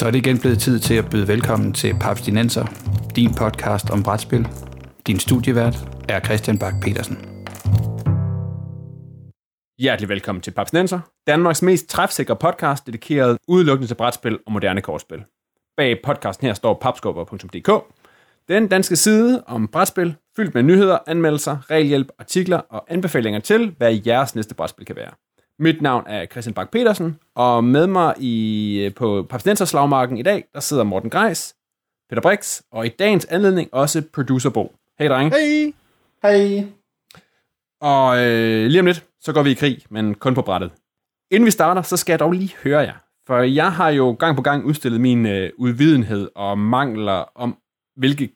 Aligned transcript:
Så 0.00 0.06
er 0.06 0.10
det 0.10 0.18
igen 0.18 0.38
blevet 0.38 0.58
tid 0.58 0.78
til 0.78 0.94
at 0.94 1.10
byde 1.10 1.28
velkommen 1.28 1.72
til 1.72 1.94
Papstinenser, 2.00 2.66
din 3.16 3.34
podcast 3.34 3.90
om 3.90 4.02
brætspil. 4.02 4.48
Din 5.06 5.18
studievært 5.18 5.76
er 6.08 6.20
Christian 6.20 6.58
Bak 6.58 6.74
petersen 6.82 7.16
Hjertelig 9.78 10.08
velkommen 10.08 10.42
til 10.42 10.50
Papstinenser, 10.50 11.00
Danmarks 11.26 11.62
mest 11.62 11.88
træfsikre 11.88 12.36
podcast, 12.36 12.86
dedikeret 12.86 13.38
udelukkende 13.48 13.88
til 13.88 13.94
brætspil 13.94 14.38
og 14.46 14.52
moderne 14.52 14.80
kortspil. 14.80 15.24
Bag 15.76 15.98
podcasten 16.04 16.46
her 16.46 16.54
står 16.54 16.78
papskubber.dk, 16.82 17.70
den 18.48 18.68
danske 18.68 18.96
side 18.96 19.42
om 19.46 19.68
brætspil, 19.68 20.16
fyldt 20.36 20.54
med 20.54 20.62
nyheder, 20.62 20.98
anmeldelser, 21.06 21.70
regelhjælp, 21.70 22.08
artikler 22.18 22.58
og 22.58 22.84
anbefalinger 22.88 23.40
til, 23.40 23.74
hvad 23.78 24.00
jeres 24.06 24.34
næste 24.34 24.54
brætspil 24.54 24.86
kan 24.86 24.96
være. 24.96 25.10
Mit 25.62 25.82
navn 25.82 26.04
er 26.06 26.26
Christian 26.26 26.54
Bak 26.54 26.70
petersen 26.70 27.18
og 27.34 27.64
med 27.64 27.86
mig 27.86 28.14
i, 28.18 28.90
på 28.96 29.26
Papstenser 29.30 30.14
i 30.16 30.22
dag, 30.22 30.44
der 30.54 30.60
sidder 30.60 30.84
Morten 30.84 31.10
Greis, 31.10 31.54
Peter 32.08 32.22
Brix, 32.22 32.60
og 32.72 32.86
i 32.86 32.88
dagens 32.88 33.24
anledning 33.24 33.74
også 33.74 34.02
producer 34.12 34.50
Bo. 34.50 34.74
Hej 34.98 35.08
dreng. 35.08 35.32
Hej. 35.32 35.72
Hej. 36.22 36.66
Og 37.80 38.24
øh, 38.24 38.66
lige 38.66 38.80
om 38.80 38.86
lidt, 38.86 39.04
så 39.20 39.32
går 39.32 39.42
vi 39.42 39.50
i 39.50 39.54
krig, 39.54 39.82
men 39.90 40.14
kun 40.14 40.34
på 40.34 40.42
brættet. 40.42 40.70
Inden 41.30 41.46
vi 41.46 41.50
starter, 41.50 41.82
så 41.82 41.96
skal 41.96 42.12
jeg 42.12 42.20
dog 42.20 42.32
lige 42.32 42.54
høre 42.64 42.80
jer. 42.80 42.96
For 43.26 43.38
jeg 43.38 43.72
har 43.72 43.88
jo 43.88 44.16
gang 44.18 44.36
på 44.36 44.42
gang 44.42 44.64
udstillet 44.64 45.00
min 45.00 45.26
øh, 45.26 45.50
udvidenhed 45.58 46.30
og 46.34 46.58
mangler 46.58 47.24
om, 47.34 47.58
hvilke 47.96 48.30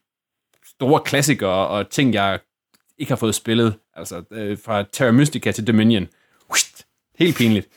store 0.66 1.01
klassikere 1.04 1.68
og 1.68 1.91
ting, 1.91 2.15
jeg 2.15 2.38
ikke 2.98 3.10
har 3.10 3.16
fået 3.16 3.34
spillet. 3.34 3.74
Altså 3.95 4.23
øh, 4.30 4.59
fra 4.59 4.84
Terra 4.93 5.12
Mystica 5.12 5.52
til 5.52 5.66
Dominion. 5.66 6.09
Helt 7.18 7.37
pinligt. 7.37 7.68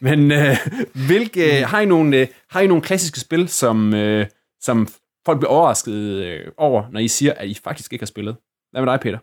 Men 0.00 0.32
øh, 0.32 0.56
hvilke, 1.06 1.64
har, 1.64 1.80
I 1.80 1.86
nogle, 1.86 2.16
øh, 2.16 2.26
har 2.50 2.60
I 2.60 2.66
nogle 2.66 2.82
klassiske 2.82 3.20
spil, 3.20 3.48
som, 3.48 3.94
øh, 3.94 4.26
som 4.60 4.88
folk 5.26 5.38
bliver 5.38 5.52
overrasket 5.52 5.94
øh, 5.94 6.40
over, 6.56 6.84
når 6.92 7.00
I 7.00 7.08
siger, 7.08 7.32
at 7.32 7.48
I 7.48 7.58
faktisk 7.64 7.92
ikke 7.92 8.02
har 8.02 8.06
spillet? 8.06 8.36
Hvad 8.72 8.82
med 8.82 8.92
dig, 8.92 9.00
Peter? 9.00 9.18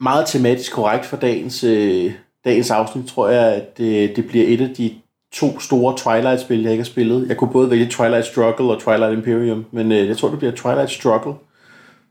Meget 0.00 0.26
tematisk 0.26 0.72
korrekt 0.72 1.06
for 1.06 1.16
dagens, 1.16 1.64
øh, 1.64 2.12
dagens 2.44 2.70
afsnit, 2.70 3.06
tror 3.06 3.28
jeg, 3.28 3.54
at 3.54 3.78
det, 3.78 4.16
det 4.16 4.28
bliver 4.28 4.46
et 4.46 4.60
af 4.60 4.74
de 4.74 4.94
to 5.32 5.60
store 5.60 5.96
Twilight-spil, 5.96 6.62
jeg 6.62 6.72
ikke 6.72 6.82
har 6.82 6.90
spillet. 6.90 7.28
Jeg 7.28 7.36
kunne 7.36 7.52
både 7.52 7.70
vælge 7.70 7.86
Twilight 7.90 8.26
Struggle 8.26 8.70
og 8.70 8.80
Twilight 8.80 9.12
Imperium, 9.12 9.66
men 9.72 9.92
øh, 9.92 10.08
jeg 10.08 10.16
tror, 10.16 10.28
det 10.28 10.38
bliver 10.38 10.52
Twilight 10.52 10.90
Struggle, 10.90 11.34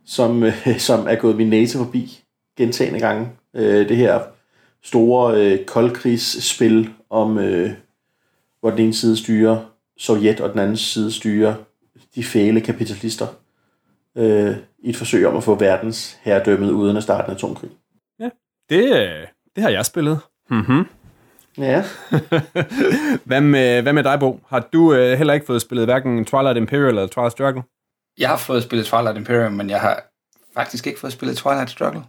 som, 0.05 0.43
øh, 0.43 0.79
som 0.79 1.07
er 1.07 1.15
gået 1.15 1.35
min 1.35 1.49
næse 1.49 1.77
forbi 1.77 2.19
gentagende 2.57 2.99
gange. 2.99 3.29
Øh, 3.55 3.89
det 3.89 3.97
her 3.97 4.19
store 4.87 5.41
øh, 5.41 5.65
koldkrigsspil 5.65 6.89
om, 7.09 7.37
øh, 7.37 7.71
hvor 8.59 8.69
den 8.69 8.79
ene 8.79 8.93
side 8.93 9.17
styrer 9.17 9.65
Sovjet, 9.97 10.39
og 10.39 10.49
den 10.49 10.59
anden 10.59 10.77
side 10.77 11.11
styrer 11.11 11.55
de 12.15 12.23
fæle 12.23 12.61
kapitalister 12.61 13.27
øh, 14.15 14.55
i 14.79 14.89
et 14.89 14.95
forsøg 14.95 15.27
om 15.27 15.37
at 15.37 15.43
få 15.43 15.55
verdens 15.55 16.17
herredømmet 16.21 16.71
uden 16.71 16.97
at 16.97 17.03
starte 17.03 17.29
en 17.29 17.35
atomkrig. 17.35 17.69
Ja, 18.19 18.29
det, 18.69 19.09
det 19.55 19.63
har 19.63 19.69
jeg 19.69 19.85
spillet. 19.85 20.19
Mm-hmm. 20.49 20.85
Ja. 21.57 21.83
hvad, 23.29 23.41
med, 23.41 23.81
hvad 23.81 23.93
med 23.93 24.03
dig, 24.03 24.19
Bo? 24.19 24.39
Har 24.47 24.59
du 24.73 24.93
øh, 24.93 25.17
heller 25.17 25.33
ikke 25.33 25.45
fået 25.45 25.61
spillet 25.61 25.87
hverken 25.87 26.25
Twilight 26.25 26.57
Imperial 26.57 26.87
eller 26.87 27.07
Twilight 27.07 27.31
Struggle? 27.31 27.63
Jeg 28.17 28.29
har 28.29 28.37
fået 28.37 28.63
spillet 28.63 28.85
Twilight 28.87 29.17
Imperium, 29.17 29.53
men 29.53 29.69
jeg 29.69 29.81
har 29.81 30.03
faktisk 30.53 30.87
ikke 30.87 30.99
fået 30.99 31.13
spillet 31.13 31.37
Twilight 31.37 31.69
Struggle. 31.69 32.03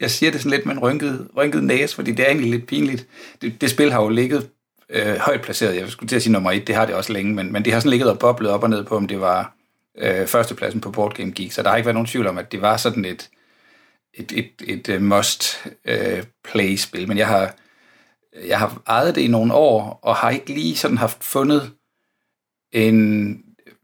Jeg 0.00 0.10
siger 0.10 0.32
det 0.32 0.40
sådan 0.40 0.50
lidt 0.50 0.66
med 0.66 0.74
en 0.74 0.80
rynket, 0.80 1.28
rynket 1.36 1.64
næse, 1.64 1.94
fordi 1.94 2.12
det 2.12 2.20
er 2.20 2.26
egentlig 2.26 2.50
lidt 2.50 2.66
pinligt. 2.66 3.06
Det, 3.42 3.60
det 3.60 3.70
spil 3.70 3.92
har 3.92 4.02
jo 4.02 4.08
ligget 4.08 4.50
øh, 4.90 5.16
højt 5.16 5.42
placeret. 5.42 5.76
Jeg 5.76 5.88
skulle 5.88 6.08
til 6.08 6.16
at 6.16 6.22
sige 6.22 6.32
nummer 6.32 6.52
et, 6.52 6.66
det 6.66 6.74
har 6.74 6.86
det 6.86 6.94
også 6.94 7.12
længe, 7.12 7.34
men, 7.34 7.52
men 7.52 7.64
det 7.64 7.72
har 7.72 7.80
sådan 7.80 7.90
ligget 7.90 8.10
og 8.10 8.18
boblet 8.18 8.50
op 8.50 8.62
og 8.62 8.70
ned 8.70 8.84
på, 8.84 8.96
om 8.96 9.06
det 9.06 9.20
var 9.20 9.56
øh, 9.98 10.26
førstepladsen 10.26 10.80
på 10.80 10.90
Board 10.90 11.14
Game 11.14 11.32
Geek, 11.32 11.52
så 11.52 11.62
der 11.62 11.68
har 11.68 11.76
ikke 11.76 11.86
været 11.86 11.94
nogen 11.94 12.06
tvivl 12.06 12.26
om, 12.26 12.38
at 12.38 12.52
det 12.52 12.62
var 12.62 12.76
sådan 12.76 13.04
et, 13.04 13.30
et, 14.14 14.32
et, 14.32 14.50
et, 14.64 14.88
et 14.88 15.02
must-play-spil. 15.02 17.00
Øh, 17.00 17.02
øh 17.02 17.08
men 17.08 17.18
jeg 17.18 17.26
har, 17.26 17.54
jeg 18.46 18.58
har 18.58 18.82
ejet 18.86 19.14
det 19.14 19.20
i 19.20 19.28
nogle 19.28 19.54
år, 19.54 19.98
og 20.02 20.16
har 20.16 20.30
ikke 20.30 20.52
lige 20.52 20.76
sådan 20.76 20.98
haft 20.98 21.24
fundet 21.24 21.72
en, 22.72 22.96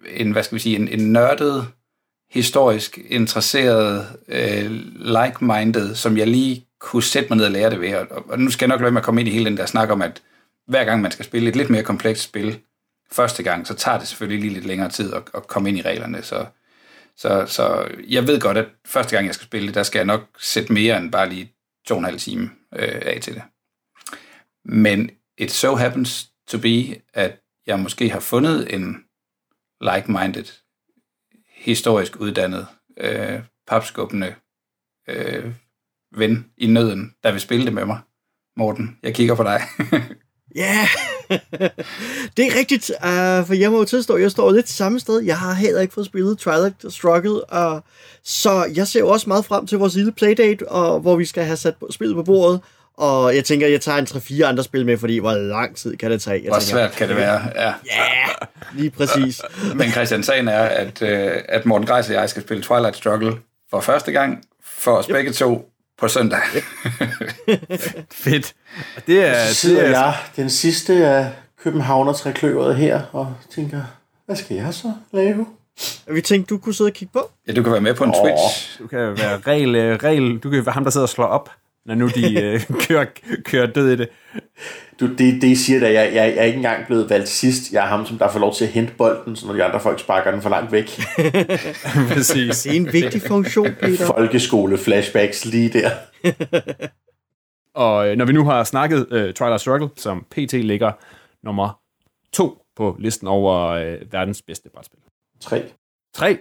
en 0.07 0.33
hvad 0.33 0.43
skal 0.43 0.55
vi 0.55 0.61
sige, 0.61 0.77
en, 0.77 0.89
en 0.89 1.13
nørdet 1.13 1.69
historisk 2.33 2.99
interesseret, 3.09 4.07
øh, 4.29 4.71
like-minded, 4.95 5.95
som 5.95 6.17
jeg 6.17 6.27
lige 6.27 6.67
kunne 6.81 7.03
sætte 7.03 7.29
mig 7.29 7.37
ned 7.37 7.45
og 7.45 7.51
lære 7.51 7.71
det 7.71 7.81
ved. 7.81 7.95
Og, 7.95 8.31
og 8.31 8.39
nu 8.39 8.51
skal 8.51 8.67
jeg 8.67 8.69
nok 8.69 8.81
lade 8.81 8.93
med 8.93 9.01
at 9.01 9.05
komme 9.05 9.21
ind 9.21 9.29
i 9.29 9.33
hele 9.33 9.45
den 9.45 9.57
der 9.57 9.67
snak 9.67 9.91
om, 9.91 10.03
at 10.03 10.23
hver 10.67 10.85
gang 10.85 11.03
man 11.03 11.11
skal 11.11 11.25
spille 11.25 11.49
et 11.49 11.57
lidt 11.57 11.71
mere 11.71 11.83
komplekst 11.83 12.23
spil 12.23 12.61
første 13.13 13.43
gang, 13.43 13.67
så 13.67 13.75
tager 13.75 13.99
det 13.99 14.09
selvfølgelig 14.09 14.41
lige 14.41 14.55
lidt 14.55 14.67
længere 14.67 14.89
tid 14.89 15.15
at, 15.15 15.23
at 15.35 15.47
komme 15.47 15.69
ind 15.69 15.79
i 15.79 15.83
reglerne. 15.83 16.23
Så, 16.23 16.47
så, 17.17 17.47
så 17.47 17.89
jeg 18.09 18.27
ved 18.27 18.41
godt, 18.41 18.57
at 18.57 18.67
første 18.87 19.17
gang 19.17 19.27
jeg 19.27 19.35
skal 19.35 19.45
spille 19.47 19.67
det, 19.67 19.75
der 19.75 19.83
skal 19.83 19.99
jeg 19.99 20.07
nok 20.07 20.23
sætte 20.39 20.73
mere 20.73 20.99
end 20.99 21.13
bare 21.13 21.29
lige 21.29 21.53
to 21.87 21.95
og 21.95 21.99
en 21.99 22.05
halv 22.05 22.19
time 22.19 22.51
øh, 22.75 23.03
af 23.03 23.19
til 23.23 23.35
det. 23.35 23.43
Men 24.65 25.11
it 25.39 25.53
so 25.53 25.75
happens 25.75 26.29
to 26.49 26.59
be, 26.59 27.01
at 27.15 27.41
jeg 27.67 27.79
måske 27.79 28.11
har 28.11 28.21
fundet 28.21 28.75
en 28.75 29.05
like-minded 29.81 30.62
historisk 31.63 32.17
uddannet, 32.21 32.67
øh, 32.97 33.41
papskubbende 33.69 34.35
øh, 35.09 35.53
ven 36.17 36.47
i 36.59 36.67
nøden, 36.67 37.15
der 37.23 37.33
vil 37.33 37.41
spille 37.41 37.65
det 37.65 37.73
med 37.73 37.85
mig. 37.85 37.99
Morten, 38.57 38.99
jeg 39.03 39.15
kigger 39.15 39.35
på 39.35 39.43
dig. 39.43 39.61
Ja, 40.55 40.87
yeah. 41.31 41.41
det 42.37 42.47
er 42.47 42.59
rigtigt, 42.59 42.91
uh, 42.91 43.47
for 43.47 43.55
jeg 43.55 43.71
må 43.71 43.79
jo 43.79 43.85
tilstå, 43.85 44.17
jeg 44.17 44.31
står 44.31 44.53
lidt 44.53 44.69
samme 44.69 45.01
sted. 45.01 45.21
Jeg 45.21 45.39
har 45.39 45.53
heller 45.53 45.81
ikke 45.81 45.95
fået 45.95 46.07
spillet 46.07 46.39
Twilight 46.39 46.93
Struggle, 46.93 47.33
uh, 47.33 47.81
så 48.25 48.65
jeg 48.75 48.87
ser 48.87 49.01
jo 49.01 49.09
også 49.09 49.29
meget 49.29 49.45
frem 49.45 49.67
til 49.67 49.79
vores 49.79 49.95
lille 49.95 50.13
playdate, 50.13 50.69
og, 50.69 51.01
hvor 51.01 51.17
vi 51.17 51.25
skal 51.25 51.45
have 51.45 51.57
sat 51.57 51.75
spillet 51.91 52.17
på 52.17 52.23
bordet. 52.23 52.61
Og 53.03 53.37
jeg 53.37 53.45
tænker, 53.45 53.67
jeg 53.67 53.81
tager 53.81 53.99
en 53.99 54.07
3-4 54.07 54.43
andre 54.43 54.65
spil 54.65 54.87
med, 54.87 54.99
fordi 54.99 55.19
hvor 55.19 55.33
lang 55.33 55.77
tid 55.77 55.97
kan 55.97 56.11
det 56.11 56.23
tage? 56.23 56.43
Jeg 56.43 56.51
hvor 56.51 56.59
tænker, 56.59 56.71
svært 56.71 56.93
kan 56.93 57.09
det 57.09 57.17
være, 57.17 57.41
ja. 57.55 57.63
Ja, 57.63 57.73
yeah, 57.99 58.49
lige 58.75 58.91
præcis. 58.91 59.43
Men 59.79 59.91
Christian, 59.91 60.23
sagen 60.23 60.49
er, 60.49 60.63
at, 60.63 61.03
øh, 61.03 61.33
at 61.49 61.67
Morten 61.67 61.87
Greis 61.87 62.09
og 62.09 62.15
jeg 62.15 62.31
skal 62.31 62.43
spille 62.43 62.63
Twilight 62.63 62.97
Struggle 62.97 63.39
for 63.71 63.81
første 63.81 64.13
gang, 64.13 64.45
for 64.65 64.91
os 64.91 65.07
yep. 65.07 65.15
begge 65.15 65.33
to 65.33 65.71
på 65.99 66.09
søndag. 66.09 66.39
Fedt. 68.25 68.55
Det 69.07 69.25
er, 69.25 69.47
så 69.47 69.55
sidder 69.55 69.81
det 69.81 69.97
er, 69.97 70.01
jeg, 70.01 70.15
den 70.37 70.51
sidste 70.51 71.07
af 71.07 71.31
Københavner 71.63 72.13
trækløveret 72.13 72.77
her, 72.77 73.03
og 73.13 73.35
tænker, 73.55 73.83
hvad 74.27 74.37
skal 74.37 74.57
jeg 74.57 74.75
så 74.75 74.93
lave? 75.13 75.47
Vi 76.11 76.21
tænkte, 76.21 76.55
du 76.55 76.59
kunne 76.59 76.75
sidde 76.75 76.89
og 76.89 76.95
kigge 76.95 77.13
på. 77.13 77.31
Ja, 77.49 77.53
du 77.53 77.63
kan 77.63 77.73
være 77.73 77.81
med 77.81 77.95
på 77.95 78.05
en 78.05 78.15
oh. 78.15 78.23
Twitch. 78.23 78.79
Du 78.79 78.87
kan 78.87 78.99
være 78.99 79.39
regel, 79.39 79.75
øh, 79.75 79.97
regel, 79.97 80.39
du 80.39 80.51
kan 80.51 80.67
være 80.67 80.73
ham, 80.73 80.85
der 80.85 80.91
sidder 80.91 81.07
og 81.07 81.11
slår 81.11 81.27
op 81.27 81.51
når 81.87 81.95
nu 81.95 82.09
de 82.09 82.41
øh, 82.43 82.61
kører, 82.89 83.07
kører 83.45 83.67
død 83.67 83.93
i 83.93 83.97
det. 83.97 84.09
Du, 85.01 85.07
det, 85.07 85.43
det 85.43 85.45
I 85.45 85.57
siger, 85.57 85.87
at 85.87 85.95
jeg, 85.95 86.15
jeg, 86.15 86.15
jeg 86.15 86.37
er 86.37 86.43
ikke 86.43 86.57
engang 86.57 86.87
blevet 86.87 87.11
valgt 87.11 87.29
sidst. 87.29 87.73
Jeg 87.73 87.85
er 87.85 87.89
ham, 87.89 88.07
som 88.07 88.19
der 88.19 88.29
får 88.29 88.39
lov 88.39 88.55
til 88.55 88.65
at 88.65 88.71
hente 88.71 88.93
bolden, 88.99 89.37
så 89.37 89.47
når 89.47 89.55
de 89.55 89.65
andre 89.65 89.81
folk 89.81 90.01
sparker 90.01 90.31
den 90.31 90.43
for 90.43 90.51
langt 90.51 90.73
væk. 90.73 91.01
Præcis. 92.13 92.63
Det 92.63 92.73
er 92.73 92.77
en 92.77 92.93
vigtig 92.93 93.23
funktion, 93.23 93.69
Peter. 93.81 94.07
Folkeskole 94.07 94.79
flashbacks 94.79 95.45
lige 95.45 95.69
der. 95.69 95.91
Og 97.75 98.09
øh, 98.09 98.17
når 98.17 98.25
vi 98.25 98.33
nu 98.33 98.45
har 98.45 98.65
snakket 98.65 98.99
uh, 99.01 99.33
Twilight 99.33 99.61
Struggle, 99.61 99.89
som 99.97 100.27
PT 100.31 100.53
ligger 100.53 100.93
nummer 101.43 101.81
to 102.33 102.63
på 102.77 102.97
listen 102.99 103.29
over 103.29 103.77
uh, 103.77 104.13
verdens 104.13 104.43
bedste 104.43 104.69
brætspil. 104.75 105.01
Tre. 105.41 105.65
Tre? 106.15 106.39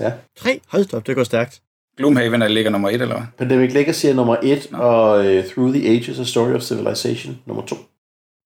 Ja. 0.00 0.12
Tre? 0.36 0.60
Hold 0.68 0.94
op, 0.94 1.06
det 1.06 1.14
går 1.16 1.24
stærkt. 1.24 1.62
Gloomhaven 1.96 2.42
er 2.42 2.48
ligger 2.48 2.70
nummer 2.70 2.88
et, 2.88 3.02
eller 3.02 3.16
hvad? 3.16 3.26
Pandemic 3.38 3.72
Legacy 3.72 4.06
er 4.06 4.14
nummer 4.14 4.36
et, 4.42 4.68
no. 4.70 4.78
og 4.78 5.18
uh, 5.18 5.44
Through 5.44 5.74
the 5.74 5.88
Ages, 5.88 6.18
A 6.18 6.24
Story 6.24 6.52
of 6.52 6.62
Civilization 6.62 7.38
nummer 7.46 7.66
to. 7.66 7.76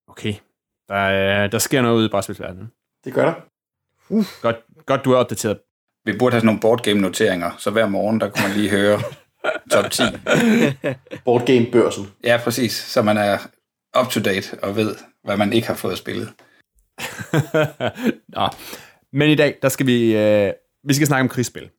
Okay. 0.08 0.34
Der, 0.88 1.46
der 1.46 1.58
sker 1.58 1.82
noget 1.82 1.96
ude 1.96 2.06
i 2.06 2.08
brætspilsverdenen. 2.08 2.70
Det 3.04 3.14
gør 3.14 3.24
der. 3.24 3.34
Uh. 4.08 4.24
Godt, 4.42 4.56
godt, 4.86 5.04
du 5.04 5.12
er 5.12 5.16
opdateret. 5.16 5.58
Vi 6.04 6.18
burde 6.18 6.32
have 6.32 6.40
sådan 6.40 6.46
nogle 6.46 6.60
boardgame-noteringer, 6.60 7.50
så 7.58 7.70
hver 7.70 7.88
morgen, 7.88 8.20
der 8.20 8.30
kunne 8.30 8.48
man 8.48 8.56
lige 8.56 8.70
høre 8.70 9.00
top 9.72 9.90
10. 9.90 10.02
Boardgame-børsen. 11.24 12.06
Ja, 12.24 12.40
præcis. 12.44 12.72
Så 12.72 13.02
man 13.02 13.16
er 13.16 13.38
up-to-date 14.00 14.58
og 14.62 14.76
ved, 14.76 14.96
hvad 15.24 15.36
man 15.36 15.52
ikke 15.52 15.66
har 15.66 15.74
fået 15.74 15.98
spillet. 15.98 16.28
Nå. 18.36 18.48
Men 19.12 19.30
i 19.30 19.34
dag, 19.34 19.58
der 19.62 19.68
skal 19.68 19.86
vi, 19.86 20.16
øh, 20.16 20.52
vi 20.84 20.94
skal 20.94 21.06
snakke 21.06 21.22
om 21.22 21.28
krigsspil. 21.28 21.70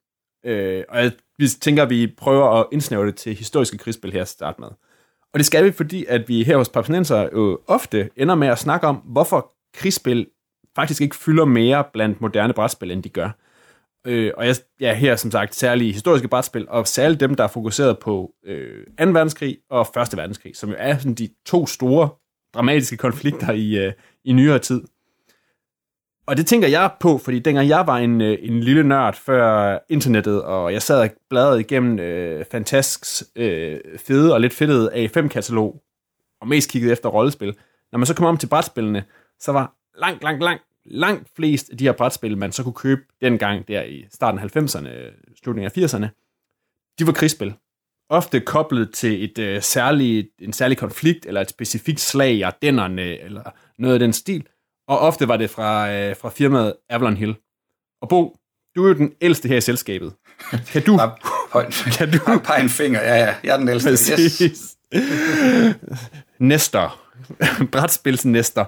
Øh, 0.46 0.84
og 0.90 1.04
jeg, 1.04 1.12
vi 1.40 1.48
tænker, 1.48 1.84
at 1.84 1.90
vi 1.90 2.14
prøver 2.18 2.50
at 2.50 2.66
indsnævre 2.72 3.06
det 3.06 3.16
til 3.16 3.36
historiske 3.36 3.78
krigsspil 3.78 4.14
her 4.14 4.22
at 4.22 4.28
starte 4.28 4.62
med. 4.62 4.68
Og 5.34 5.40
det 5.40 5.46
skal 5.46 5.66
vi, 5.66 5.72
fordi 5.72 6.06
at 6.06 6.30
vi 6.30 6.44
her 6.44 6.58
hos 6.58 6.70
Papsnenser 6.70 7.30
jo 7.34 7.60
ofte 7.68 8.10
ender 8.16 8.36
med 8.36 8.48
at 8.48 8.60
snakke 8.60 8.88
om, 8.88 8.96
hvorfor 8.96 9.52
krigsspil 9.74 10.28
faktisk 10.76 11.02
ikke 11.02 11.16
fylder 11.16 11.46
mere 11.46 11.84
blandt 11.94 12.22
moderne 12.22 12.54
brætspil, 12.54 12.92
end 12.92 13.04
de 13.04 13.10
gør. 13.10 13.30
Øh, 14.08 14.32
og 14.38 14.48
jeg, 14.48 14.56
ja, 14.80 14.94
her 14.94 15.16
som 15.16 15.32
sagt 15.32 15.56
særligt 15.56 15.94
historiske 15.94 16.28
brætspil, 16.28 16.70
og 16.70 16.88
særligt 16.88 17.20
dem, 17.20 17.36
der 17.36 17.44
er 17.44 17.48
fokuseret 17.48 18.00
på 18.00 18.32
øh, 18.46 18.86
2. 19.00 19.06
verdenskrig 19.06 19.58
og 19.70 19.82
1. 19.82 20.18
verdenskrig, 20.18 20.56
som 20.56 20.70
jo 20.70 20.76
er 20.78 20.98
sådan 20.98 21.14
de 21.14 21.30
to 21.46 21.68
store 21.68 22.10
dramatiske 22.54 22.98
konflikter 22.98 23.52
i, 23.52 23.86
øh, 23.86 23.94
i 24.26 24.34
nyere 24.34 24.60
tid. 24.60 24.84
Og 26.30 26.38
det 26.38 26.48
tænker 26.48 26.68
jeg 26.68 26.92
på, 27.00 27.18
fordi 27.18 27.40
dengang 27.40 27.70
jeg 27.70 27.88
var 27.88 27.98
en, 27.98 28.22
øh, 28.22 28.38
en 28.42 28.60
lille 28.60 28.84
nørd 28.84 29.16
før 29.16 29.78
internettet, 29.90 30.44
og 30.44 30.74
jeg 30.74 30.82
sad 30.82 31.02
og 31.02 31.10
bladrede 31.30 31.60
igennem 31.60 32.00
øh, 32.00 32.46
Fantasks 32.52 33.24
øh, 33.36 33.80
fede 33.98 34.34
og 34.34 34.42
lidt 34.42 34.54
fedtede 34.54 35.06
A5-katalog, 35.06 35.82
og 36.42 36.48
mest 36.48 36.72
kiggede 36.72 36.92
efter 36.92 37.10
rollespil. 37.10 37.56
Når 37.92 38.00
man 38.00 38.06
så 38.06 38.14
kom 38.14 38.26
om 38.26 38.38
til 38.38 38.48
brætspillene, 38.48 39.04
så 39.40 39.52
var 39.52 39.74
langt, 39.98 40.24
langt, 40.24 40.44
langt, 40.44 40.64
langt 40.86 41.30
flest 41.36 41.70
af 41.70 41.78
de 41.78 41.84
her 41.84 41.92
brætspil, 41.92 42.38
man 42.38 42.52
så 42.52 42.64
kunne 42.64 42.74
købe 42.74 43.02
dengang 43.22 43.68
der 43.68 43.84
i 43.84 44.06
starten 44.12 44.40
af 44.40 44.58
90'erne, 44.58 44.90
slutningen 45.44 45.72
af 45.76 45.78
80'erne, 45.78 46.08
de 47.00 47.08
var 47.08 47.14
krigsspil. 47.14 47.54
Ofte 48.10 48.40
koblet 48.40 48.94
til 48.94 49.24
et 49.24 49.40
øh, 49.40 49.62
særligt, 49.62 50.30
en 50.40 50.54
særlig 50.54 50.78
konflikt, 50.78 51.26
eller 51.26 51.42
et 51.42 51.50
specifikt 51.50 52.00
slag 52.00 52.34
i 52.34 52.42
Ardennerne, 52.42 53.20
eller 53.20 53.44
noget 53.78 53.94
af 53.94 54.00
den 54.00 54.14
stil. 54.14 54.48
Og 54.90 55.00
ofte 55.00 55.28
var 55.28 55.38
det 55.38 55.50
fra, 55.50 55.92
øh, 55.92 56.16
fra 56.16 56.30
firmaet 56.30 56.74
Avalon 56.90 57.18
Hill. 57.18 57.36
Og 58.02 58.10
Bo, 58.10 58.38
du 58.76 58.84
er 58.84 58.88
jo 58.88 58.94
den 58.94 59.14
ældste 59.22 59.48
her 59.48 59.58
i 59.58 59.62
selskabet. 59.62 60.14
Kan 60.72 60.84
du... 60.84 60.98
Bare 60.98 61.16
point. 61.52 61.74
Kan 61.98 62.12
du... 62.12 62.18
Bare 62.26 62.40
pege 62.40 62.64
en 62.64 62.70
finger. 62.70 63.02
Ja, 63.02 63.16
ja. 63.16 63.36
Jeg 63.44 63.54
er 63.54 63.58
den 63.58 63.68
ældste. 63.70 63.90
Yes. 63.90 64.10
Præcis. 64.10 64.78
Næster. 66.40 67.06
Brætspilsnæster. 67.72 68.66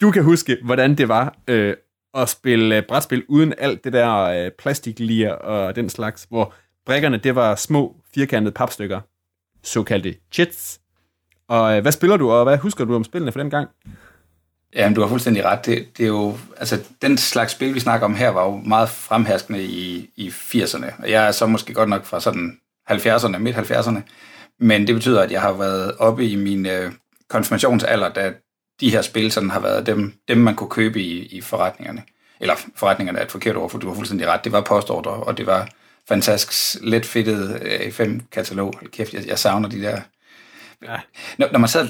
Du 0.00 0.10
kan 0.10 0.24
huske, 0.24 0.56
hvordan 0.64 0.94
det 0.98 1.08
var 1.08 1.36
øh, 1.48 1.74
at 2.14 2.28
spille 2.28 2.76
øh, 2.76 2.82
brætspil 2.88 3.24
uden 3.28 3.54
alt 3.58 3.84
det 3.84 3.92
der 3.92 4.16
øh, 4.16 4.50
plastiklier 4.58 5.32
og 5.32 5.76
den 5.76 5.88
slags, 5.88 6.26
hvor 6.28 6.54
brækkerne, 6.86 7.16
det 7.16 7.34
var 7.34 7.54
små, 7.54 7.96
firkantede 8.14 8.54
papstykker, 8.54 9.00
såkaldte 9.62 10.14
chits. 10.32 10.80
Og 11.48 11.76
øh, 11.76 11.82
hvad 11.82 11.92
spiller 11.92 12.16
du, 12.16 12.30
og 12.30 12.44
hvad 12.44 12.58
husker 12.58 12.84
du 12.84 12.94
om 12.94 13.04
spillene 13.04 13.32
for 13.32 13.40
den 13.40 13.50
gang? 13.50 13.68
Jamen, 14.74 14.94
du 14.94 15.00
har 15.00 15.08
fuldstændig 15.08 15.44
ret. 15.44 15.66
Det, 15.66 15.98
det 15.98 16.02
er 16.02 16.08
jo, 16.08 16.38
altså, 16.56 16.78
den 17.02 17.18
slags 17.18 17.52
spil, 17.52 17.74
vi 17.74 17.80
snakker 17.80 18.04
om 18.04 18.14
her, 18.14 18.28
var 18.28 18.44
jo 18.44 18.56
meget 18.56 18.88
fremherskende 18.88 19.62
i, 19.62 20.10
i 20.16 20.28
80'erne. 20.28 21.02
Og 21.02 21.10
jeg 21.10 21.26
er 21.26 21.32
så 21.32 21.46
måske 21.46 21.74
godt 21.74 21.88
nok 21.88 22.04
fra 22.04 22.20
sådan 22.20 22.58
70'erne, 22.90 23.38
midt 23.38 23.56
70'erne. 23.56 23.98
Men 24.58 24.86
det 24.86 24.94
betyder, 24.94 25.22
at 25.22 25.32
jeg 25.32 25.40
har 25.40 25.52
været 25.52 25.96
oppe 25.98 26.28
i 26.28 26.36
min 26.36 26.66
øh, 26.66 26.92
konfirmationsalder, 27.28 28.08
da 28.08 28.32
de 28.80 28.90
her 28.90 29.02
spil 29.02 29.32
sådan 29.32 29.50
har 29.50 29.60
været 29.60 29.86
dem, 29.86 30.14
dem 30.28 30.38
man 30.38 30.54
kunne 30.54 30.70
købe 30.70 31.00
i, 31.00 31.26
i 31.26 31.40
forretningerne. 31.40 32.02
Eller 32.40 32.54
forretningerne 32.76 33.18
er 33.18 33.24
et 33.24 33.30
forkert 33.30 33.56
ord, 33.56 33.70
for 33.70 33.78
du 33.78 33.88
har 33.88 33.94
fuldstændig 33.94 34.28
ret. 34.28 34.44
Det 34.44 34.52
var 34.52 34.60
postordre, 34.60 35.10
og 35.10 35.38
det 35.38 35.46
var 35.46 35.68
fantastisk 36.08 36.82
let 36.82 37.06
fedtet 37.06 37.54
A5-katalog. 37.54 38.74
Øh, 38.82 38.88
kæft, 38.88 39.14
jeg, 39.14 39.26
jeg 39.26 39.38
savner 39.38 39.68
de 39.68 39.82
der... 39.82 40.00
Ja. 40.88 40.96
Når, 41.38 41.48
når 41.52 41.58
man 41.58 41.68
sad 41.68 41.88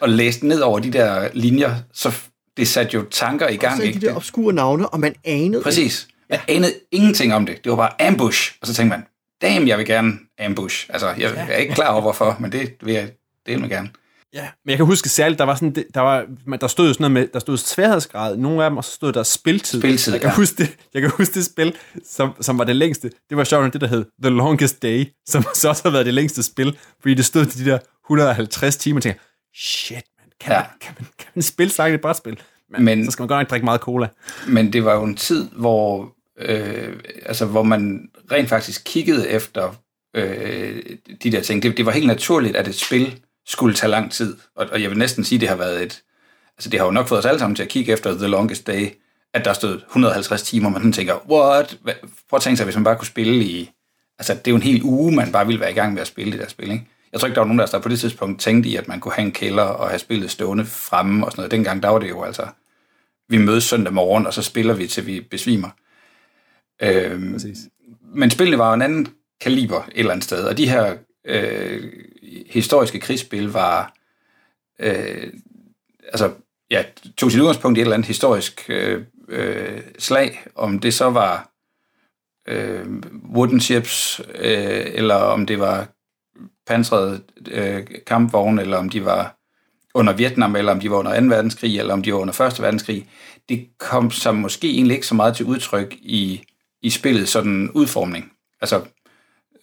og 0.00 0.08
læste 0.08 0.46
ned 0.46 0.60
over 0.60 0.78
de 0.78 0.92
der 0.92 1.28
linjer, 1.34 1.74
så 1.92 2.12
det 2.56 2.68
satte 2.68 2.94
jo 2.94 3.04
tanker 3.10 3.48
i 3.48 3.56
gang. 3.56 3.76
Så 3.76 3.82
Ikke? 3.82 4.00
de 4.00 4.06
der 4.06 4.16
obskure 4.16 4.52
navne, 4.54 4.88
og 4.88 5.00
man 5.00 5.14
anede 5.24 5.62
Præcis. 5.62 6.08
Jeg 6.30 6.40
anede 6.48 6.72
ingenting 6.92 7.34
om 7.34 7.46
det. 7.46 7.64
Det 7.64 7.70
var 7.70 7.76
bare 7.76 8.06
ambush. 8.08 8.52
Og 8.60 8.66
så 8.66 8.74
tænkte 8.74 8.96
man, 8.96 9.06
damn, 9.42 9.68
jeg 9.68 9.78
vil 9.78 9.86
gerne 9.86 10.12
ambush. 10.40 10.86
Altså, 10.90 11.06
jeg, 11.08 11.18
jeg 11.36 11.46
er 11.50 11.56
ikke 11.56 11.74
klar 11.74 11.88
over, 11.92 12.00
hvorfor, 12.02 12.36
men 12.40 12.52
det 12.52 12.72
vil 12.82 12.94
jeg 12.94 13.08
det 13.46 13.60
vil 13.62 13.70
gerne. 13.70 13.88
Ja. 14.34 14.48
Men 14.64 14.70
jeg 14.70 14.76
kan 14.76 14.86
huske 14.86 15.08
særligt, 15.08 15.38
der 15.38 15.44
var 15.44 15.54
sådan, 15.54 15.74
det- 15.74 15.86
der 15.94 16.00
var, 16.00 16.24
man- 16.46 16.60
der 16.60 16.66
stod 16.66 16.86
jo 16.86 16.92
sådan 16.92 17.02
noget 17.10 17.12
med, 17.12 17.28
der 17.32 17.38
stod 17.38 17.56
sværhedsgrad, 17.58 18.36
nogle 18.36 18.64
af 18.64 18.70
dem, 18.70 18.76
og 18.76 18.84
så 18.84 18.90
stod 18.90 19.12
der 19.12 19.22
spiltid. 19.22 19.80
Spiltid, 19.80 20.12
jeg 20.12 20.20
kan, 20.20 20.30
ja. 20.30 20.36
huske 20.36 20.56
det, 20.62 20.76
jeg 20.94 21.02
kan 21.02 21.10
huske 21.10 21.34
det 21.34 21.44
spil, 21.44 21.74
som, 22.10 22.30
som 22.40 22.58
var 22.58 22.64
det 22.64 22.76
længste. 22.76 23.10
Det 23.28 23.36
var 23.36 23.44
sjovt, 23.44 23.72
det 23.72 23.80
der 23.80 23.86
hed 23.86 24.04
The 24.22 24.30
Longest 24.30 24.82
Day, 24.82 25.04
som 25.28 25.44
så 25.54 25.68
også 25.68 25.82
har 25.82 25.90
været 25.90 26.06
det 26.06 26.14
længste 26.14 26.42
spil, 26.42 26.78
fordi 27.00 27.14
det 27.14 27.24
stod 27.24 27.46
til 27.46 27.64
de 27.64 27.70
der 27.70 27.78
150 28.10 28.76
timer, 28.76 28.98
og 28.98 29.02
tænker, 29.02 29.20
shit, 29.54 30.04
man, 30.18 30.30
kan, 30.40 30.52
Ja. 30.52 30.58
man, 30.60 30.68
kan, 30.80 30.94
man, 30.98 31.06
kan 31.18 31.28
man 31.34 31.42
spille 31.42 31.72
sagt 31.72 31.94
et 31.94 32.00
brætspil? 32.00 32.40
Men, 32.70 32.84
Men- 32.84 33.04
så 33.04 33.10
skal 33.10 33.22
man 33.22 33.28
godt 33.28 33.40
nok 33.40 33.50
drikke 33.50 33.64
meget 33.64 33.80
cola. 33.80 34.08
Men 34.48 34.72
det 34.72 34.84
var 34.84 34.94
jo 34.94 35.04
en 35.04 35.16
tid, 35.16 35.48
hvor, 35.50 36.12
øh, 36.38 36.96
altså, 37.26 37.46
hvor 37.46 37.62
man 37.62 38.08
rent 38.32 38.48
faktisk 38.48 38.82
kiggede 38.84 39.28
efter 39.28 39.74
øh, 40.16 40.82
de 41.22 41.32
der 41.32 41.40
ting. 41.40 41.62
Det, 41.62 41.76
det 41.76 41.86
var 41.86 41.92
helt 41.92 42.06
naturligt, 42.06 42.56
at 42.56 42.68
et 42.68 42.74
spil 42.74 43.20
skulle 43.46 43.74
tage 43.74 43.90
lang 43.90 44.12
tid. 44.12 44.36
Og, 44.56 44.66
og 44.72 44.82
jeg 44.82 44.90
vil 44.90 44.98
næsten 44.98 45.24
sige, 45.24 45.38
det 45.40 45.48
har 45.48 45.56
været 45.56 45.82
et... 45.82 46.02
Altså, 46.56 46.70
det 46.70 46.80
har 46.80 46.86
jo 46.86 46.92
nok 46.92 47.08
fået 47.08 47.18
os 47.18 47.26
alle 47.26 47.38
sammen 47.38 47.56
til 47.56 47.62
at 47.62 47.68
kigge 47.68 47.92
efter 47.92 48.14
The 48.18 48.26
Longest 48.26 48.66
Day, 48.66 48.88
at 49.34 49.44
der 49.44 49.52
stod 49.52 49.80
150 49.88 50.42
timer, 50.42 50.66
og 50.66 50.72
man 50.72 50.80
sådan 50.80 50.92
tænker, 50.92 51.14
what? 51.30 51.78
Prøv 52.28 52.36
at 52.36 52.42
tænke 52.42 52.56
sig, 52.56 52.64
hvis 52.64 52.74
man 52.76 52.84
bare 52.84 52.96
kunne 52.96 53.06
spille 53.06 53.44
i... 53.44 53.70
Altså, 54.18 54.34
det 54.34 54.46
er 54.46 54.50
jo 54.50 54.56
en 54.56 54.62
hel 54.62 54.82
uge, 54.82 55.12
man 55.14 55.32
bare 55.32 55.46
ville 55.46 55.60
være 55.60 55.70
i 55.70 55.74
gang 55.74 55.92
med 55.94 56.00
at 56.00 56.06
spille 56.06 56.32
det 56.32 56.40
der 56.40 56.48
spil, 56.48 56.70
ikke? 56.70 56.86
Jeg 57.12 57.20
tror 57.20 57.26
ikke, 57.26 57.34
der 57.34 57.40
var 57.40 57.54
nogen, 57.54 57.58
der 57.72 57.78
på 57.78 57.88
det 57.88 58.00
tidspunkt 58.00 58.40
tænkte 58.40 58.68
i, 58.70 58.76
at 58.76 58.88
man 58.88 59.00
kunne 59.00 59.14
have 59.14 59.26
en 59.26 59.32
kælder 59.32 59.62
og 59.62 59.88
have 59.88 59.98
spillet 59.98 60.30
stående 60.30 60.66
fremme 60.66 61.26
og 61.26 61.32
sådan 61.32 61.40
noget. 61.40 61.50
Dengang, 61.50 61.82
der 61.82 61.88
var 61.88 61.98
det 61.98 62.08
jo 62.08 62.22
altså 62.22 62.46
vi 63.28 63.38
mødes 63.38 63.64
søndag 63.64 63.92
morgen, 63.92 64.26
og 64.26 64.34
så 64.34 64.42
spiller 64.42 64.74
vi, 64.74 64.86
til 64.86 65.06
vi 65.06 65.20
besvimer. 65.20 65.68
Øhm, 66.82 67.32
Præcis. 67.32 67.58
men 68.14 68.30
spillene 68.30 68.58
var 68.58 68.68
jo 68.68 68.74
en 68.74 68.82
anden 68.82 69.08
kaliber 69.40 69.82
et 69.82 69.92
eller 69.94 70.12
andet 70.12 70.24
sted, 70.24 70.44
og 70.44 70.58
de 70.58 70.68
her 70.68 70.96
øh, 71.24 71.92
historiske 72.46 73.00
krigsspil 73.00 73.48
var, 73.48 73.94
øh, 74.80 75.32
altså, 76.08 76.32
ja, 76.70 76.84
tog 77.16 77.30
sit 77.30 77.40
udgangspunkt 77.40 77.78
i 77.78 77.80
et 77.80 77.84
eller 77.84 77.94
andet 77.94 78.08
historisk 78.08 78.66
øh, 78.68 79.04
øh, 79.28 79.80
slag, 79.98 80.46
om 80.54 80.78
det 80.78 80.94
så 80.94 81.10
var 81.10 81.50
øh, 82.48 82.86
wooden 83.34 83.60
ships, 83.60 84.20
øh, 84.34 84.86
eller 84.94 85.14
om 85.14 85.46
det 85.46 85.60
var 85.60 85.88
pansrede 86.66 87.22
øh, 87.48 87.86
kampvogne, 88.06 88.62
eller 88.62 88.76
om 88.76 88.88
de 88.88 89.04
var 89.04 89.36
under 89.94 90.12
Vietnam, 90.12 90.56
eller 90.56 90.72
om 90.72 90.80
de 90.80 90.90
var 90.90 90.96
under 90.96 91.20
2. 91.20 91.26
verdenskrig, 91.26 91.78
eller 91.78 91.92
om 91.94 92.02
de 92.02 92.12
var 92.12 92.18
under 92.18 92.40
1. 92.40 92.62
verdenskrig. 92.62 93.08
Det 93.48 93.68
kom 93.78 94.10
så 94.10 94.32
måske 94.32 94.70
egentlig 94.70 94.94
ikke 94.94 95.06
så 95.06 95.14
meget 95.14 95.36
til 95.36 95.46
udtryk 95.46 95.94
i, 96.02 96.44
i 96.82 96.90
spillet 96.90 97.28
sådan 97.28 97.70
udformning. 97.70 98.32
Altså, 98.60 98.82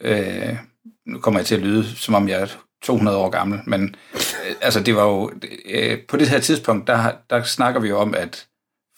øh, 0.01 0.57
nu 1.05 1.19
kommer 1.19 1.39
jeg 1.39 1.47
til 1.47 1.55
at 1.55 1.61
lyde, 1.61 1.95
som 1.95 2.13
om 2.13 2.29
jeg 2.29 2.41
er 2.41 2.47
200 2.83 3.17
år 3.17 3.29
gammel, 3.29 3.59
men 3.65 3.95
øh, 4.13 4.55
altså 4.61 4.79
det 4.79 4.95
var 4.95 5.03
jo, 5.03 5.31
øh, 5.65 5.97
på 6.07 6.17
det 6.17 6.29
her 6.29 6.39
tidspunkt, 6.39 6.87
der, 6.87 7.11
der 7.29 7.43
snakker 7.43 7.79
vi 7.79 7.89
jo 7.89 7.99
om, 7.99 8.13
at 8.15 8.47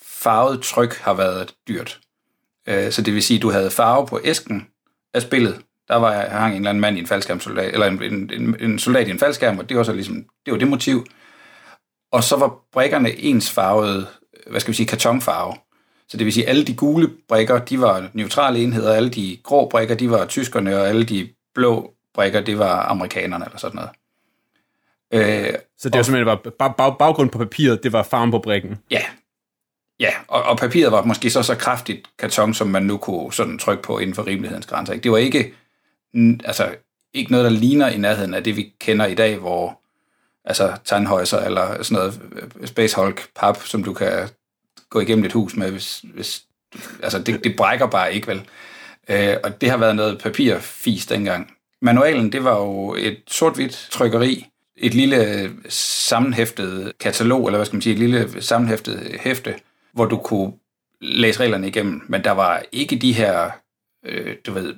farvet 0.01 0.61
tryk 0.61 0.97
har 0.97 1.13
været 1.13 1.53
dyrt. 1.67 1.99
Øh, 2.67 2.91
så 2.91 3.01
det 3.01 3.13
vil 3.13 3.23
sige, 3.23 3.37
at 3.37 3.41
du 3.41 3.51
havde 3.51 3.71
farve 3.71 4.07
på 4.07 4.19
æsken 4.23 4.67
af 5.13 5.21
spillet. 5.21 5.61
Der 5.87 5.95
var 5.95 6.27
hang 6.29 6.51
en 6.51 6.57
eller 6.57 6.69
anden 6.69 6.81
mand 6.81 6.97
i 6.97 6.99
en 6.99 7.07
faldskærmsoldat, 7.07 7.73
eller 7.73 7.85
en, 7.85 8.03
en, 8.03 8.31
en, 8.33 8.55
en 8.59 8.79
soldat 8.79 9.07
i 9.07 9.11
en 9.11 9.19
faldskærm, 9.19 9.59
og 9.59 9.69
det 9.69 9.77
var 9.77 9.83
så 9.83 9.93
ligesom, 9.93 10.15
det 10.45 10.51
var 10.53 10.57
det 10.57 10.67
motiv. 10.67 11.05
Og 12.11 12.23
så 12.23 12.37
var 12.37 12.55
brikkerne 12.71 13.19
ensfarvede, 13.19 14.07
hvad 14.47 14.59
skal 14.59 14.71
vi 14.71 14.75
sige, 14.75 14.87
kartonfarve. 14.87 15.53
Så 16.07 16.17
det 16.17 16.25
vil 16.25 16.33
sige, 16.33 16.49
alle 16.49 16.63
de 16.65 16.75
gule 16.75 17.09
brikker, 17.27 17.59
de 17.59 17.81
var 17.81 18.09
neutrale 18.13 18.59
enheder, 18.59 18.93
alle 18.93 19.09
de 19.09 19.37
grå 19.43 19.69
brikker, 19.69 19.95
de 19.95 20.09
var 20.09 20.25
tyskerne, 20.25 20.79
og 20.79 20.87
alle 20.87 21.03
de 21.03 21.29
blå 21.55 21.93
brikker, 22.13 22.41
det 22.41 22.59
var 22.59 22.85
amerikanerne, 22.85 23.45
eller 23.45 23.57
sådan 23.57 23.75
noget. 23.75 23.89
Øh, 25.13 25.53
Så 25.77 25.89
det 25.89 25.97
var 25.97 26.03
simpelthen 26.03 26.25
bare 26.25 26.51
bag, 26.51 26.75
bag, 26.77 26.97
baggrund 26.99 27.29
på 27.29 27.37
papiret, 27.37 27.83
det 27.83 27.93
var 27.93 28.03
farven 28.03 28.31
på 28.31 28.39
brikken. 28.39 28.77
Ja. 28.91 29.01
Ja, 29.99 30.09
og, 30.27 30.43
og 30.43 30.57
papiret 30.57 30.91
var 30.91 31.03
måske 31.03 31.29
så 31.29 31.43
så 31.43 31.55
kraftigt 31.55 32.07
karton, 32.19 32.53
som 32.53 32.67
man 32.67 32.83
nu 32.83 32.97
kunne 32.97 33.33
sådan 33.33 33.59
trykke 33.59 33.83
på 33.83 33.99
inden 33.99 34.15
for 34.15 34.27
rimelighedens 34.27 34.65
grænser. 34.65 34.93
Ikke? 34.93 35.03
Det 35.03 35.11
var 35.11 35.17
ikke, 35.17 35.53
altså, 36.45 36.75
ikke 37.13 37.31
noget, 37.31 37.51
der 37.51 37.59
ligner 37.59 37.89
i 37.89 37.97
nærheden 37.97 38.33
af 38.33 38.43
det, 38.43 38.55
vi 38.57 38.73
kender 38.79 39.05
i 39.05 39.15
dag, 39.15 39.37
hvor 39.37 39.81
altså 40.45 40.77
Tannhäuser 40.85 41.45
eller 41.45 41.83
sådan 41.83 41.95
noget 41.95 42.21
øh, 42.61 42.67
Space 42.67 42.95
Hulk 42.95 43.27
pap, 43.35 43.63
som 43.63 43.83
du 43.83 43.93
kan 43.93 44.29
gå 44.89 44.99
igennem 44.99 45.25
et 45.25 45.33
hus 45.33 45.55
med, 45.55 45.71
hvis, 45.71 46.05
hvis 46.13 46.43
altså 47.03 47.19
det, 47.19 47.43
det 47.43 47.55
brækker 47.55 47.87
bare 47.87 48.13
ikke, 48.13 48.27
vel? 48.27 48.41
Øh, 49.09 49.37
og 49.43 49.61
det 49.61 49.69
har 49.69 49.77
været 49.77 49.95
noget 49.95 50.19
papirfis 50.19 51.05
dengang. 51.05 51.51
Manualen, 51.81 52.31
det 52.31 52.43
var 52.43 52.57
jo 52.57 52.95
et 52.97 53.17
sort-hvidt 53.27 53.87
trykkeri, 53.91 54.45
et 54.77 54.93
lille 54.93 55.41
øh, 55.41 55.51
sammenhæftet 55.69 56.93
katalog, 56.99 57.47
eller 57.47 57.57
hvad 57.57 57.65
skal 57.65 57.75
man 57.75 57.81
sige, 57.81 57.93
et 57.93 57.99
lille 57.99 58.19
øh, 58.19 58.41
sammenhæftet 58.41 59.17
hæfte, 59.19 59.55
hvor 59.93 60.05
du 60.05 60.17
kunne 60.17 60.53
læse 61.01 61.39
reglerne 61.39 61.67
igennem, 61.67 62.01
men 62.07 62.23
der 62.23 62.31
var 62.31 62.63
ikke 62.71 62.95
de 62.95 63.13
her, 63.13 63.49
øh, 64.05 64.35
du 64.45 64.51
ved, 64.51 64.73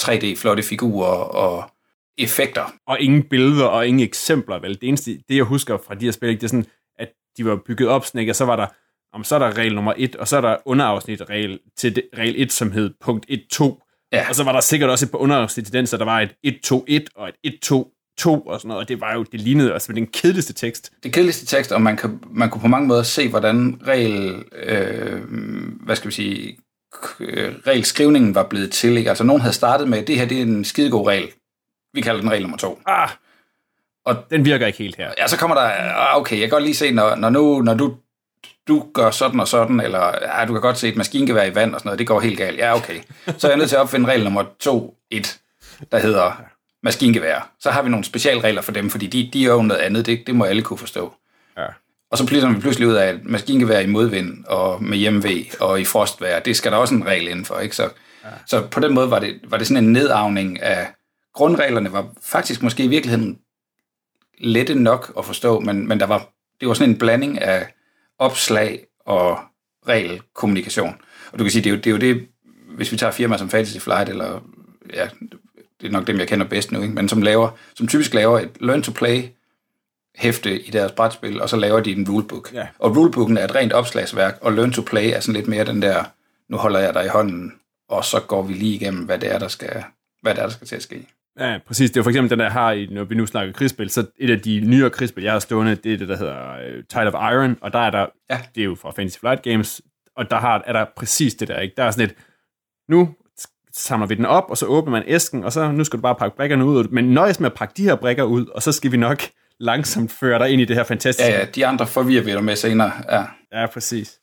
3D-flotte 0.00 0.62
figurer 0.62 1.16
og 1.16 1.70
effekter. 2.18 2.72
Og 2.86 3.00
ingen 3.00 3.22
billeder 3.22 3.64
og 3.64 3.88
ingen 3.88 4.02
eksempler, 4.02 4.58
vel? 4.58 4.74
Det 4.74 4.88
eneste, 4.88 5.18
det 5.28 5.36
jeg 5.36 5.44
husker 5.44 5.78
fra 5.86 5.94
de 5.94 6.04
her 6.04 6.12
spil, 6.12 6.28
det 6.28 6.42
er 6.42 6.48
sådan, 6.48 6.66
at 6.98 7.08
de 7.36 7.44
var 7.44 7.60
bygget 7.66 7.88
op 7.88 8.06
sådan, 8.06 8.20
ikke? 8.20 8.32
og 8.32 8.36
så 8.36 8.44
var 8.44 8.56
der, 8.56 8.66
om 9.12 9.24
så 9.24 9.34
er 9.34 9.38
der 9.38 9.58
regel 9.58 9.74
nummer 9.74 9.94
1, 9.96 10.16
og 10.16 10.28
så 10.28 10.36
er 10.36 10.40
der 10.40 10.56
underafsnit 10.64 11.22
regel 11.30 11.58
til 11.76 11.96
det, 11.96 12.04
regel 12.18 12.42
1, 12.42 12.52
som 12.52 12.72
hed 12.72 12.90
punkt 13.00 13.26
1.2. 13.30 13.88
Ja. 14.12 14.28
Og 14.28 14.34
så 14.34 14.44
var 14.44 14.52
der 14.52 14.60
sikkert 14.60 14.90
også 14.90 15.06
et 15.06 15.10
par 15.10 15.18
underafsnit 15.18 15.64
til 15.64 15.74
den, 15.74 15.86
så 15.86 15.96
der 15.96 16.04
var 16.04 16.20
et 16.20 16.30
1.2.1 16.46 17.06
og 17.14 17.32
et 17.44 17.70
1.2.2 17.72 18.28
og 18.28 18.60
sådan 18.60 18.68
noget, 18.68 18.80
og 18.80 18.88
det 18.88 19.00
var 19.00 19.14
jo, 19.14 19.22
det 19.22 19.40
lignede 19.40 19.72
altså 19.72 19.92
den 19.92 20.06
kedeligste 20.06 20.52
tekst. 20.52 20.92
Det 21.02 21.12
kedeligste 21.12 21.46
tekst, 21.46 21.72
og 21.72 21.82
man, 21.82 21.96
kan, 21.96 22.20
man 22.30 22.50
kunne 22.50 22.60
på 22.60 22.68
mange 22.68 22.88
måder 22.88 23.02
se, 23.02 23.28
hvordan 23.28 23.80
regel, 23.86 24.44
øh, 24.62 25.20
hvad 25.84 25.96
skal 25.96 26.08
vi 26.08 26.14
sige, 26.14 26.56
regelskrivningen 27.66 28.34
var 28.34 28.42
blevet 28.42 28.72
til. 28.72 28.96
Ikke? 28.96 29.08
Altså 29.10 29.24
nogen 29.24 29.42
havde 29.42 29.54
startet 29.54 29.88
med, 29.88 30.02
det 30.02 30.16
her 30.18 30.26
det 30.26 30.38
er 30.38 30.42
en 30.42 30.64
skidegod 30.64 31.06
regel. 31.06 31.28
Vi 31.94 32.00
kalder 32.00 32.20
den 32.20 32.30
regel 32.30 32.42
nummer 32.42 32.56
to. 32.58 32.80
Ah, 32.86 33.08
Og 34.04 34.16
den 34.30 34.44
virker 34.44 34.66
ikke 34.66 34.78
helt 34.78 34.96
her. 34.96 35.12
ja, 35.18 35.26
så 35.26 35.36
kommer 35.38 35.56
der, 35.56 35.62
ah, 35.62 36.16
okay, 36.16 36.36
jeg 36.36 36.42
kan 36.42 36.50
godt 36.50 36.62
lige 36.64 36.74
se, 36.74 36.90
når, 36.92 37.14
når, 37.14 37.30
nu, 37.30 37.60
når 37.62 37.74
du 37.74 37.96
du 38.68 38.86
gør 38.94 39.10
sådan 39.10 39.40
og 39.40 39.48
sådan, 39.48 39.80
eller 39.80 40.14
ja, 40.38 40.44
du 40.44 40.52
kan 40.52 40.62
godt 40.62 40.78
se 40.78 40.88
et 40.88 40.96
maskingevær 40.96 41.44
i 41.44 41.54
vand 41.54 41.74
og 41.74 41.80
sådan 41.80 41.88
noget, 41.88 41.98
det 41.98 42.06
går 42.06 42.20
helt 42.20 42.38
galt. 42.38 42.58
Ja, 42.58 42.76
okay. 42.76 43.00
Så 43.38 43.46
er 43.46 43.50
jeg 43.50 43.58
nødt 43.58 43.68
til 43.68 43.76
at 43.76 43.80
opfinde 43.82 44.08
regel 44.08 44.24
nummer 44.24 44.42
2.1, 44.42 45.38
der 45.92 45.98
hedder 45.98 46.42
maskingevær. 46.82 47.50
Så 47.60 47.70
har 47.70 47.82
vi 47.82 47.88
nogle 47.88 48.04
specialregler 48.04 48.62
for 48.62 48.72
dem, 48.72 48.90
fordi 48.90 49.06
de, 49.06 49.30
de 49.32 49.44
er 49.44 49.48
jo 49.52 49.62
noget 49.62 49.80
andet, 49.80 50.06
det, 50.06 50.22
det 50.26 50.34
må 50.34 50.44
alle 50.44 50.62
kunne 50.62 50.78
forstå. 50.78 51.14
Og 52.12 52.18
så 52.18 52.26
pludselig 52.26 52.56
vi 52.56 52.60
pludselig 52.60 52.88
ud 52.88 52.94
af, 52.94 53.06
at 53.06 53.24
maskingevær 53.24 53.80
i 53.80 53.86
modvind 53.86 54.44
og 54.44 54.82
med 54.84 54.98
hjemmevæg 54.98 55.52
og 55.60 55.80
i 55.80 55.84
frostvær, 55.84 56.40
det 56.40 56.56
skal 56.56 56.72
der 56.72 56.78
også 56.78 56.94
en 56.94 57.06
regel 57.06 57.28
indenfor, 57.28 57.58
ikke? 57.58 57.76
Så, 57.76 57.82
ja. 58.24 58.28
så 58.46 58.66
på 58.66 58.80
den 58.80 58.94
måde 58.94 59.10
var 59.10 59.18
det, 59.18 59.40
var 59.48 59.58
det 59.58 59.66
sådan 59.66 59.84
en 59.84 59.92
nedavning 59.92 60.62
af 60.62 60.92
grundreglerne, 61.34 61.92
var 61.92 62.06
faktisk 62.22 62.62
måske 62.62 62.84
i 62.84 62.88
virkeligheden 62.88 63.38
lette 64.38 64.74
nok 64.74 65.12
at 65.18 65.24
forstå, 65.24 65.60
men, 65.60 65.88
men 65.88 66.00
der 66.00 66.06
var, 66.06 66.28
det 66.60 66.68
var 66.68 66.74
sådan 66.74 66.90
en 66.90 66.98
blanding 66.98 67.40
af 67.40 67.66
opslag 68.18 68.86
og 69.06 69.38
regelkommunikation. 69.88 70.94
Og 71.32 71.38
du 71.38 71.44
kan 71.44 71.50
sige, 71.50 71.62
det 71.62 71.70
er 71.70 71.74
jo 71.74 71.76
det, 71.76 71.86
er 71.86 72.08
jo 72.08 72.14
det 72.14 72.28
hvis 72.76 72.92
vi 72.92 72.96
tager 72.96 73.12
firmaer 73.12 73.38
som 73.38 73.50
Fantasy 73.50 73.78
Flight, 73.78 74.08
eller 74.08 74.40
ja, 74.94 75.08
det 75.80 75.86
er 75.86 75.92
nok 75.92 76.06
dem, 76.06 76.18
jeg 76.18 76.28
kender 76.28 76.46
bedst 76.46 76.72
nu, 76.72 76.82
ikke? 76.82 76.94
men 76.94 77.08
som, 77.08 77.22
laver, 77.22 77.50
som 77.74 77.88
typisk 77.88 78.14
laver 78.14 78.38
et 78.38 78.50
learn-to-play 78.60 79.22
hæfte 80.16 80.60
i 80.62 80.70
deres 80.70 80.92
brætspil, 80.92 81.40
og 81.40 81.48
så 81.48 81.56
laver 81.56 81.80
de 81.80 81.92
en 81.92 82.08
rulebook. 82.10 82.52
Ja. 82.54 82.66
Og 82.78 82.96
rulebooken 82.96 83.36
er 83.38 83.44
et 83.44 83.54
rent 83.54 83.72
opslagsværk, 83.72 84.38
og 84.40 84.52
learn-to-play 84.52 85.10
er 85.14 85.20
sådan 85.20 85.34
lidt 85.34 85.48
mere 85.48 85.64
den 85.64 85.82
der, 85.82 86.04
nu 86.48 86.56
holder 86.56 86.80
jeg 86.80 86.94
dig 86.94 87.04
i 87.04 87.08
hånden, 87.08 87.52
og 87.88 88.04
så 88.04 88.20
går 88.20 88.42
vi 88.42 88.52
lige 88.52 88.74
igennem, 88.74 89.04
hvad 89.04 89.18
det 89.18 89.34
er, 89.34 89.38
der 89.38 89.48
skal, 89.48 89.84
hvad 90.22 90.34
det 90.34 90.40
er, 90.40 90.46
der 90.46 90.52
skal 90.52 90.66
til 90.66 90.76
at 90.76 90.82
ske. 90.82 91.08
Ja, 91.38 91.58
præcis. 91.66 91.90
Det 91.90 91.96
er 91.96 92.00
jo 92.00 92.02
for 92.02 92.10
eksempel 92.10 92.30
den, 92.30 92.38
der 92.38 92.50
har, 92.50 92.72
i, 92.72 92.86
når 92.86 93.04
vi 93.04 93.14
nu 93.14 93.26
snakker 93.26 93.52
krigsspil, 93.52 93.90
så 93.90 94.06
et 94.18 94.30
af 94.30 94.40
de 94.40 94.60
nyere 94.60 94.90
krigsspil, 94.90 95.24
jeg 95.24 95.32
har 95.32 95.38
stående, 95.38 95.74
det 95.74 95.92
er 95.92 95.98
det, 95.98 96.08
der 96.08 96.16
hedder 96.16 96.54
uh, 96.56 96.84
Tide 96.90 97.14
of 97.14 97.32
Iron, 97.32 97.56
og 97.60 97.72
der 97.72 97.78
er 97.78 97.90
der, 97.90 98.06
Ja. 98.30 98.40
det 98.54 98.60
er 98.60 98.64
jo 98.64 98.74
fra 98.74 98.90
Fantasy 98.90 99.18
Flight 99.18 99.42
Games, 99.42 99.80
og 100.16 100.30
der 100.30 100.36
har, 100.36 100.62
er 100.66 100.72
der 100.72 100.84
præcis 100.96 101.34
det 101.34 101.48
der, 101.48 101.58
ikke? 101.60 101.74
Der 101.76 101.84
er 101.84 101.90
sådan 101.90 102.06
et, 102.10 102.14
nu 102.88 103.14
samler 103.72 104.06
vi 104.06 104.14
den 104.14 104.26
op, 104.26 104.44
og 104.48 104.58
så 104.58 104.66
åbner 104.66 104.90
man 104.90 105.02
æsken, 105.06 105.44
og 105.44 105.52
så 105.52 105.72
nu 105.72 105.84
skal 105.84 105.96
du 105.96 106.02
bare 106.02 106.14
pakke 106.14 106.36
brækkerne 106.36 106.64
ud, 106.64 106.88
men 106.88 107.04
nøjes 107.04 107.40
med 107.40 107.50
at 107.50 107.54
pakke 107.56 107.74
de 107.76 107.82
her 107.82 107.94
brækker 107.94 108.24
ud, 108.24 108.46
og 108.46 108.62
så 108.62 108.72
skal 108.72 108.92
vi 108.92 108.96
nok 108.96 109.22
langsomt 109.62 110.12
føre 110.12 110.38
dig 110.38 110.50
ind 110.50 110.62
i 110.62 110.64
det 110.64 110.76
her 110.76 110.84
fantastiske. 110.84 111.32
Ja, 111.32 111.38
ja, 111.38 111.44
de 111.44 111.66
andre 111.66 111.86
forvirrer 111.86 112.22
vi 112.22 112.32
dig 112.32 112.44
med 112.44 112.56
senere. 112.56 112.92
Ja. 113.10 113.24
Ja, 113.52 113.66
præcis. 113.66 114.18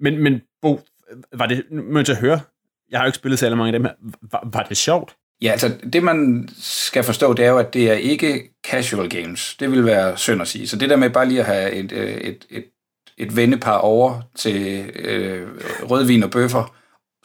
Men, 0.00 0.22
men 0.22 0.40
Bo, 0.62 0.80
var 1.32 1.46
det, 1.46 1.64
må 1.70 2.02
jeg 2.08 2.16
høre, 2.16 2.40
jeg 2.90 2.98
har 2.98 3.04
jo 3.04 3.08
ikke 3.08 3.16
spillet 3.16 3.38
så 3.38 3.54
mange 3.54 3.66
af 3.66 3.72
dem 3.72 3.84
her, 3.84 3.92
var, 4.30 4.48
var 4.52 4.62
det 4.62 4.76
sjovt? 4.76 5.16
Ja, 5.42 5.50
altså 5.50 5.74
det 5.92 6.02
man 6.02 6.48
skal 6.60 7.04
forstå, 7.04 7.32
det 7.32 7.44
er 7.44 7.50
jo, 7.50 7.58
at 7.58 7.74
det 7.74 7.90
er 7.90 7.94
ikke 7.94 8.54
casual 8.66 9.10
games. 9.10 9.56
Det 9.60 9.70
vil 9.70 9.84
være 9.84 10.16
synd 10.18 10.42
at 10.42 10.48
sige. 10.48 10.68
Så 10.68 10.76
det 10.76 10.90
der 10.90 10.96
med 10.96 11.10
bare 11.10 11.28
lige 11.28 11.40
at 11.40 11.46
have 11.46 11.72
et, 11.72 11.92
øh, 11.92 12.10
et, 12.10 12.46
et, 12.50 12.64
et 13.18 13.36
vendepar 13.36 13.76
over 13.76 14.22
til 14.34 14.90
øh, 14.94 15.48
rødvin 15.82 16.22
og 16.22 16.30
bøffer, 16.30 16.74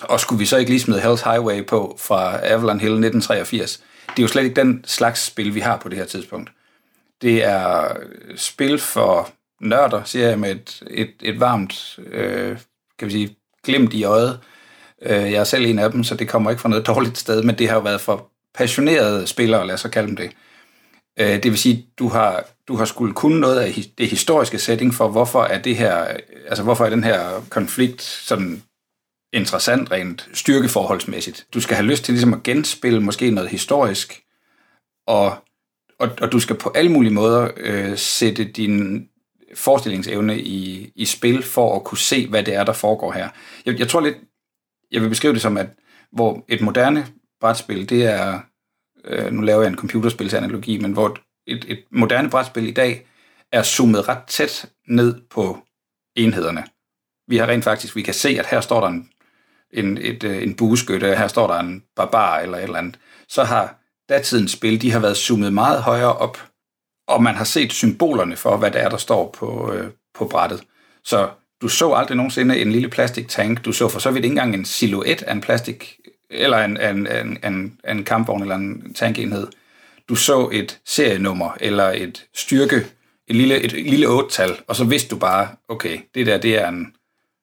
og 0.01 0.19
skulle 0.19 0.39
vi 0.39 0.45
så 0.45 0.57
ikke 0.57 0.71
lige 0.71 0.79
smide 0.79 1.01
Hell's 1.01 1.31
Highway 1.31 1.65
på 1.65 1.97
fra 1.99 2.45
Avalon 2.45 2.79
Hill 2.79 2.93
1983, 2.93 3.83
det 4.09 4.19
er 4.19 4.23
jo 4.23 4.27
slet 4.27 4.43
ikke 4.43 4.55
den 4.55 4.83
slags 4.85 5.25
spil, 5.25 5.55
vi 5.55 5.59
har 5.59 5.77
på 5.77 5.89
det 5.89 5.97
her 5.97 6.05
tidspunkt. 6.05 6.51
Det 7.21 7.43
er 7.43 7.97
øh, 7.99 8.37
spil 8.37 8.79
for 8.79 9.29
nørder, 9.61 10.03
siger 10.03 10.27
jeg 10.27 10.39
med 10.39 10.51
et, 10.51 10.83
et, 10.89 11.13
et 11.21 11.39
varmt, 11.39 11.99
øh, 12.07 12.57
kan 12.99 13.07
vi 13.07 13.11
sige, 13.11 13.35
glimt 13.63 13.93
i 13.93 14.03
øjet. 14.03 14.39
Øh, 15.01 15.11
jeg 15.11 15.33
er 15.33 15.43
selv 15.43 15.65
en 15.65 15.79
af 15.79 15.91
dem, 15.91 16.03
så 16.03 16.15
det 16.15 16.29
kommer 16.29 16.49
ikke 16.49 16.61
fra 16.61 16.69
noget 16.69 16.87
dårligt 16.87 17.17
sted, 17.17 17.43
men 17.43 17.57
det 17.57 17.69
har 17.69 17.75
jo 17.75 17.81
været 17.81 18.01
for 18.01 18.31
passionerede 18.55 19.27
spillere, 19.27 19.67
lad 19.67 19.73
os 19.73 19.81
så 19.81 19.89
kalde 19.89 20.07
dem 20.07 20.15
det. 20.15 20.31
Øh, 21.19 21.43
det 21.43 21.45
vil 21.45 21.57
sige, 21.57 21.85
du 21.99 22.07
har, 22.07 22.45
du 22.67 22.75
har 22.75 22.85
skulle 22.85 23.13
kunne 23.13 23.39
noget 23.39 23.59
af 23.59 23.73
det 23.97 24.07
historiske 24.07 24.59
setting 24.59 24.93
for, 24.93 25.07
hvorfor 25.07 25.43
er 25.43 25.61
det 25.61 25.75
her, 25.75 25.95
altså 26.47 26.63
hvorfor 26.63 26.85
er 26.85 26.89
den 26.89 27.03
her 27.03 27.45
konflikt 27.49 28.01
sådan 28.01 28.63
interessant 29.33 29.91
rent 29.91 30.29
styrkeforholdsmæssigt. 30.33 31.47
Du 31.53 31.61
skal 31.61 31.75
have 31.75 31.87
lyst 31.87 32.03
til 32.03 32.13
ligesom 32.13 32.33
at 32.33 32.43
genspille 32.43 33.01
måske 33.01 33.31
noget 33.31 33.49
historisk, 33.49 34.23
og, 35.07 35.35
og, 35.99 36.09
og 36.21 36.31
du 36.31 36.39
skal 36.39 36.55
på 36.55 36.71
alle 36.75 36.91
mulige 36.91 37.13
måder 37.13 37.51
øh, 37.57 37.97
sætte 37.97 38.43
din 38.43 39.07
forestillingsevne 39.55 40.39
i, 40.39 40.91
i 40.95 41.05
spil 41.05 41.43
for 41.43 41.75
at 41.75 41.83
kunne 41.83 41.97
se, 41.97 42.27
hvad 42.27 42.43
det 42.43 42.53
er, 42.53 42.63
der 42.63 42.73
foregår 42.73 43.11
her. 43.11 43.29
Jeg, 43.65 43.79
jeg 43.79 43.87
tror 43.87 44.01
lidt, 44.01 44.17
jeg 44.91 45.01
vil 45.01 45.09
beskrive 45.09 45.33
det 45.33 45.41
som, 45.41 45.57
at 45.57 45.67
hvor 46.11 46.45
et 46.47 46.61
moderne 46.61 47.07
brætspil, 47.39 47.89
det 47.89 48.05
er, 48.05 48.39
øh, 49.05 49.31
nu 49.31 49.41
laver 49.41 49.61
jeg 49.61 49.69
en 49.69 49.77
computerspilsanalogi, 49.77 50.77
men 50.77 50.91
hvor 50.91 51.17
et, 51.47 51.65
et 51.67 51.83
moderne 51.91 52.29
brætspil 52.29 52.67
i 52.67 52.71
dag 52.71 53.07
er 53.51 53.63
zoomet 53.63 54.07
ret 54.07 54.23
tæt 54.27 54.65
ned 54.87 55.21
på 55.29 55.57
enhederne. 56.15 56.63
Vi 57.27 57.37
har 57.37 57.47
rent 57.47 57.63
faktisk, 57.63 57.95
vi 57.95 58.01
kan 58.01 58.13
se, 58.13 58.29
at 58.29 58.45
her 58.45 58.61
står 58.61 58.81
der 58.81 58.87
en, 58.87 59.09
en, 59.73 59.97
et, 59.97 60.23
øh, 60.23 60.43
en 60.43 60.55
bueskytte, 60.55 61.15
her 61.15 61.27
står 61.27 61.47
der 61.47 61.59
en 61.59 61.83
barbar 61.95 62.39
eller 62.39 62.57
et 62.57 62.63
eller 62.63 62.77
andet. 62.77 62.99
Så 63.27 63.43
har 63.43 63.75
datidens 64.09 64.51
spil, 64.51 64.81
de 64.81 64.91
har 64.91 64.99
været 64.99 65.17
zoomet 65.17 65.53
meget 65.53 65.81
højere 65.81 66.13
op, 66.13 66.37
og 67.07 67.23
man 67.23 67.35
har 67.35 67.43
set 67.43 67.73
symbolerne 67.73 68.35
for, 68.35 68.57
hvad 68.57 68.71
det 68.71 68.81
er, 68.81 68.89
der 68.89 68.97
står 68.97 69.35
på, 69.39 69.73
øh, 69.73 69.91
på 70.13 70.25
brættet. 70.25 70.63
Så 71.03 71.29
du 71.61 71.67
så 71.67 71.93
aldrig 71.93 72.17
nogensinde 72.17 72.61
en 72.61 72.71
lille 72.71 72.89
plastiktank. 72.89 73.65
Du 73.65 73.71
så 73.71 73.89
for 73.89 73.99
så 73.99 74.11
vidt 74.11 74.25
ikke 74.25 74.33
engang 74.33 74.53
en 74.53 74.65
silhuet 74.65 75.23
af 75.23 75.31
en 75.31 75.41
plastik, 75.41 75.99
eller 76.29 76.57
en, 76.57 76.81
en, 76.81 77.07
en, 77.07 77.37
en, 77.43 77.79
en 77.87 78.03
kampvogn 78.03 78.41
eller 78.41 78.55
en 78.55 78.93
tankenhed. 78.93 79.47
Du 80.09 80.15
så 80.15 80.49
et 80.51 80.79
serienummer, 80.85 81.57
eller 81.59 81.89
et 81.89 82.25
styrke, 82.35 82.85
et 83.27 83.35
lille, 83.35 83.61
et, 83.61 83.71
lille 83.71 84.07
8-tal, 84.07 84.57
og 84.67 84.75
så 84.75 84.83
vidste 84.83 85.09
du 85.09 85.19
bare, 85.19 85.47
okay, 85.67 85.99
det 86.15 86.25
der, 86.25 86.37
det 86.37 86.61
er 86.61 86.67
en 86.69 86.93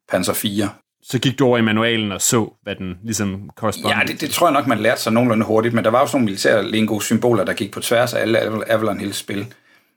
Panzer 0.09 0.33
4. 0.33 0.71
Så 1.11 1.19
gik 1.19 1.39
du 1.39 1.47
over 1.47 1.59
i 1.59 1.63
manualen 1.63 2.13
og 2.13 2.21
så, 2.23 2.53
hvad 2.63 2.77
den 2.77 2.99
ligesom 3.05 3.51
korresponderede. 3.57 3.99
Ja, 3.99 4.13
det, 4.13 4.21
det 4.21 4.31
tror 4.31 4.47
jeg 4.47 4.53
nok, 4.53 4.67
man 4.67 4.79
lærte 4.79 5.01
sig 5.01 5.13
nogenlunde 5.13 5.47
hurtigt, 5.47 5.75
men 5.75 5.85
der 5.85 5.91
var 5.91 6.01
jo 6.01 6.07
sådan 6.07 6.17
nogle 6.17 6.25
militære 6.25 6.71
lingo 6.71 7.01
symboler, 7.01 7.45
der 7.45 7.53
gik 7.53 7.73
på 7.73 7.81
tværs 7.81 8.15
af 8.15 8.21
alle 8.21 8.41
Aval- 8.41 8.73
Avalon 8.73 9.01
Hills 9.01 9.17
spil. 9.17 9.47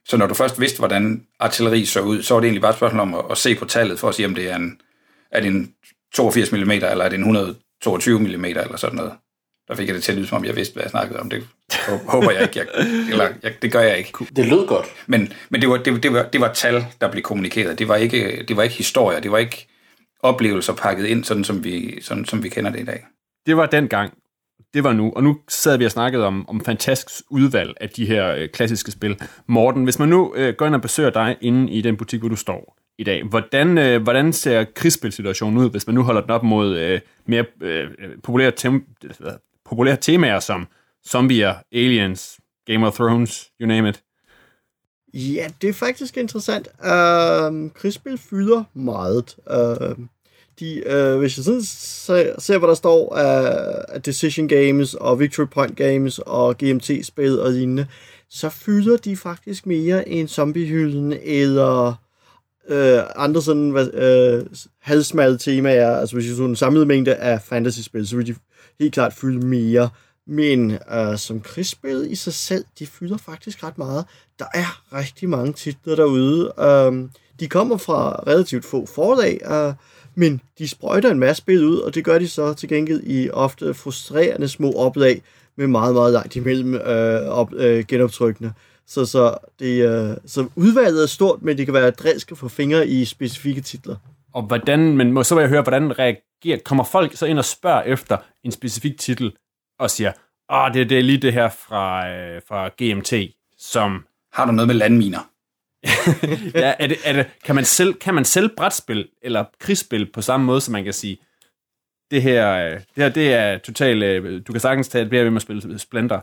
Så 0.06 0.18
når 0.18 0.28
du 0.28 0.34
først 0.34 0.60
vidste, 0.60 0.80
hvordan 0.80 1.24
artilleri 1.40 1.86
så 1.86 2.02
ud, 2.02 2.24
så 2.24 2.34
var 2.34 2.42
det 2.42 2.48
egentlig 2.48 2.62
bare 2.62 2.72
et 2.72 2.78
spørgsmål 2.78 3.02
om 3.02 3.14
at, 3.14 3.22
at 3.32 3.38
se 3.38 3.56
på 3.56 3.66
tallet, 3.66 4.00
for 4.00 4.10
at 4.10 4.16
sige, 4.16 4.26
om 4.26 4.36
det 4.36 4.52
er 4.52 4.56
en, 4.56 4.80
er 5.32 5.40
det 5.40 5.48
en 5.48 5.74
82 6.14 6.52
mm, 6.52 6.72
eller 6.72 6.84
er 6.84 7.10
det 7.10 7.16
en 7.16 7.22
122 7.22 8.20
mm, 8.20 8.46
eller 8.46 8.78
sådan 8.78 8.96
noget. 8.96 9.12
Der 9.68 9.76
fik 9.76 9.88
jeg 9.88 9.96
det 9.96 10.04
til 10.04 10.12
at 10.12 10.18
lyde, 10.18 10.28
som 10.28 10.38
om 10.38 10.46
jeg 10.46 10.56
vidste, 10.56 10.74
hvad 10.74 10.84
jeg 10.84 10.92
snakkede 10.92 11.20
om. 11.20 11.30
Det 11.30 11.48
håber 12.08 12.32
jeg 12.32 12.42
ikke, 12.42 12.60
jeg, 12.60 12.68
eller 13.12 13.28
jeg, 13.44 13.54
det 13.62 13.72
gør 13.72 13.82
jeg 13.82 13.98
ikke. 13.98 14.12
Det 14.36 14.46
lød 14.46 14.68
godt. 14.68 14.86
Men, 15.08 15.34
men 15.50 15.62
det, 15.62 15.70
var, 15.70 15.78
det, 15.78 16.04
det, 16.04 16.14
var, 16.14 16.24
det 16.24 16.42
var 16.42 16.54
tal, 16.54 16.86
der 17.02 17.12
blev 17.12 17.24
kommunikeret. 17.24 17.80
Det 17.80 17.88
var 17.88 17.96
ikke, 17.96 18.46
det 18.48 18.58
var 18.58 18.64
ikke 18.64 18.76
historier, 18.76 19.20
det 19.20 19.32
var 19.32 19.38
ikke 19.38 19.68
oplevelser 20.20 20.74
pakket 20.74 21.06
ind, 21.06 21.24
sådan 21.24 21.44
som 21.44 21.64
vi, 21.64 22.02
sådan, 22.02 22.26
som 22.26 22.44
vi 22.44 22.50
kender 22.50 22.72
det 22.72 22.80
i 22.80 22.86
dag. 22.86 23.06
Det 23.46 23.58
var 23.58 23.66
dengang. 23.66 24.14
Det 24.74 24.84
var 24.84 24.94
nu. 24.94 25.14
Og 25.16 25.24
nu 25.24 25.38
sad 25.48 25.78
vi 25.78 25.86
og 25.86 25.92
snakkede 25.92 26.26
om, 26.26 26.50
om 26.50 26.62
fantastisk 26.66 27.24
udvalg 27.30 27.74
af 27.82 27.90
de 27.90 28.06
her 28.06 28.36
øh, 28.36 28.50
klassiske 28.50 28.92
spil. 28.92 29.22
Morten, 29.48 29.84
hvis 29.84 30.00
man 30.00 30.10
nu 30.10 30.34
øh, 30.36 30.54
går 30.58 30.66
ind 30.66 30.76
og 30.76 30.82
besøger 30.82 31.10
dig 31.10 31.38
inde 31.42 31.72
i 31.72 31.82
den 31.82 31.98
butik, 31.98 32.20
hvor 32.20 32.30
du 32.30 32.36
står 32.36 32.78
i 32.98 33.04
dag, 33.04 33.24
hvordan, 33.24 33.78
øh, 33.78 34.02
hvordan 34.04 34.34
ser 34.34 34.64
krigsspilsituationen 34.64 35.58
ud, 35.58 35.70
hvis 35.70 35.88
man 35.88 35.94
nu 35.94 36.04
holder 36.04 36.22
den 36.22 36.30
op 36.30 36.44
mod 36.44 36.78
øh, 36.78 37.00
mere 37.26 37.46
øh, 37.62 37.90
populære, 38.24 38.52
tem- 38.60 39.32
populære 39.66 39.96
temaer 39.96 40.40
som 40.40 40.68
zombier, 41.08 41.54
aliens, 41.72 42.40
Game 42.66 42.88
of 42.88 42.96
Thrones, 42.96 43.52
you 43.62 43.68
name 43.68 43.90
it? 43.90 44.04
Ja, 45.14 45.48
det 45.62 45.70
er 45.70 45.74
faktisk 45.74 46.18
interessant. 46.18 46.68
Uh, 46.80 47.72
krigsspil 47.74 48.18
fylder 48.18 48.64
meget. 48.74 49.36
Uh, 49.52 50.06
de, 50.60 50.84
uh, 50.86 51.20
hvis 51.20 51.38
jeg 51.38 51.46
sådan 51.46 51.62
ser, 51.64 52.40
ser, 52.40 52.58
hvad 52.58 52.70
der 52.70 52.76
står 52.76 53.16
af, 53.16 53.96
uh, 53.96 54.02
Decision 54.06 54.48
Games 54.48 54.94
og 54.94 55.20
Victory 55.20 55.48
Point 55.52 55.76
Games 55.78 56.20
og 56.20 56.58
GMT-spil 56.58 57.40
og 57.40 57.52
lignende, 57.52 57.88
så 58.30 58.50
fylder 58.50 58.98
de 58.98 59.18
faktisk 59.18 59.66
mere 59.66 60.10
end 60.10 60.28
zombiehylden 60.28 61.14
eller 61.24 61.94
øh, 62.70 63.00
andre 63.16 63.42
sådan 63.42 63.70
hvad, 63.70 63.94
øh, 63.94 64.46
halvsmalle 64.82 65.38
temaer. 65.38 65.98
Altså 65.98 66.16
hvis 66.16 66.30
du 66.30 66.36
så 66.36 66.46
en 66.46 66.56
samlet 66.56 66.88
mængde 66.88 67.16
af 67.16 67.42
fantasy-spil, 67.42 68.08
så 68.08 68.16
vil 68.16 68.28
de 68.28 68.36
helt 68.80 68.94
klart 68.94 69.14
fylde 69.14 69.48
mere. 69.48 69.90
Men 70.28 70.72
øh, 70.72 71.18
som 71.18 71.42
krigsspil 71.42 72.08
i 72.12 72.16
sig 72.16 72.34
selv, 72.34 72.66
de 72.80 72.88
fylder 72.88 73.18
faktisk 73.18 73.64
ret 73.64 73.78
meget. 73.78 74.06
Der 74.40 74.46
er 74.54 74.98
rigtig 74.98 75.30
mange 75.30 75.54
titler 75.54 75.96
derude. 75.96 76.54
Øh, 76.60 77.10
de 77.40 77.48
kommer 77.48 77.78
fra 77.78 78.24
relativt 78.28 78.66
få 78.66 78.86
forlag, 78.86 79.40
øh, 79.52 79.74
men 80.16 80.42
de 80.60 80.68
sprøjter 80.68 81.12
en 81.12 81.20
masse 81.20 81.38
spil 81.42 81.66
ud, 81.66 81.78
og 81.78 81.96
det 81.96 82.06
gør 82.06 82.20
de 82.20 82.28
så 82.28 82.54
til 82.54 82.70
gengæld 82.70 83.02
i 83.04 83.30
ofte 83.30 83.74
frustrerende 83.74 84.48
små 84.48 84.72
oplag 84.72 85.22
med 85.56 85.68
meget, 85.68 85.94
meget 85.94 86.14
langt 86.14 86.36
imellem 86.36 86.74
øh, 86.76 87.22
op, 87.28 87.54
øh, 87.54 87.86
genoptrykkene. 87.88 88.54
Så, 88.88 89.06
så, 89.06 89.38
det, 89.60 89.90
øh, 89.90 90.18
så 90.26 90.48
udvalget 90.56 91.04
er 91.04 91.08
stort, 91.08 91.42
men 91.42 91.58
det 91.58 91.66
kan 91.66 91.74
være 91.74 91.92
drilsk 91.92 92.32
at 92.32 92.38
få 92.38 92.48
fingre 92.48 92.88
i 92.88 93.06
specifikke 93.06 93.62
titler. 93.62 93.96
Og 94.34 94.44
hvordan, 94.44 94.98
men 94.98 95.12
må- 95.12 95.24
så 95.24 95.36
vil 95.36 95.42
jeg 95.42 95.50
høre, 95.50 95.62
hvordan 95.62 96.00
reagerer, 96.00 96.58
kommer 96.66 96.84
folk 96.84 97.16
så 97.16 97.26
ind 97.26 97.40
og 97.40 97.46
spørger 97.46 97.82
efter 97.82 98.18
en 98.44 98.52
specifik 98.52 98.98
titel, 99.00 99.32
og 99.80 99.92
siger, 99.92 100.12
åh, 100.50 100.74
det, 100.74 100.90
det 100.90 101.00
er 101.00 101.04
lige 101.04 101.18
det 101.18 101.34
her 101.34 101.50
fra, 101.50 102.10
øh, 102.10 102.42
fra 102.48 102.68
GMT, 102.68 103.14
som, 103.58 104.06
Har 104.34 104.46
du 104.46 104.52
noget 104.52 104.68
med 104.68 104.76
landminer? 104.76 105.32
ja, 106.56 106.74
er 106.80 106.88
det, 106.88 106.98
er 107.04 107.14
det, 107.14 107.28
kan, 107.44 107.56
man 107.56 107.66
selv, 107.66 107.94
kan 107.94 108.14
man 108.14 108.26
selv 108.26 108.56
brætspil 108.56 109.10
eller 109.22 109.46
krigsspil 109.60 110.12
på 110.12 110.22
samme 110.22 110.46
måde, 110.46 110.62
som 110.62 110.72
man 110.72 110.84
kan 110.84 110.94
sige, 110.94 111.18
det 112.12 112.22
her, 112.22 112.54
øh, 112.54 112.72
det 112.74 112.84
her 112.96 113.10
det 113.10 113.34
er 113.34 113.58
totalt, 113.58 114.04
øh, 114.04 114.42
du 114.48 114.52
kan 114.52 114.62
sagtens 114.62 114.88
tage 114.88 115.06
et 115.06 115.12
ved 115.12 115.36
at 115.36 115.42
spille 115.42 115.80
Splinter. 115.80 116.20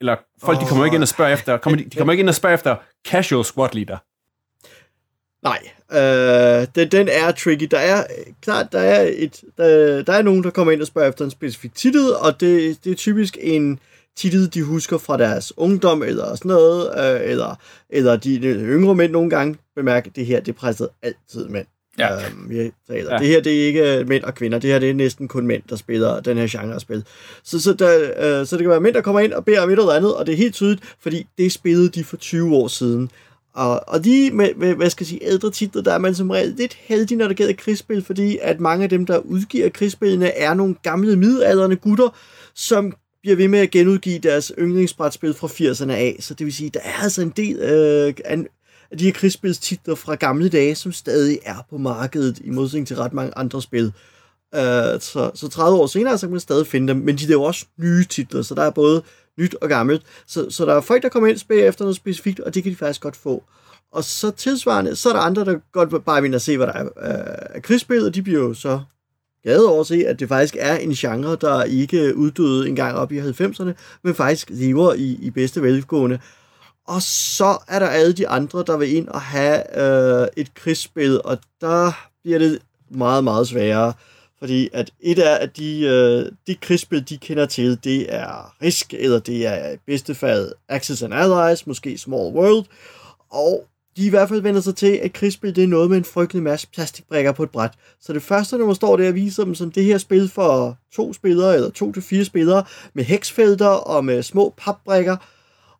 Eller 0.00 0.16
folk, 0.40 0.58
oh. 0.58 0.64
de 0.64 0.68
kommer 0.68 0.84
ikke 0.84 0.94
ind 0.94 1.02
og 1.02 1.08
spørger 1.08 1.32
efter, 1.32 1.56
kommer, 1.56 1.76
de, 1.78 1.84
de 1.84 1.96
kommer 1.96 2.12
ikke 2.12 2.20
ind 2.20 2.28
og 2.28 2.34
spørger 2.34 2.54
efter 2.54 2.76
casual 3.08 3.44
squad 3.44 3.68
leader. 3.72 3.98
Nej, 5.42 5.58
øh, 5.92 6.66
den, 6.74 6.88
den 6.88 7.08
er 7.12 7.30
tricky. 7.30 7.68
Der 7.70 7.78
er 7.78 8.04
klart, 8.42 8.72
der 8.72 8.80
er, 8.80 9.10
et, 9.16 9.40
der, 9.56 10.02
der 10.02 10.12
er 10.12 10.22
nogen, 10.22 10.44
der 10.44 10.50
kommer 10.50 10.72
ind 10.72 10.80
og 10.80 10.86
spørger 10.86 11.08
efter 11.08 11.24
en 11.24 11.30
specifik 11.30 11.74
titel, 11.74 12.14
og 12.14 12.40
det, 12.40 12.84
det 12.84 12.92
er 12.92 12.96
typisk 12.96 13.38
en 13.40 13.78
titel, 14.16 14.54
de 14.54 14.62
husker 14.62 14.98
fra 14.98 15.16
deres 15.16 15.52
ungdom, 15.56 16.02
eller 16.02 16.34
sådan 16.34 16.48
noget, 16.48 16.90
øh, 16.98 17.30
eller, 17.30 17.60
eller 17.90 18.16
de, 18.16 18.42
de 18.42 18.48
yngre 18.48 18.94
mænd 18.94 19.12
nogle 19.12 19.30
gange 19.30 19.56
bemærker, 19.76 20.10
at 20.10 20.16
det 20.16 20.26
her, 20.26 20.40
det 20.40 20.56
presset 20.56 20.88
altid 21.02 21.48
mænd. 21.48 21.66
Ja. 21.98 22.14
Øhm, 22.14 22.50
vi 22.50 22.70
taler. 22.88 23.12
Ja. 23.12 23.18
Det 23.18 23.26
her, 23.26 23.40
det 23.40 23.62
er 23.62 23.66
ikke 23.66 24.04
mænd 24.08 24.24
og 24.24 24.34
kvinder. 24.34 24.58
Det 24.58 24.70
her, 24.70 24.78
det 24.78 24.90
er 24.90 24.94
næsten 24.94 25.28
kun 25.28 25.46
mænd, 25.46 25.62
der 25.68 25.76
spiller 25.76 26.20
den 26.20 26.36
her 26.36 26.46
genre 26.50 26.74
af 26.74 26.80
spil. 26.80 27.04
Så, 27.44 27.60
så, 27.60 27.72
der, 27.72 28.40
øh, 28.40 28.46
så 28.46 28.56
det 28.56 28.62
kan 28.62 28.70
være 28.70 28.80
mænd, 28.80 28.94
der 28.94 29.00
kommer 29.00 29.20
ind 29.20 29.32
og 29.32 29.44
beder 29.44 29.60
om 29.60 29.68
et 29.70 29.78
eller 29.78 29.92
andet, 29.92 30.14
og 30.14 30.26
det 30.26 30.32
er 30.32 30.36
helt 30.36 30.54
tydeligt, 30.54 30.94
fordi 31.00 31.26
det 31.38 31.52
spillede 31.52 31.88
de 31.88 32.04
for 32.04 32.16
20 32.16 32.56
år 32.56 32.68
siden. 32.68 33.10
Og, 33.58 33.88
og 33.88 34.04
de 34.04 34.30
med, 34.32 34.54
med, 34.56 34.74
hvad 34.74 34.90
skal 34.90 35.04
jeg 35.04 35.08
sige, 35.08 35.24
ældre 35.24 35.50
titler, 35.50 35.82
der 35.82 35.92
er 35.92 35.98
man 35.98 36.14
som 36.14 36.30
regel 36.30 36.54
lidt 36.56 36.74
heldig, 36.74 37.16
når 37.16 37.28
det 37.28 37.36
gælder 37.36 37.54
krigsspil, 37.54 38.04
fordi 38.04 38.38
at 38.42 38.60
mange 38.60 38.84
af 38.84 38.90
dem, 38.90 39.06
der 39.06 39.18
udgiver 39.18 39.68
krigsspillene, 39.68 40.28
er 40.28 40.54
nogle 40.54 40.74
gamle 40.82 41.16
middelalderne 41.16 41.76
gutter, 41.76 42.16
som 42.54 42.92
bliver 43.22 43.36
ved 43.36 43.48
med 43.48 43.58
at 43.58 43.70
genudgive 43.70 44.18
deres 44.18 44.52
yndlingsbrætspil 44.58 45.34
fra 45.34 45.46
80'erne 45.46 45.92
af. 45.92 46.16
Så 46.20 46.34
det 46.34 46.44
vil 46.44 46.54
sige, 46.54 46.70
der 46.70 46.80
er 46.80 47.02
altså 47.02 47.22
en 47.22 47.32
del 47.36 47.56
øh, 47.56 48.14
af, 48.24 48.98
de 48.98 49.04
her 49.04 49.12
krigsspilstitler 49.12 49.94
fra 49.94 50.14
gamle 50.14 50.48
dage, 50.48 50.74
som 50.74 50.92
stadig 50.92 51.38
er 51.44 51.66
på 51.70 51.78
markedet, 51.78 52.38
i 52.44 52.50
modsætning 52.50 52.86
til 52.86 52.96
ret 52.96 53.12
mange 53.12 53.32
andre 53.36 53.62
spil. 53.62 53.92
Øh, 54.54 55.00
så, 55.00 55.30
så 55.34 55.48
30 55.50 55.78
år 55.78 55.86
senere, 55.86 56.18
så 56.18 56.26
kan 56.26 56.32
man 56.32 56.40
stadig 56.40 56.66
finde 56.66 56.88
dem, 56.88 56.96
men 56.96 57.16
de 57.16 57.24
er 57.24 57.32
jo 57.32 57.42
også 57.42 57.66
nye 57.78 58.04
titler, 58.04 58.42
så 58.42 58.54
der 58.54 58.62
er 58.62 58.70
både 58.70 59.02
nyt 59.38 59.54
og 59.54 59.68
gammelt. 59.68 60.02
Så, 60.26 60.50
så 60.50 60.64
der 60.64 60.74
er 60.74 60.80
folk, 60.80 61.02
der 61.02 61.08
kommer 61.08 61.28
ind 61.28 61.38
og 61.50 61.56
efter 61.56 61.84
noget 61.84 61.96
specifikt, 61.96 62.40
og 62.40 62.54
det 62.54 62.62
kan 62.62 62.72
de 62.72 62.76
faktisk 62.76 63.00
godt 63.00 63.16
få. 63.16 63.44
Og 63.92 64.04
så 64.04 64.30
tilsvarende, 64.30 64.96
så 64.96 65.08
er 65.08 65.12
der 65.12 65.20
andre, 65.20 65.44
der 65.44 65.58
godt 65.72 66.04
bare 66.04 66.22
vil 66.22 66.40
se, 66.40 66.56
hvad 66.56 66.66
der 66.66 66.72
er 66.72 66.88
af 66.96 67.56
øh, 67.56 67.62
krigsspil, 67.62 68.06
og 68.06 68.14
de 68.14 68.22
bliver 68.22 68.40
jo 68.40 68.54
så 68.54 68.80
glade 69.42 69.68
over 69.68 69.80
at 69.80 69.86
se, 69.86 70.04
at 70.06 70.20
det 70.20 70.28
faktisk 70.28 70.56
er 70.58 70.76
en 70.76 70.92
genre, 70.92 71.36
der 71.40 71.62
ikke 71.62 72.16
uddøde 72.16 72.68
engang 72.68 72.96
op 72.96 73.12
i 73.12 73.18
90'erne, 73.18 73.72
men 74.02 74.14
faktisk 74.14 74.50
lever 74.50 74.94
i, 74.94 75.18
i 75.22 75.30
bedste 75.30 75.62
velgående. 75.62 76.18
Og 76.86 77.02
så 77.02 77.58
er 77.68 77.78
der 77.78 77.86
alle 77.86 78.12
de 78.12 78.28
andre, 78.28 78.64
der 78.66 78.76
vil 78.76 78.96
ind 78.96 79.08
og 79.08 79.20
have 79.20 79.78
øh, 80.22 80.28
et 80.36 80.54
krigsspil, 80.54 81.20
og 81.24 81.38
der 81.60 81.92
bliver 82.22 82.38
det 82.38 82.58
meget, 82.90 83.24
meget 83.24 83.48
sværere. 83.48 83.92
Fordi 84.38 84.68
at 84.72 84.90
et 85.00 85.18
er, 85.18 85.34
at 85.34 85.56
de, 85.56 85.80
øh, 85.80 86.32
de 86.46 86.54
krigsspil, 86.54 87.08
de 87.08 87.18
kender 87.18 87.46
til, 87.46 87.84
det 87.84 88.14
er 88.14 88.54
Risk, 88.62 88.94
eller 88.94 89.18
det 89.18 89.46
er 89.46 89.72
i 89.72 89.76
bedste 89.86 90.14
fald 90.14 90.52
Axis 90.68 91.02
and 91.02 91.14
Allies, 91.14 91.66
måske 91.66 91.98
Small 91.98 92.34
World. 92.34 92.64
Og 93.30 93.64
de 93.96 94.06
i 94.06 94.10
hvert 94.10 94.28
fald 94.28 94.40
vender 94.40 94.60
sig 94.60 94.76
til, 94.76 95.00
at 95.02 95.12
krigsspil 95.12 95.56
det 95.56 95.64
er 95.64 95.68
noget 95.68 95.90
med 95.90 95.98
en 95.98 96.04
frygtelig 96.04 96.42
masse 96.42 96.68
plastikbrikker 96.74 97.32
på 97.32 97.42
et 97.42 97.50
bræt. 97.50 97.70
Så 98.00 98.12
det 98.12 98.22
første 98.22 98.58
nummer 98.58 98.74
står 98.74 98.96
der 98.96 99.08
og 99.08 99.14
viser 99.14 99.44
dem 99.44 99.54
som 99.54 99.72
det 99.72 99.84
her 99.84 99.98
spil 99.98 100.28
for 100.28 100.78
to 100.94 101.12
spillere, 101.12 101.54
eller 101.54 101.70
to 101.70 101.92
til 101.92 102.02
fire 102.02 102.24
spillere, 102.24 102.64
med 102.94 103.04
heksfelter 103.04 103.66
og 103.66 104.04
med 104.04 104.22
små 104.22 104.54
papbrikker, 104.56 105.16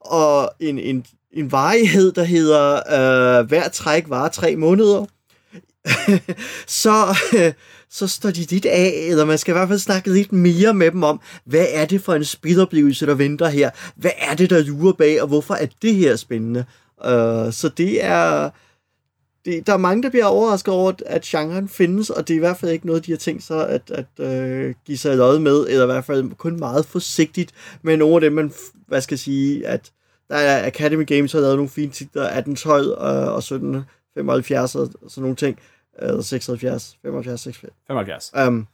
og 0.00 0.50
en, 0.60 0.78
en, 0.78 1.06
en 1.32 1.52
varighed, 1.52 2.12
der 2.12 2.24
hedder 2.24 2.74
øh, 3.40 3.46
hver 3.46 3.68
træk 3.68 4.04
varer 4.08 4.28
tre 4.28 4.56
måneder. 4.56 5.04
så, 6.82 7.16
øh, 7.38 7.52
så 7.90 8.08
står 8.08 8.30
de 8.30 8.40
lidt 8.40 8.66
af, 8.66 9.06
eller 9.08 9.24
man 9.24 9.38
skal 9.38 9.52
i 9.52 9.56
hvert 9.56 9.68
fald 9.68 9.78
snakke 9.78 10.12
lidt 10.12 10.32
mere 10.32 10.74
med 10.74 10.90
dem 10.90 11.02
om, 11.02 11.20
hvad 11.44 11.66
er 11.70 11.84
det 11.84 12.00
for 12.00 12.14
en 12.14 12.24
spiloplevelse, 12.24 13.06
der 13.06 13.14
venter 13.14 13.48
her? 13.48 13.70
Hvad 13.96 14.10
er 14.18 14.34
det, 14.34 14.50
der 14.50 14.62
lurer 14.62 14.92
bag, 14.92 15.22
og 15.22 15.28
hvorfor 15.28 15.54
er 15.54 15.66
det 15.82 15.94
her 15.94 16.16
spændende? 16.16 16.64
Uh, 17.04 17.52
så 17.52 17.70
det 17.76 18.04
er... 18.04 18.50
Det, 19.44 19.66
der 19.66 19.72
er 19.72 19.76
mange, 19.76 20.02
der 20.02 20.10
bliver 20.10 20.24
overrasket 20.24 20.74
over, 20.74 20.92
at 21.06 21.22
genren 21.22 21.68
findes, 21.68 22.10
og 22.10 22.28
det 22.28 22.34
er 22.34 22.36
i 22.36 22.40
hvert 22.40 22.56
fald 22.56 22.72
ikke 22.72 22.86
noget, 22.86 23.06
de 23.06 23.12
har 23.12 23.18
tænkt 23.18 23.42
sig 23.42 23.68
at, 23.68 23.90
at 23.90 24.06
uh, 24.18 24.74
give 24.86 24.98
sig 24.98 25.16
lod 25.16 25.38
med, 25.38 25.66
eller 25.68 25.82
i 25.82 25.86
hvert 25.86 26.04
fald 26.04 26.34
kun 26.34 26.58
meget 26.58 26.86
forsigtigt 26.86 27.52
med 27.82 27.96
nogle 27.96 28.14
af 28.14 28.20
dem, 28.20 28.32
man, 28.32 28.52
hvad 28.88 29.00
skal 29.00 29.14
jeg 29.14 29.18
sige, 29.18 29.66
at 29.66 29.92
der 30.28 30.36
er 30.36 30.66
Academy 30.66 31.06
Games 31.06 31.32
har 31.32 31.40
lavet 31.40 31.56
nogle 31.56 31.68
fine 31.68 31.92
titler, 31.92 32.22
1812 32.22 32.86
uh, 32.86 32.92
øh, 32.92 33.32
og 33.32 33.38
1775 33.38 34.74
og 34.74 34.88
sådan 35.08 35.22
nogle 35.22 35.36
ting, 35.36 35.58
eller 36.02 36.22
76, 36.22 36.96
75, 37.02 37.40
76. 37.40 37.72
75. 37.86 38.32
Um, 38.46 38.66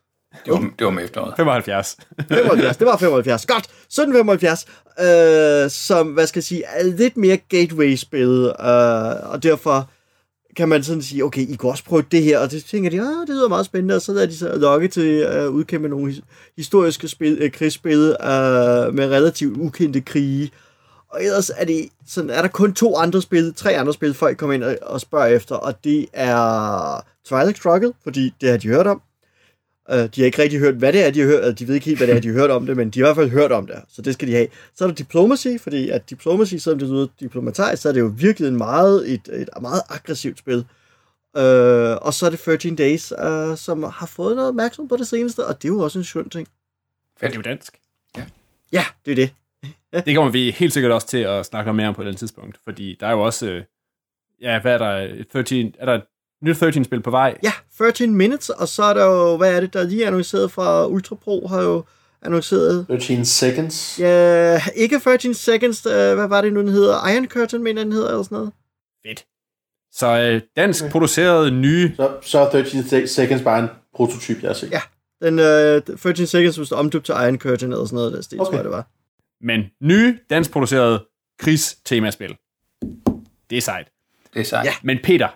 det 0.44 0.52
var, 0.52 0.70
det 0.78 0.84
var 0.84 0.90
med 0.90 1.04
efteråret. 1.04 1.34
75. 1.36 1.96
75, 2.28 2.76
det 2.76 2.86
var 2.86 2.96
75. 2.96 3.46
Godt. 3.46 3.64
1775, 3.64 4.66
øh, 5.00 5.70
som, 5.70 6.06
hvad 6.06 6.26
skal 6.26 6.38
jeg 6.38 6.44
sige, 6.44 6.64
er 6.64 6.82
lidt 6.84 7.16
mere 7.16 7.36
gateway-spil, 7.36 8.52
øh, 8.60 9.30
og 9.32 9.42
derfor 9.42 9.90
kan 10.56 10.68
man 10.68 10.82
sådan 10.82 11.02
sige, 11.02 11.24
okay, 11.24 11.40
I 11.40 11.56
kan 11.56 11.70
også 11.70 11.84
prøve 11.84 12.04
det 12.10 12.22
her, 12.22 12.38
og 12.38 12.50
det 12.50 12.64
tænker 12.64 12.90
de, 12.90 13.00
ah, 13.00 13.26
det 13.26 13.28
lyder 13.28 13.48
meget 13.48 13.66
spændende, 13.66 13.96
og 13.96 14.02
så 14.02 14.12
lader 14.12 14.26
de 14.26 14.36
sig 14.36 14.58
lokke 14.58 14.88
til 14.88 15.18
at 15.18 15.46
uh, 15.46 15.54
udkæmpe 15.54 15.88
nogle 15.88 16.14
historiske 16.56 17.08
spil, 17.08 17.44
uh, 17.44 17.50
krigsspil 17.50 18.00
uh, 18.20 18.94
med 18.94 19.10
relativt 19.10 19.58
ukendte 19.58 20.00
krige. 20.00 20.50
Og 21.14 21.24
ellers 21.24 21.50
er, 21.56 21.64
det, 21.64 21.88
sådan, 22.06 22.30
er 22.30 22.42
der 22.42 22.48
kun 22.48 22.74
to 22.74 22.96
andre 22.96 23.22
spil, 23.22 23.54
tre 23.54 23.76
andre 23.76 23.92
spil, 23.92 24.14
folk 24.14 24.38
kommer 24.38 24.54
ind 24.54 24.64
og, 24.82 25.00
spørger 25.00 25.26
efter, 25.26 25.54
og 25.54 25.84
det 25.84 26.06
er 26.12 27.04
Twilight 27.24 27.56
Struggle, 27.56 27.92
fordi 28.02 28.34
det 28.40 28.50
har 28.50 28.56
de 28.56 28.68
hørt 28.68 28.86
om, 28.86 29.02
Uh, 29.92 29.96
de 29.96 30.20
har 30.20 30.24
ikke 30.24 30.42
rigtig 30.42 30.58
hørt, 30.58 30.74
hvad 30.74 30.92
det 30.92 31.06
er, 31.06 31.10
de 31.10 31.20
har 31.20 31.26
hørt. 31.26 31.58
De 31.58 31.68
ved 31.68 31.74
ikke 31.74 31.86
helt, 31.86 31.98
hvad 31.98 32.06
det 32.06 32.16
er, 32.16 32.20
de 32.20 32.28
har 32.28 32.34
hørt 32.34 32.50
om 32.50 32.66
det, 32.66 32.76
men 32.76 32.90
de 32.90 33.00
har 33.00 33.06
i 33.06 33.08
hvert 33.08 33.16
fald 33.16 33.30
hørt 33.30 33.52
om 33.52 33.66
det, 33.66 33.76
så 33.88 34.02
det 34.02 34.14
skal 34.14 34.28
de 34.28 34.32
have. 34.32 34.48
Så 34.74 34.84
er 34.84 34.88
der 34.88 34.94
Diplomacy, 34.94 35.48
fordi 35.60 35.90
at 35.90 36.10
Diplomacy, 36.10 36.54
selvom 36.54 36.78
det 36.78 36.88
lyder 36.88 37.06
diplomatisk, 37.20 37.82
så 37.82 37.88
er 37.88 37.92
det 37.92 38.00
jo 38.00 38.12
virkelig 38.16 38.48
en 38.48 38.56
meget, 38.56 39.12
et, 39.12 39.28
et 39.32 39.48
meget 39.60 39.82
aggressivt 39.88 40.38
spil. 40.38 40.58
Uh, 40.58 41.42
og 42.06 42.14
så 42.14 42.26
er 42.26 42.30
det 42.30 42.40
13 42.40 42.76
Days, 42.76 43.12
uh, 43.12 43.56
som 43.56 43.82
har 43.82 44.06
fået 44.06 44.36
noget 44.36 44.48
opmærksomhed 44.48 44.88
på 44.88 44.96
det 44.96 45.06
seneste, 45.06 45.46
og 45.46 45.62
det 45.62 45.68
er 45.68 45.72
jo 45.72 45.78
også 45.78 45.98
en 45.98 46.04
skøn 46.04 46.28
ting. 46.28 46.48
Fedt. 47.20 47.32
Det 47.32 47.38
er 47.38 47.38
jo 47.38 47.42
dansk. 47.42 47.78
Ja. 48.16 48.24
Ja, 48.72 48.84
det 49.04 49.10
er 49.10 49.16
det. 49.16 49.30
Det 50.00 50.16
kommer 50.16 50.32
vi 50.32 50.50
helt 50.50 50.72
sikkert 50.72 50.92
også 50.92 51.06
til 51.06 51.18
at 51.18 51.46
snakke 51.46 51.72
mere 51.72 51.88
om 51.88 51.94
på 51.94 52.04
den 52.04 52.14
tidspunkt, 52.14 52.58
fordi 52.64 52.96
der 53.00 53.06
er 53.06 53.12
jo 53.12 53.20
også, 53.20 53.62
ja, 54.40 54.60
hvad 54.60 54.74
er 54.74 54.78
der, 54.78 55.24
13, 55.32 55.74
er 55.78 55.86
der 55.86 56.00
nyt 56.44 56.62
13-spil 56.62 57.02
på 57.02 57.10
vej. 57.10 57.38
Ja, 57.42 57.52
13 57.78 58.14
Minutes, 58.14 58.50
og 58.50 58.68
så 58.68 58.82
er 58.82 58.94
der 58.94 59.04
jo, 59.04 59.36
hvad 59.36 59.56
er 59.56 59.60
det, 59.60 59.74
der 59.74 59.82
lige 59.82 60.02
er 60.02 60.06
annonceret 60.06 60.52
fra 60.52 60.86
Ultra 60.86 61.14
Pro, 61.14 61.46
har 61.46 61.62
jo 61.62 61.84
annonceret... 62.22 62.86
13 62.88 63.24
Seconds? 63.24 63.98
Ja, 63.98 64.60
ikke 64.74 64.98
13 64.98 65.34
Seconds, 65.34 65.86
øh, 65.86 66.14
hvad 66.14 66.28
var 66.28 66.40
det 66.40 66.52
nu, 66.52 66.60
den 66.60 66.68
hedder? 66.68 67.08
Iron 67.08 67.28
Curtain, 67.28 67.62
mener 67.62 67.82
den 67.82 67.92
hedder, 67.92 68.08
eller 68.08 68.22
sådan 68.22 68.36
noget. 68.36 68.52
Fedt. 69.06 69.24
Så 69.92 70.06
øh, 70.06 70.40
dansk 70.56 70.82
okay. 70.82 70.92
produceret 70.92 71.52
nye... 71.52 71.92
Så, 71.96 72.10
så 72.22 72.38
er 72.38 72.50
13 72.50 73.08
Seconds 73.08 73.42
bare 73.42 73.58
en 73.58 73.68
prototyp, 73.94 74.42
jeg 74.42 74.48
har 74.48 74.54
set. 74.54 74.70
Ja, 74.70 74.80
den 75.22 75.38
øh, 75.38 75.98
13 75.98 76.26
Seconds 76.26 76.70
var 76.70 76.76
omdøbt 76.76 77.04
til 77.04 77.12
Iron 77.12 77.38
Curtain, 77.38 77.72
eller 77.72 77.84
sådan 77.84 77.96
noget, 77.96 78.12
der 78.12 78.22
stil, 78.22 78.40
okay. 78.40 78.50
tror 78.50 78.56
jeg, 78.56 78.64
det 78.64 78.72
var. 78.72 78.86
Men 79.44 79.64
nye 79.82 80.18
dansk 80.30 80.50
produceret 80.50 81.02
krigs-temaspil. 81.38 82.36
Det 83.50 83.58
er 83.58 83.62
sejt. 83.62 83.88
Det 84.34 84.40
er 84.40 84.44
sejt. 84.44 84.66
Ja. 84.66 84.72
Men 84.82 84.98
Peter, 85.02 85.28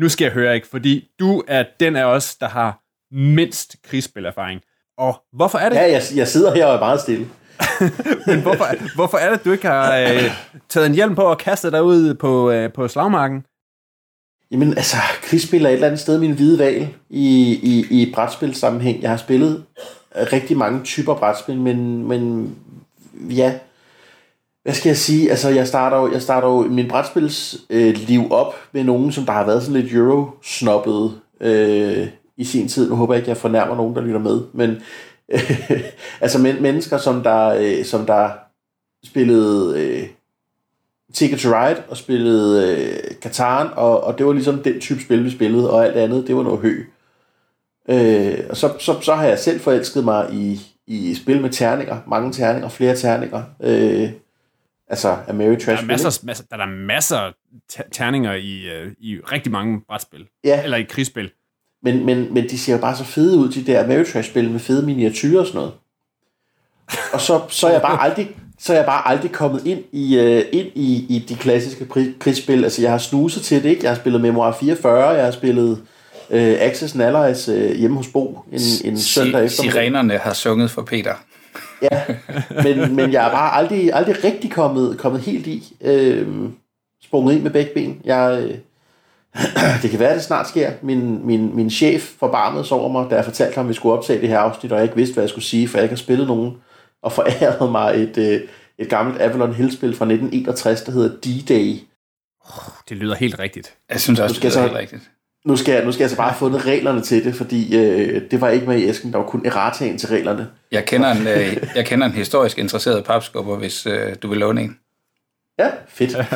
nu 0.00 0.08
skal 0.08 0.24
jeg 0.24 0.32
høre 0.32 0.54
ikke, 0.54 0.66
fordi 0.66 1.08
du 1.18 1.42
er 1.48 1.64
den 1.80 1.96
af 1.96 2.04
os, 2.04 2.36
der 2.36 2.48
har 2.48 2.82
mindst 3.14 3.76
krigsspillerfaring. 3.84 4.60
Og 4.98 5.22
hvorfor 5.32 5.58
er 5.58 5.68
det? 5.68 5.76
Ja, 5.76 5.92
jeg, 5.92 6.02
jeg 6.14 6.28
sidder 6.28 6.54
her 6.54 6.66
og 6.66 6.74
er 6.74 6.78
meget 6.78 7.00
stille. 7.00 7.28
Men 8.26 8.42
hvorfor, 8.42 8.94
hvorfor 8.94 9.18
er 9.18 9.30
det, 9.30 9.44
du 9.44 9.52
ikke 9.52 9.66
har 9.66 9.96
øh, 9.96 10.22
taget 10.68 10.86
en 10.86 10.94
hjelm 10.94 11.14
på 11.14 11.22
og 11.22 11.38
kastet 11.38 11.72
dig 11.72 11.82
ud 11.82 12.14
på, 12.14 12.50
øh, 12.50 12.72
på 12.72 12.88
slagmarken? 12.88 13.46
Jamen, 14.50 14.68
altså, 14.68 14.96
krigsspil 15.22 15.64
er 15.64 15.68
et 15.68 15.74
eller 15.74 15.86
andet 15.86 16.00
sted 16.00 16.18
min 16.18 16.32
hvide 16.32 16.58
valg 16.58 16.88
i, 17.10 17.58
i, 17.62 18.02
i 18.02 18.12
brætspilsammenhæng. 18.14 19.02
Jeg 19.02 19.10
har 19.10 19.16
spillet 19.16 19.64
rigtig 20.14 20.56
mange 20.56 20.84
typer 20.84 21.14
brætspil, 21.14 21.60
men, 21.60 22.08
men 22.08 22.54
ja, 23.30 23.58
hvad 24.62 24.74
skal 24.74 24.90
jeg 24.90 24.96
sige? 24.96 25.30
Altså, 25.30 25.48
jeg 25.48 25.68
starter 25.68 25.96
jo, 25.96 26.12
jeg 26.12 26.22
starter 26.22 26.48
jo 26.48 26.60
min 26.62 26.88
brætspils 26.88 27.56
øh, 27.70 27.94
liv 27.94 28.32
op 28.32 28.54
med 28.72 28.84
nogen, 28.84 29.12
som 29.12 29.26
der 29.26 29.32
har 29.32 29.46
været 29.46 29.62
sådan 29.62 29.80
lidt 29.80 29.92
euro-snobbet 29.92 31.20
øh, 31.40 32.08
i 32.36 32.44
sin 32.44 32.68
tid. 32.68 32.90
Nu 32.90 32.96
håber 32.96 33.14
jeg 33.14 33.20
ikke, 33.20 33.28
jeg 33.28 33.36
fornærmer 33.36 33.76
nogen, 33.76 33.94
der 33.94 34.02
lytter 34.02 34.20
med. 34.20 34.40
Men 34.52 34.70
øh, 35.28 35.50
altså 36.20 36.38
men, 36.38 36.62
mennesker, 36.62 36.98
som 36.98 37.22
der, 37.22 37.48
øh, 37.48 37.84
som 37.84 38.06
der 38.06 38.30
spillede 39.04 39.80
øh, 39.80 40.08
Ticket 41.12 41.40
to 41.40 41.48
Ride 41.48 41.82
og 41.88 41.96
spillede 41.96 42.76
øh, 42.76 43.14
Katan, 43.22 43.66
og, 43.76 44.04
og 44.04 44.18
det 44.18 44.26
var 44.26 44.32
ligesom 44.32 44.62
den 44.62 44.80
type 44.80 45.00
spil, 45.00 45.24
vi 45.24 45.30
spillede, 45.30 45.70
og 45.70 45.86
alt 45.86 45.96
andet, 45.96 46.26
det 46.26 46.36
var 46.36 46.42
noget 46.42 46.60
hø. 46.60 46.84
Øh, 47.88 48.38
og 48.50 48.56
så, 48.56 48.72
så, 48.78 49.00
så 49.00 49.14
har 49.14 49.24
jeg 49.24 49.38
selv 49.38 49.60
forelsket 49.60 50.04
mig 50.04 50.28
i, 50.32 50.60
i 50.86 51.14
spil 51.14 51.40
med 51.40 51.50
terninger, 51.50 52.00
mange 52.06 52.32
terninger, 52.32 52.68
flere 52.68 52.96
terninger. 52.96 53.42
Øh, 53.62 54.10
Altså, 54.88 55.16
Ameritrash 55.28 55.66
Der 55.66 55.76
er 55.82 55.82
masser, 55.86 56.20
masser, 56.26 56.44
der 56.50 56.56
er 56.56 56.66
masser 56.86 57.16
af 57.16 57.32
ter- 57.68 57.88
terninger 57.92 58.32
i, 58.34 58.62
øh, 58.70 58.92
i 59.00 59.18
rigtig 59.32 59.52
mange 59.52 59.80
brætspil. 59.88 60.26
Ja. 60.44 60.62
Eller 60.62 60.76
i 60.76 60.82
krigsspil. 60.82 61.30
Men, 61.82 62.06
men, 62.06 62.34
men 62.34 62.44
de 62.44 62.58
ser 62.58 62.72
jo 62.72 62.78
bare 62.78 62.96
så 62.96 63.04
fede 63.04 63.38
ud, 63.38 63.48
de 63.48 63.66
der 63.66 63.84
Ameritrash-spil 63.84 64.50
med 64.50 64.60
fede 64.60 64.86
miniatyrer 64.86 65.40
og 65.40 65.46
sådan 65.46 65.58
noget. 65.58 65.72
Og 67.12 67.20
så, 67.20 67.40
så 67.48 67.66
er 67.66 67.72
jeg 67.72 67.82
bare 67.82 68.00
aldrig, 68.02 68.36
så 68.58 68.72
er 68.72 68.76
jeg 68.76 68.86
bare 68.86 69.08
aldrig 69.08 69.32
kommet 69.32 69.66
ind 69.66 69.84
i, 69.92 70.18
uh, 70.18 70.58
ind 70.58 70.66
i, 70.74 71.06
i 71.16 71.18
de 71.28 71.34
klassiske 71.34 71.86
krigsspil. 72.20 72.64
Altså, 72.64 72.82
jeg 72.82 72.90
har 72.90 72.98
snuset 72.98 73.42
til 73.42 73.62
det, 73.62 73.68
ikke? 73.68 73.82
Jeg 73.84 73.90
har 73.90 73.98
spillet 73.98 74.20
Memoir 74.20 74.52
44, 74.52 75.08
jeg 75.08 75.24
har 75.24 75.30
spillet 75.30 75.82
uh, 76.30 76.36
Access 76.60 76.94
and 76.94 77.02
Allies 77.02 77.48
uh, 77.48 77.70
hjemme 77.76 77.96
hos 77.96 78.08
Bo 78.08 78.44
en, 78.52 78.60
en 78.84 78.98
søndag 78.98 79.44
eftermiddag. 79.44 79.72
Sirenerne 79.72 80.18
har 80.18 80.32
sunget 80.32 80.70
for 80.70 80.82
Peter. 80.82 81.14
Ja, 81.82 82.02
men, 82.64 82.96
men 82.96 83.12
jeg 83.12 83.26
er 83.26 83.30
bare 83.30 83.52
aldrig, 83.54 83.90
aldrig 83.94 84.24
rigtig 84.24 84.50
kommet, 84.52 84.98
kommet 84.98 85.20
helt 85.20 85.46
i, 85.46 85.76
øh, 85.80 86.26
sprunget 87.04 87.34
ind 87.34 87.42
med 87.42 87.50
begge 87.50 87.70
ben. 87.74 88.00
Jeg, 88.04 88.42
øh, 88.42 88.54
det 89.82 89.90
kan 89.90 89.98
være, 90.00 90.08
at 90.08 90.14
det 90.16 90.24
snart 90.24 90.48
sker. 90.48 90.72
Min, 90.82 91.26
min, 91.26 91.56
min 91.56 91.70
chef 91.70 92.02
forbarmede 92.18 92.64
sig 92.64 92.76
over 92.76 92.88
mig, 92.92 93.10
da 93.10 93.14
jeg 93.16 93.24
fortalte 93.24 93.54
ham, 93.54 93.64
at 93.64 93.68
vi 93.68 93.74
skulle 93.74 93.98
optage 93.98 94.20
det 94.20 94.28
her 94.28 94.38
afsnit, 94.38 94.72
og 94.72 94.78
jeg 94.78 94.84
ikke 94.84 94.96
vidste, 94.96 95.12
hvad 95.14 95.24
jeg 95.24 95.30
skulle 95.30 95.44
sige, 95.44 95.68
for 95.68 95.78
jeg 95.78 95.82
ikke 95.84 95.92
har 95.92 95.96
spillet 95.98 96.26
nogen, 96.26 96.56
og 97.02 97.12
forærede 97.12 97.70
mig 97.70 97.94
et, 98.02 98.18
øh, 98.18 98.40
et 98.78 98.88
gammelt 98.88 99.20
Avalon 99.22 99.54
Hill-spil 99.54 99.96
fra 99.96 100.04
1961, 100.04 100.82
der 100.82 100.92
hedder 100.92 101.08
D-Day. 101.26 101.80
Det 102.88 102.96
lyder 102.96 103.14
helt 103.14 103.38
rigtigt. 103.38 103.74
Jeg 103.90 104.00
synes 104.00 104.20
også, 104.20 104.34
skal 104.36 104.50
det 104.50 104.56
er 104.56 104.60
jeg 104.60 104.68
helt 104.70 104.76
så- 104.90 104.94
rigtigt. 104.94 105.10
Nu 105.44 105.56
skal, 105.56 105.74
jeg, 105.74 105.84
nu 105.84 105.92
skal 105.92 106.02
jeg 106.02 106.10
så 106.10 106.16
bare 106.16 106.28
have 106.28 106.38
fundet 106.38 106.66
reglerne 106.66 107.02
til 107.02 107.24
det, 107.24 107.34
fordi 107.34 107.76
øh, 107.76 108.22
det 108.30 108.40
var 108.40 108.48
ikke 108.48 108.66
med 108.66 108.78
i 108.78 108.84
æsken, 108.84 109.12
der 109.12 109.18
var 109.18 109.26
kun 109.26 109.46
errataen 109.46 109.98
til 109.98 110.08
reglerne. 110.08 110.48
Jeg 110.72 110.84
kender 110.84 111.10
en, 111.10 111.26
øh, 111.26 111.56
jeg 111.74 111.86
kender 111.86 112.06
en 112.06 112.12
historisk 112.12 112.58
interesseret 112.58 113.04
papskubber, 113.04 113.56
hvis 113.56 113.86
øh, 113.86 114.16
du 114.22 114.28
vil 114.28 114.38
låne 114.38 114.62
en. 114.62 114.78
Ja, 115.58 115.70
fedt. 115.88 116.16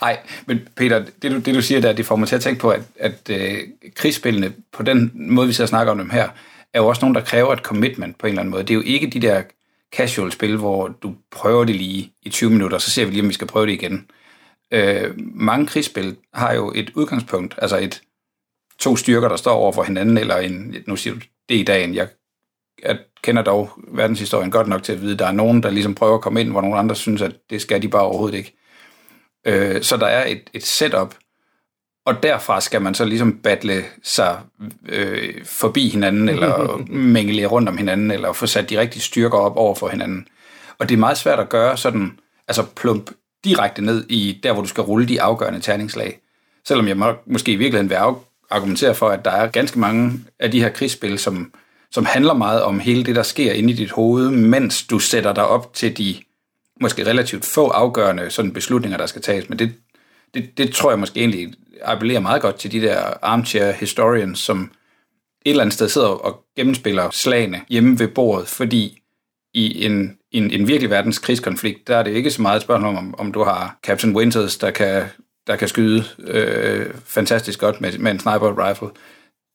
Nej, 0.00 0.18
men 0.46 0.60
Peter, 0.76 1.04
det 1.22 1.30
du, 1.30 1.38
det 1.38 1.54
du 1.54 1.62
siger 1.62 1.80
der, 1.80 1.92
det 1.92 2.06
får 2.06 2.16
mig 2.16 2.28
til 2.28 2.36
at 2.36 2.42
tænke 2.42 2.60
på, 2.60 2.70
at, 2.70 2.82
at 3.00 3.30
øh, 3.30 3.58
krigsspillene, 3.96 4.52
på 4.72 4.82
den 4.82 5.10
måde, 5.14 5.46
vi 5.46 5.52
så 5.52 5.66
snakker 5.66 5.90
om 5.90 5.98
dem 5.98 6.10
her, 6.10 6.28
er 6.74 6.78
jo 6.78 6.86
også 6.86 7.00
nogen, 7.00 7.14
der 7.14 7.20
kræver 7.20 7.52
et 7.52 7.58
commitment 7.58 8.18
på 8.18 8.26
en 8.26 8.30
eller 8.30 8.40
anden 8.40 8.50
måde. 8.50 8.62
Det 8.62 8.70
er 8.70 8.74
jo 8.74 8.82
ikke 8.84 9.06
de 9.06 9.20
der 9.20 9.42
casual 9.96 10.32
spil, 10.32 10.56
hvor 10.56 10.88
du 11.02 11.14
prøver 11.30 11.64
det 11.64 11.76
lige 11.76 12.12
i 12.22 12.30
20 12.30 12.50
minutter, 12.50 12.78
så 12.78 12.90
ser 12.90 13.04
vi 13.04 13.10
lige, 13.10 13.22
om 13.22 13.28
vi 13.28 13.34
skal 13.34 13.46
prøve 13.46 13.66
det 13.66 13.72
igen. 13.72 14.06
Øh, 14.72 15.14
mange 15.18 15.66
krigsspil 15.66 16.16
har 16.34 16.52
jo 16.52 16.72
et 16.74 16.90
udgangspunkt, 16.94 17.54
altså 17.58 17.78
et 17.78 18.02
to 18.78 18.96
styrker, 18.96 19.28
der 19.28 19.36
står 19.36 19.52
over 19.52 19.72
for 19.72 19.82
hinanden, 19.82 20.18
eller 20.18 20.36
en, 20.36 20.76
nu 20.86 20.96
siger 20.96 21.14
du 21.14 21.20
det 21.48 21.54
i 21.54 21.62
dagen, 21.62 21.94
jeg, 21.94 22.08
jeg 22.82 22.98
kender 23.22 23.42
dog 23.42 23.70
verdenshistorien 23.76 24.50
godt 24.50 24.68
nok 24.68 24.82
til 24.82 24.92
at 24.92 25.00
vide, 25.00 25.12
at 25.12 25.18
der 25.18 25.26
er 25.26 25.32
nogen, 25.32 25.62
der 25.62 25.70
ligesom 25.70 25.94
prøver 25.94 26.14
at 26.14 26.20
komme 26.20 26.40
ind, 26.40 26.50
hvor 26.50 26.60
nogle 26.60 26.78
andre 26.78 26.96
synes, 26.96 27.22
at 27.22 27.32
det 27.50 27.62
skal 27.62 27.82
de 27.82 27.88
bare 27.88 28.02
overhovedet 28.02 28.38
ikke. 28.38 28.56
Øh, 29.46 29.82
så 29.82 29.96
der 29.96 30.06
er 30.06 30.26
et, 30.26 30.50
et 30.52 30.66
setup, 30.66 31.14
og 32.06 32.22
derfra 32.22 32.60
skal 32.60 32.82
man 32.82 32.94
så 32.94 33.04
ligesom 33.04 33.38
battle 33.38 33.84
sig 34.02 34.40
øh, 34.88 35.44
forbi 35.44 35.88
hinanden, 35.88 36.28
eller 36.28 36.76
mængle 37.14 37.46
rundt 37.46 37.68
om 37.68 37.76
hinanden, 37.76 38.10
eller 38.10 38.32
få 38.32 38.46
sat 38.46 38.70
de 38.70 38.80
rigtige 38.80 39.02
styrker 39.02 39.38
op 39.38 39.56
over 39.56 39.74
for 39.74 39.88
hinanden. 39.88 40.28
Og 40.78 40.88
det 40.88 40.94
er 40.94 40.98
meget 40.98 41.18
svært 41.18 41.38
at 41.38 41.48
gøre 41.48 41.76
sådan, 41.76 42.18
altså 42.48 42.66
plump 42.76 43.10
direkte 43.44 43.82
ned 43.82 44.04
i 44.08 44.40
der, 44.42 44.52
hvor 44.52 44.62
du 44.62 44.68
skal 44.68 44.82
rulle 44.82 45.08
de 45.08 45.22
afgørende 45.22 45.60
terningslag. 45.60 46.20
Selvom 46.64 46.88
jeg 46.88 46.96
må, 46.96 47.14
måske 47.26 47.52
i 47.52 47.56
virkeligheden 47.56 47.90
vil 47.90 47.96
argumentere 48.50 48.94
for, 48.94 49.08
at 49.08 49.24
der 49.24 49.30
er 49.30 49.46
ganske 49.46 49.78
mange 49.78 50.20
af 50.40 50.50
de 50.50 50.60
her 50.60 50.68
krigsspil, 50.68 51.18
som, 51.18 51.52
som 51.90 52.04
handler 52.04 52.34
meget 52.34 52.62
om 52.62 52.78
hele 52.78 53.04
det, 53.04 53.16
der 53.16 53.22
sker 53.22 53.52
inde 53.52 53.72
i 53.72 53.76
dit 53.76 53.90
hoved, 53.90 54.30
mens 54.30 54.86
du 54.86 54.98
sætter 54.98 55.32
dig 55.32 55.46
op 55.46 55.74
til 55.74 55.98
de 55.98 56.16
måske 56.80 57.06
relativt 57.06 57.44
få 57.44 57.68
afgørende 57.68 58.30
sådan 58.30 58.52
beslutninger, 58.52 58.98
der 58.98 59.06
skal 59.06 59.22
tages. 59.22 59.48
Men 59.48 59.58
det, 59.58 59.74
det, 60.34 60.58
det 60.58 60.74
tror 60.74 60.90
jeg 60.90 60.98
måske 60.98 61.20
egentlig 61.20 61.52
appellerer 61.82 62.20
meget 62.20 62.42
godt 62.42 62.56
til 62.56 62.72
de 62.72 62.80
der 62.80 63.00
armchair 63.22 63.72
historians, 63.72 64.38
som 64.38 64.70
et 65.44 65.50
eller 65.50 65.62
andet 65.62 65.74
sted 65.74 65.88
sidder 65.88 66.08
og 66.08 66.44
gennemspiller 66.56 67.10
slagene 67.10 67.60
hjemme 67.68 67.98
ved 67.98 68.08
bordet, 68.08 68.48
fordi 68.48 69.02
i 69.54 69.84
en, 69.84 70.18
en, 70.30 70.50
en 70.50 70.68
virkelig 70.68 70.90
verdens 70.90 71.18
krigskonflikt, 71.18 71.88
der 71.88 71.96
er 71.96 72.02
det 72.02 72.14
ikke 72.14 72.30
så 72.30 72.42
meget 72.42 72.56
et 72.56 72.62
spørgsmål 72.62 72.96
om, 72.96 73.14
om 73.18 73.32
du 73.32 73.42
har 73.42 73.78
Captain 73.82 74.16
Winters, 74.16 74.58
der 74.58 74.70
kan, 74.70 75.04
der 75.46 75.56
kan 75.56 75.68
skyde 75.68 76.04
øh, 76.18 76.94
fantastisk 77.04 77.60
godt 77.60 77.80
med, 77.80 77.98
med 77.98 78.10
en 78.10 78.18
sniper 78.18 78.68
rifle. 78.68 78.88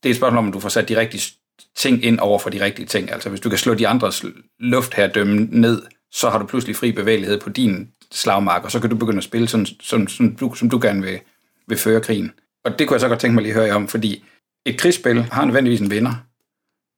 Det 0.03 0.10
er 0.10 0.13
et 0.13 0.15
spørgsmål 0.15 0.45
om, 0.45 0.51
du 0.51 0.60
får 0.60 0.69
sat 0.69 0.89
de 0.89 0.99
rigtige 0.99 1.34
ting 1.75 2.06
ind 2.06 2.19
over 2.19 2.39
for 2.39 2.49
de 2.49 2.65
rigtige 2.65 2.86
ting. 2.86 3.12
Altså 3.12 3.29
hvis 3.29 3.41
du 3.41 3.49
kan 3.49 3.58
slå 3.58 3.73
de 3.73 3.88
andres 3.88 4.25
luftherredømme 4.60 5.47
ned, 5.51 5.82
så 6.12 6.29
har 6.29 6.39
du 6.39 6.45
pludselig 6.45 6.75
fri 6.75 6.91
bevægelighed 6.91 7.39
på 7.39 7.49
din 7.49 7.89
slagmark, 8.12 8.63
og 8.63 8.71
så 8.71 8.79
kan 8.79 8.89
du 8.89 8.95
begynde 8.95 9.17
at 9.17 9.23
spille, 9.23 9.47
sådan, 9.47 9.65
sådan, 9.65 10.08
som, 10.08 10.36
du, 10.36 10.53
som 10.53 10.69
du 10.69 10.79
gerne 10.82 11.01
vil, 11.01 11.19
vil 11.67 11.77
føre 11.77 12.01
krigen. 12.01 12.32
Og 12.65 12.79
det 12.79 12.88
kunne 12.88 12.95
jeg 12.95 13.01
så 13.01 13.08
godt 13.08 13.19
tænke 13.19 13.36
mig 13.36 13.41
lige 13.41 13.51
at 13.51 13.60
høre 13.60 13.67
jer 13.67 13.75
om, 13.75 13.88
fordi 13.88 14.23
et 14.65 14.79
krigsspil 14.79 15.23
har 15.23 15.45
nødvendigvis 15.45 15.82
en 15.82 15.91
vinder, 15.91 16.13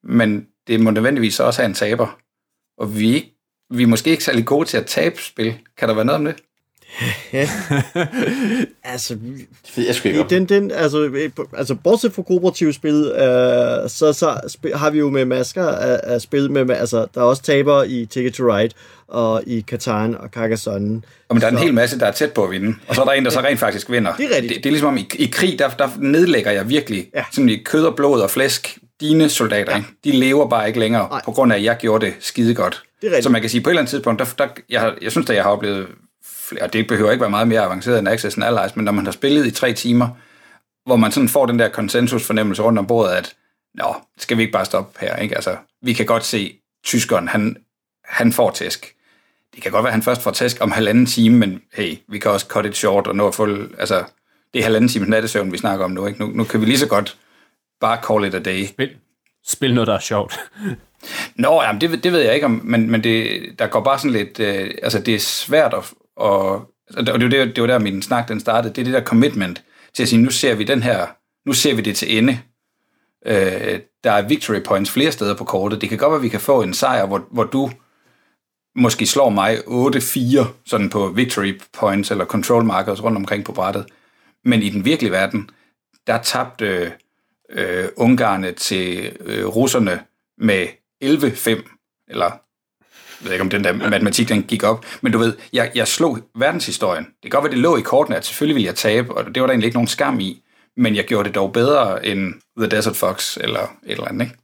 men 0.04 0.48
det 0.68 0.80
må 0.80 0.92
nødvendigvis 0.92 1.40
også 1.40 1.62
have 1.62 1.70
en 1.70 1.74
taber. 1.74 2.20
Og 2.78 3.00
vi 3.00 3.10
er, 3.12 3.16
ikke, 3.16 3.36
vi 3.74 3.84
er 3.84 3.88
måske 3.88 4.10
ikke 4.12 4.24
særlig 4.24 4.46
gode 4.46 4.66
til 4.70 4.78
at 4.78 4.86
tabe 4.86 5.22
spil. 5.22 5.54
Kan 5.78 5.88
der 5.90 5.96
være 5.96 6.06
noget 6.06 6.20
om 6.20 6.26
det? 6.26 6.36
Altså, 8.84 9.18
jeg 9.78 9.96
sgu 9.96 10.08
ikke 10.10 10.26
den, 10.30 10.46
den, 10.46 10.72
altså, 10.72 11.28
altså 11.58 11.76
bortset 11.76 12.14
fra 12.14 12.22
kooperative 12.22 12.74
spil, 12.74 13.12
øh, 13.12 13.90
så, 13.90 14.14
så 14.14 14.40
spil, 14.48 14.76
har 14.78 14.90
vi 14.90 15.00
jo 15.00 15.10
med 15.10 15.26
masker 15.26 15.68
af, 15.68 16.00
af 16.04 16.22
spil, 16.22 16.52
med, 16.52 16.70
altså, 16.76 17.06
der 17.16 17.22
er 17.22 17.26
også 17.26 17.42
taber 17.44 17.84
i 17.84 18.06
Ticket 18.06 18.34
to 18.34 18.44
Ride, 18.44 18.74
og 19.08 19.44
i 19.48 19.60
Katan 19.68 20.16
og 20.18 20.30
Carcassonne. 20.30 21.02
Og 21.30 21.36
men 21.36 21.42
der 21.42 21.48
er 21.48 21.52
en 21.52 21.58
Så- 21.58 21.64
hel 21.64 21.74
masse, 21.74 22.00
der 22.00 22.06
er 22.06 22.12
tæt 22.12 22.32
på 22.34 22.44
at 22.44 22.52
vinde. 22.52 22.76
Og 22.88 22.96
så 22.96 23.02
er 23.02 23.06
der 23.06 23.12
en, 23.12 23.26
der 23.26 23.32
så 23.32 23.40
rent 23.42 23.60
faktisk 23.60 23.90
vinder. 23.92 24.16
Det 24.16 24.26
er 24.26 24.36
rigtigt. 24.36 24.54
Det, 24.54 24.64
det 24.64 24.70
er 24.70 24.72
ligesom 24.72 24.88
om 24.88 24.98
i, 24.98 25.08
i 25.16 25.26
krig, 25.26 25.60
der, 25.60 25.70
der 25.70 25.90
nedlægger 26.00 26.52
jeg 26.52 26.70
virkelig 26.70 27.10
Ja. 27.16 27.24
sådan 27.32 27.50
i 27.50 27.58
kød 27.58 27.86
og 27.86 27.96
blod 27.96 28.22
og 28.22 28.30
flæsk 28.30 28.78
dine 29.02 29.30
soldater. 29.30 29.72
Ja. 29.72 29.78
Ikke? 29.78 29.90
De 30.04 30.12
lever 30.12 30.50
bare 30.50 30.68
ikke 30.68 30.80
længere, 30.80 31.10
Nej. 31.10 31.22
på 31.26 31.32
grund 31.32 31.54
af, 31.54 31.58
at 31.58 31.64
jeg 31.64 31.78
gjorde 31.78 32.06
det 32.06 32.14
skide 32.20 32.56
godt. 32.56 32.84
Det 33.02 33.08
er 33.08 33.12
rigtigt. 33.12 33.24
Så 33.24 33.30
man 33.30 33.42
kan 33.42 33.50
sige, 33.50 33.62
på 33.62 33.70
et 33.70 33.72
eller 33.72 33.82
andet 33.82 33.90
tidspunkt, 33.90 34.20
der, 34.20 34.46
der, 34.46 34.48
jeg, 34.70 34.82
har, 34.82 34.96
jeg 35.02 35.12
synes, 35.12 35.30
at 35.30 35.36
jeg 35.36 35.44
har 35.44 35.52
oplevet, 35.52 35.88
flere, 36.26 36.64
og 36.64 36.74
det 36.74 36.88
behøver 36.88 37.12
ikke 37.12 37.22
være 37.22 37.30
meget 37.30 37.48
mere 37.48 37.62
avanceret 37.62 38.00
end 38.00 38.08
Access 38.08 38.38
and 38.38 38.46
Allies, 38.46 38.76
men 38.76 38.86
når 38.86 38.92
man 38.92 39.06
har 39.06 39.12
spillet 39.12 39.46
i 39.46 39.52
tre 39.52 39.74
timer, 39.74 40.08
hvor 40.86 40.96
man 40.96 41.12
sådan 41.12 41.30
får 41.30 41.46
den 41.46 41.60
der 41.60 41.70
konsensusfornemmelse 41.70 42.62
rundt 42.62 42.80
om 42.80 42.88
bordet, 42.88 43.12
at 43.12 43.36
nå, 43.76 43.96
skal 44.18 44.38
vi 44.38 44.42
ikke 44.42 44.54
bare 44.54 44.66
stoppe 44.66 45.00
her? 45.00 45.16
Ikke? 45.16 45.36
Altså, 45.36 45.58
vi 45.82 45.94
kan 45.94 46.06
godt 46.06 46.26
se, 46.26 46.60
tyskeren, 46.84 47.28
han, 47.28 47.58
han 48.04 48.34
får 48.34 48.52
tæsk. 48.52 48.96
Det 49.56 49.64
kan 49.64 49.72
godt 49.72 49.84
være, 49.84 49.90
at 49.90 49.94
han 49.94 50.04
først 50.04 50.22
får 50.22 50.32
tæsk 50.32 50.58
om 50.62 50.72
halvanden 50.72 51.06
time, 51.06 51.38
men 51.38 51.62
hey, 51.74 51.98
vi 52.08 52.20
kan 52.20 52.32
også 52.32 52.46
cut 52.48 52.66
it 52.66 52.78
short 52.78 53.08
og 53.08 53.16
nå 53.16 53.28
at 53.28 53.36
få, 53.36 53.58
altså, 53.80 54.04
det 54.54 54.60
er 54.60 54.64
halvanden 54.64 54.90
times 54.90 55.10
nattesøvn, 55.10 55.52
vi 55.52 55.58
snakker 55.58 55.86
om 55.86 55.92
nu, 55.92 56.08
ikke? 56.08 56.20
Nu, 56.20 56.28
nu 56.28 56.44
kan 56.44 56.62
vi 56.62 56.66
lige 56.66 56.80
så 56.80 56.88
godt 56.88 57.18
bare 57.82 58.02
call 58.08 58.26
it 58.26 58.34
a 58.34 58.40
day. 58.40 58.66
Spil, 58.66 58.90
spil 59.46 59.74
noget, 59.74 59.88
der 59.88 59.94
er 59.94 60.00
sjovt. 60.00 60.40
Nå, 61.36 61.62
jamen, 61.62 61.82
det, 61.82 62.04
det 62.04 62.12
ved 62.12 62.20
jeg 62.20 62.34
ikke 62.34 62.46
om, 62.46 62.62
men, 62.64 62.92
men 62.92 63.04
det, 63.04 63.42
der 63.60 63.68
går 63.68 63.84
bare 63.84 64.00
sådan 64.00 64.12
lidt, 64.12 64.40
øh, 64.40 64.72
altså 64.84 65.00
det 65.00 65.16
er 65.16 65.20
svært 65.20 65.74
at, 65.74 65.94
og, 66.16 66.52
og 66.98 67.06
det 67.06 67.14
var, 67.14 67.18
der, 67.18 67.46
det 67.46 67.62
var 67.62 67.68
der, 67.68 67.80
min 67.80 68.02
snak 68.02 68.28
den 68.28 68.40
startede, 68.40 68.74
det 68.74 68.82
er 68.82 68.86
det 68.86 68.94
der 68.94 69.04
commitment 69.04 69.64
til 69.94 70.04
at 70.04 70.10
sige, 70.10 70.22
nu 70.22 70.32
ser 70.32 70.56
vi 70.56 70.64
den 70.64 70.84
her, 70.84 71.08
nu 71.46 71.54
ser 71.54 71.76
vi 71.76 71.82
det 71.82 71.96
til 71.96 72.18
ende. 72.18 72.40
Øh, 73.26 73.80
der 74.04 74.12
er 74.12 74.28
victory 74.28 74.64
points 74.64 74.92
flere 74.92 75.12
steder 75.12 75.36
på 75.36 75.44
kortet. 75.44 75.82
Det 75.82 75.90
kan 75.90 75.98
godt 75.98 76.12
være, 76.12 76.20
at 76.20 76.24
vi 76.24 76.30
kan 76.30 76.40
få 76.40 76.62
en 76.62 76.74
sejr, 76.74 77.06
hvor, 77.06 77.28
hvor 77.32 77.44
du 77.44 77.72
måske 78.76 79.06
slår 79.06 79.30
mig 79.30 79.58
8-4 79.58 80.48
sådan 80.66 80.90
på 80.90 81.08
victory 81.08 81.62
points 81.74 82.12
eller 82.12 82.26
control 82.26 82.64
markers 82.64 83.04
rundt 83.04 83.18
omkring 83.18 83.46
på 83.46 83.52
brættet. 83.52 83.86
Men 84.44 84.62
i 84.62 84.70
den 84.70 84.86
virkelige 84.86 85.12
verden, 85.12 85.50
der 86.08 86.22
tabte 86.22 86.92
øh, 87.50 87.86
ungarne 87.96 88.52
til 88.52 89.18
øh, 89.26 89.46
russerne 89.46 90.00
med 90.38 90.68
11-5, 91.04 91.50
eller 92.10 92.26
jeg 93.22 93.26
ved 93.26 93.32
ikke, 93.32 93.44
om 93.44 93.50
den 93.50 93.64
der 93.64 93.74
matematik, 93.74 94.30
den 94.30 94.44
gik 94.44 94.64
op, 94.64 94.86
men 95.02 95.12
du 95.12 95.18
ved, 95.18 95.34
jeg, 95.54 95.72
jeg 95.76 95.88
slog 95.88 96.20
verdenshistorien. 96.40 97.04
Det 97.06 97.22
kan 97.22 97.30
godt 97.30 97.44
være, 97.44 97.52
det 97.52 97.60
lå 97.60 97.78
i 97.78 97.82
kortene, 97.82 98.18
at 98.18 98.26
selvfølgelig 98.26 98.56
ville 98.56 98.68
jeg 98.68 98.76
tabe, 98.76 99.18
og 99.18 99.26
det 99.26 99.42
var 99.42 99.48
der 99.48 99.52
egentlig 99.52 99.68
ikke 99.68 99.78
nogen 99.78 99.88
skam 99.88 100.20
i, 100.20 100.44
men 100.78 100.96
jeg 100.96 101.06
gjorde 101.06 101.28
det 101.28 101.36
dog 101.36 101.54
bedre 101.54 102.06
end 102.06 102.34
The 102.58 102.70
Desert 102.70 102.96
Fox, 102.96 103.38
eller 103.38 103.62
et 103.62 103.92
eller 103.92 104.08
andet, 104.08 104.26
ikke? 104.26 104.38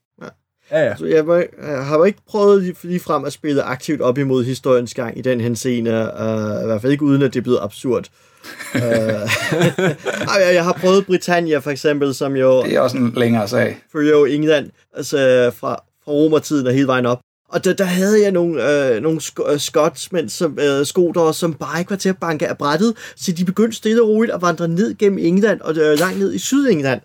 Ja, 0.72 0.86
ja. 0.86 0.96
Så 0.96 1.06
jeg, 1.06 1.28
var, 1.28 1.46
jeg 1.62 1.86
har 1.86 2.06
ikke 2.06 2.22
prøvet 2.28 2.64
lige, 2.64 2.76
lige 2.84 3.00
frem 3.00 3.26
at 3.26 3.34
spille 3.34 3.64
aktivt 3.64 4.02
op 4.02 4.18
imod 4.18 4.44
historiens 4.44 4.94
gang 4.94 5.18
i 5.18 5.22
den 5.22 5.42
henseende, 5.42 5.92
uh, 5.92 6.64
i 6.64 6.66
hvert 6.66 6.82
fald 6.82 6.92
ikke 6.92 7.06
uden 7.06 7.22
at 7.22 7.34
det 7.34 7.40
er 7.40 7.44
blevet 7.44 7.60
absurd. 7.62 8.08
uh, 8.08 8.31
jeg, 10.40 10.54
jeg 10.54 10.64
har 10.64 10.74
prøvet 10.82 11.06
Britannia 11.06 11.58
for 11.60 11.72
eksempel, 11.72 12.14
som 12.14 12.36
jo 12.36 12.64
Det 12.64 12.76
er 12.76 12.80
også 12.80 12.98
en 12.98 13.14
længere 13.16 13.48
sag. 13.48 13.78
følger 13.92 14.12
jo 14.12 14.26
England 14.26 14.70
altså, 14.98 15.52
fra, 15.60 15.76
fra 16.04 16.12
romertiden 16.12 16.68
og 16.68 16.74
hele 16.74 16.88
vejen 16.88 17.06
op. 17.06 17.20
Og 17.52 17.64
der, 17.64 17.74
der 17.74 17.84
havde 17.84 18.22
jeg 18.22 18.32
nogle, 18.32 18.88
øh, 18.96 19.02
nogle 19.02 19.20
sk- 19.20 19.52
øh, 19.54 19.60
skotsmænd, 19.60 20.30
som, 20.30 20.60
øh, 20.62 20.86
skoter, 20.86 21.32
som 21.32 21.54
bare 21.54 21.80
ikke 21.80 21.90
var 21.90 21.98
til 21.98 22.10
at 22.10 22.18
banke 22.18 22.48
af 22.48 22.58
brættet, 22.58 22.94
så 23.16 23.32
de 23.32 23.46
begyndte 23.46 23.78
stille 23.78 24.02
og 24.02 24.08
roligt 24.08 24.34
at 24.34 24.42
vandre 24.42 24.68
ned 24.68 24.98
gennem 24.98 25.20
England 25.20 25.62
og 25.62 25.78
øh, 25.78 26.00
langt 26.00 26.20
ned 26.20 26.34
i 26.34 26.40
Sydengland. 26.40 27.02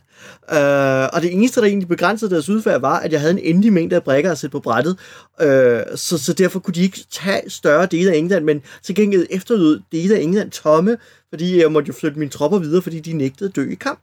Øh, 0.52 1.08
og 1.12 1.22
det 1.22 1.32
eneste, 1.32 1.60
der 1.60 1.66
egentlig 1.66 1.88
begrænsede 1.88 2.30
deres 2.30 2.48
udfærd, 2.48 2.80
var, 2.80 2.98
at 2.98 3.12
jeg 3.12 3.20
havde 3.20 3.32
en 3.32 3.38
endelig 3.38 3.72
mængde 3.72 3.96
af 3.96 4.02
brækker 4.02 4.30
at 4.30 4.38
sætte 4.38 4.52
på 4.52 4.60
brættet. 4.60 4.96
Øh, 5.40 5.80
så, 5.94 6.18
så 6.18 6.32
derfor 6.32 6.60
kunne 6.60 6.74
de 6.74 6.82
ikke 6.82 7.00
tage 7.10 7.50
større 7.50 7.86
dele 7.86 8.10
af 8.10 8.16
England, 8.16 8.44
men 8.44 8.62
til 8.82 8.94
gengæld 8.94 9.26
efterlod 9.30 9.80
dele 9.92 10.16
af 10.16 10.20
England 10.20 10.50
tomme, 10.50 10.96
fordi 11.28 11.60
jeg 11.60 11.72
måtte 11.72 11.88
jo 11.88 11.92
flytte 11.92 12.18
mine 12.18 12.30
tropper 12.30 12.58
videre, 12.58 12.82
fordi 12.82 13.00
de 13.00 13.12
nægtede 13.12 13.48
at 13.48 13.56
dø 13.56 13.70
i 13.70 13.74
kamp. 13.74 14.00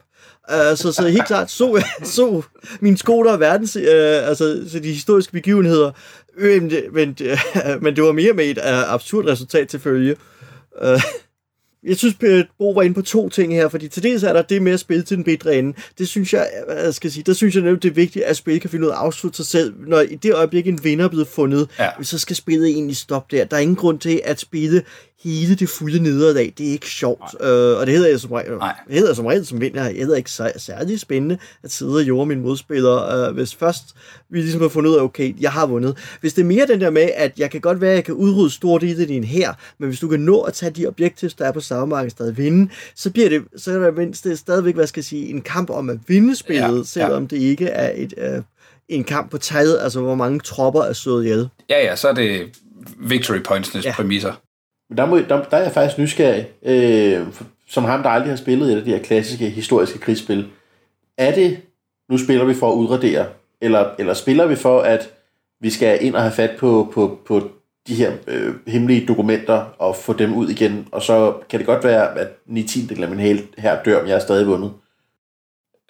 Uh, 0.49 0.77
så, 0.77 0.91
så 0.91 1.07
helt 1.07 1.27
klart 1.27 1.51
så, 1.51 1.83
så 2.03 2.41
mine 2.79 2.97
sko, 2.97 3.23
der 3.23 3.33
er 3.33 3.37
verdens, 3.37 3.75
uh, 3.75 4.29
altså 4.29 4.63
så 4.69 4.79
de 4.79 4.87
historiske 4.87 5.31
begivenheder, 5.31 5.91
øh, 6.37 6.61
men, 6.61 6.69
det, 6.69 6.83
men, 6.93 7.17
uh, 7.21 7.81
men 7.83 7.95
det 7.95 8.03
var 8.03 8.11
mere 8.11 8.33
med 8.33 8.45
et 8.45 8.57
uh, 8.57 8.93
absurd 8.93 9.25
resultat 9.25 9.67
til 9.67 9.79
følge. 9.79 10.15
Uh, 10.81 11.01
jeg 11.83 11.97
synes, 11.97 12.15
Bo 12.57 12.71
var 12.71 12.81
inde 12.81 12.95
på 12.95 13.01
to 13.01 13.29
ting 13.29 13.53
her, 13.53 13.67
fordi 13.69 13.87
til 13.87 14.03
dels 14.03 14.23
er 14.23 14.33
der 14.33 14.41
det 14.41 14.61
med 14.61 14.71
at 14.71 14.79
spille 14.79 15.03
til 15.03 15.17
den 15.17 15.23
bedre 15.23 15.55
ende. 15.55 15.73
Det 15.97 16.07
synes 16.07 16.33
jeg, 16.33 16.49
jeg 16.69 16.93
skal 16.93 17.11
sige, 17.11 17.23
der 17.23 17.33
synes 17.33 17.55
jeg 17.55 17.63
nemlig, 17.63 17.83
det 17.83 17.89
er 17.89 17.93
vigtigt, 17.93 18.25
at 18.25 18.37
spillet 18.37 18.61
kan 18.61 18.69
finde 18.69 18.85
ud 18.85 18.91
af 18.91 18.95
at 18.95 18.99
afslutte 18.99 19.37
sig 19.37 19.45
selv. 19.45 19.73
Når 19.87 19.99
i 19.99 20.15
det 20.15 20.33
øjeblik 20.33 20.67
en 20.67 20.83
vinder 20.83 21.05
er 21.05 21.09
blevet 21.09 21.27
fundet, 21.27 21.69
ja. 21.79 21.89
så 22.01 22.19
skal 22.19 22.35
spillet 22.35 22.67
egentlig 22.67 22.97
stoppe 22.97 23.37
der. 23.37 23.45
Der 23.45 23.57
er 23.57 23.61
ingen 23.61 23.75
grund 23.75 23.99
til 23.99 24.21
at 24.23 24.39
spille 24.39 24.83
hele 25.23 25.55
det 25.55 25.69
fulde 25.69 25.99
nederlag. 25.99 26.53
Det 26.57 26.67
er 26.67 26.71
ikke 26.71 26.89
sjovt. 26.89 27.41
Øh, 27.41 27.77
og 27.77 27.85
det 27.85 27.93
hedder 27.93 28.09
jeg 28.09 28.19
som 28.19 28.31
regel, 28.31 28.57
Nej. 28.57 28.75
det 28.87 28.95
hedder 28.95 29.09
jeg 29.09 29.15
som 29.15 29.25
regel 29.25 29.45
som 29.45 29.61
vinder. 29.61 29.83
Jeg 29.83 29.95
hedder 29.95 30.15
ikke 30.15 30.31
særlig 30.57 30.99
spændende 30.99 31.37
at 31.63 31.71
sidde 31.71 31.95
og 31.95 32.01
jorde 32.01 32.25
mine 32.25 32.41
modspillere. 32.41 33.27
Øh, 33.27 33.33
hvis 33.33 33.55
først 33.55 33.83
vi 34.29 34.41
ligesom 34.41 34.61
har 34.61 34.69
fundet 34.69 34.91
ud 34.91 34.95
af, 34.95 35.01
okay, 35.01 35.41
jeg 35.41 35.51
har 35.51 35.65
vundet. 35.65 35.97
Hvis 36.21 36.33
det 36.33 36.41
er 36.41 36.45
mere 36.45 36.67
den 36.67 36.81
der 36.81 36.89
med, 36.89 37.09
at 37.15 37.39
jeg 37.39 37.51
kan 37.51 37.61
godt 37.61 37.81
være, 37.81 37.91
at 37.91 37.95
jeg 37.95 38.03
kan 38.03 38.13
udrydde 38.13 38.49
stort 38.49 38.81
dele 38.81 39.01
af 39.01 39.07
din 39.07 39.23
her, 39.23 39.53
men 39.79 39.89
hvis 39.89 39.99
du 39.99 40.07
kan 40.07 40.19
nå 40.19 40.41
at 40.41 40.53
tage 40.53 40.69
de 40.69 40.87
objektiver, 40.87 41.33
der 41.37 41.45
er 41.45 41.51
på 41.51 41.59
samme 41.59 42.09
stadig 42.09 42.37
vinde, 42.37 42.71
så 42.95 43.11
bliver 43.11 43.29
det, 43.29 43.43
så 43.55 43.71
er 43.71 43.85
det 43.85 43.97
mindst 43.97 44.23
det 44.23 44.39
stadigvæk, 44.39 44.75
hvad 44.75 44.87
skal 44.87 44.99
jeg 44.99 45.05
sige, 45.05 45.29
en 45.29 45.41
kamp 45.41 45.69
om 45.69 45.89
at 45.89 45.97
vinde 46.07 46.35
spillet, 46.35 46.77
ja, 46.77 46.83
selvom 46.83 47.23
ja. 47.23 47.35
det 47.35 47.41
ikke 47.41 47.65
er 47.65 47.91
et, 47.95 48.13
øh, 48.17 48.41
en 48.89 49.03
kamp 49.03 49.31
på 49.31 49.37
taget, 49.37 49.79
altså 49.81 50.01
hvor 50.01 50.15
mange 50.15 50.39
tropper 50.39 50.81
er 50.81 50.93
slået 50.93 51.23
ihjel. 51.23 51.49
Ja, 51.69 51.85
ja, 51.85 51.95
så 51.95 52.07
er 52.07 52.13
det 52.13 52.59
victory 52.97 53.43
points 53.43 53.85
ja. 53.85 53.93
præmisser. 53.95 54.33
Men 54.93 54.97
der, 54.97 55.05
må, 55.05 55.17
der, 55.17 55.43
der 55.43 55.57
er 55.57 55.61
jeg 55.61 55.71
faktisk 55.71 55.97
nysgerrig, 55.97 56.47
øh, 56.63 57.27
som 57.67 57.83
ham, 57.83 58.03
der 58.03 58.09
aldrig 58.09 58.31
har 58.31 58.37
spillet 58.37 58.71
et 58.71 58.77
af 58.77 58.83
de 58.83 58.91
her 58.91 58.99
klassiske 58.99 59.49
historiske 59.49 59.99
krigsspil. 59.99 60.47
Er 61.17 61.35
det, 61.35 61.59
nu 62.09 62.17
spiller 62.17 62.45
vi 62.45 62.53
for 62.53 62.71
at 62.71 62.75
udradere, 62.75 63.25
eller, 63.61 63.89
eller 63.99 64.13
spiller 64.13 64.45
vi 64.45 64.55
for, 64.55 64.81
at 64.81 65.09
vi 65.61 65.69
skal 65.69 66.05
ind 66.05 66.15
og 66.15 66.21
have 66.21 66.33
fat 66.33 66.51
på, 66.59 66.91
på, 66.93 67.19
på 67.25 67.51
de 67.87 67.95
her 67.95 68.11
øh, 68.27 68.53
hemmelige 68.67 69.05
dokumenter 69.05 69.53
og 69.77 69.95
få 69.95 70.13
dem 70.13 70.33
ud 70.33 70.49
igen, 70.49 70.87
og 70.91 71.01
så 71.01 71.33
kan 71.49 71.59
det 71.59 71.67
godt 71.67 71.83
være, 71.83 72.19
at 72.19 72.27
9 72.45 72.63
10 72.63 72.89
af 73.01 73.09
min 73.09 73.19
hel 73.19 73.47
her 73.57 73.83
dør, 73.83 73.99
men 73.99 74.09
jeg 74.09 74.15
er 74.15 74.19
stadig 74.19 74.47
vundet. 74.47 74.71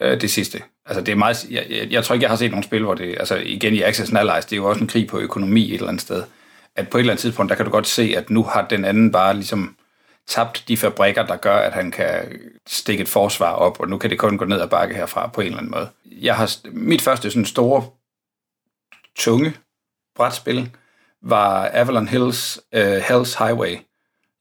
Øh, 0.02 0.22
det 0.22 0.32
sidste. 0.32 0.62
Altså, 0.86 1.02
det 1.02 1.12
er 1.12 1.16
meget, 1.16 1.46
jeg, 1.52 1.66
jeg, 1.70 1.92
jeg, 1.92 2.04
tror 2.04 2.14
ikke, 2.14 2.24
jeg 2.24 2.32
har 2.32 2.38
set 2.38 2.52
nogle 2.52 2.64
spil, 2.64 2.84
hvor 2.84 2.94
det, 2.94 3.16
altså 3.20 3.36
igen 3.36 3.74
i 3.74 3.82
Access 3.82 4.12
and 4.12 4.20
Allies, 4.20 4.46
det 4.46 4.54
er 4.54 4.58
jo 4.58 4.70
også 4.70 4.82
en 4.82 4.88
krig 4.88 5.08
på 5.08 5.20
økonomi 5.20 5.68
et 5.68 5.74
eller 5.74 5.88
andet 5.88 6.02
sted 6.02 6.24
at 6.76 6.90
på 6.90 6.98
et 6.98 7.00
eller 7.00 7.14
andet 7.14 7.22
tidspunkt, 7.22 7.50
der 7.50 7.56
kan 7.56 7.66
du 7.66 7.72
godt 7.72 7.88
se, 7.88 8.14
at 8.18 8.30
nu 8.30 8.44
har 8.44 8.68
den 8.68 8.86
anden 8.86 9.12
bare 9.12 9.34
ligesom 9.34 9.76
tabt 10.28 10.64
de 10.68 10.78
fabrikker, 10.78 11.26
der 11.26 11.36
gør, 11.36 11.56
at 11.56 11.74
han 11.74 11.92
kan 11.92 12.40
stikke 12.68 13.02
et 13.02 13.10
forsvar 13.10 13.52
op, 13.52 13.80
og 13.80 13.90
nu 13.90 13.98
kan 13.98 14.10
det 14.10 14.20
kun 14.20 14.38
gå 14.38 14.46
ned 14.46 14.62
ad 14.62 14.68
bakke 14.68 14.96
herfra 14.96 15.28
på 15.28 15.42
en 15.42 15.48
eller 15.48 15.58
anden 15.58 15.72
måde. 15.72 15.90
Jeg 16.06 16.36
har, 16.36 16.52
mit 16.72 17.02
første 17.02 17.32
sådan 17.32 17.46
store, 17.46 17.86
tunge 19.16 19.54
brætspil 20.16 20.72
var 21.22 21.70
Avalon 21.74 22.08
Hills 22.08 22.60
uh, 22.76 22.98
Hell's 22.98 23.46
Highway. 23.46 23.78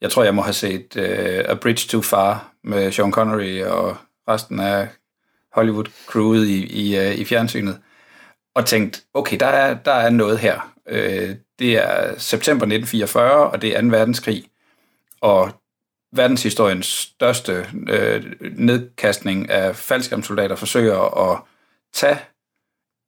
Jeg 0.01 0.11
tror, 0.11 0.25
jeg 0.25 0.35
må 0.35 0.43
have 0.43 0.53
set 0.53 0.97
uh, 0.97 1.51
A 1.51 1.55
Bridge 1.55 1.89
Too 1.89 2.03
Far 2.03 2.53
med 2.65 2.93
Sean 2.93 3.13
Connery 3.13 3.63
og 3.63 3.97
resten 4.29 4.61
af 4.61 4.89
Hollywood-crewet 5.57 6.47
i, 6.47 6.67
i, 6.67 6.99
uh, 6.99 7.15
i 7.15 7.25
fjernsynet, 7.25 7.81
og 8.55 8.67
tænkt, 8.67 9.03
okay, 9.15 9.37
der 9.41 9.47
er, 9.47 9.75
der 9.75 9.93
er 9.93 10.11
noget 10.11 10.39
her. 10.39 10.73
Uh, 10.93 11.37
det 11.63 11.79
er 11.79 12.19
september 12.19 12.67
1944, 12.67 13.51
og 13.51 13.63
det 13.63 13.77
er 13.77 13.81
2. 13.81 13.87
verdenskrig. 13.87 14.45
Og 15.21 15.51
verdenshistoriens 16.13 16.87
største 16.87 17.67
øh, 17.89 18.25
nedkastning 18.57 19.51
af 19.51 19.77
faldskærmssoldater 19.77 20.57
forsøger 20.57 21.31
at 21.31 21.39
tage 21.93 22.19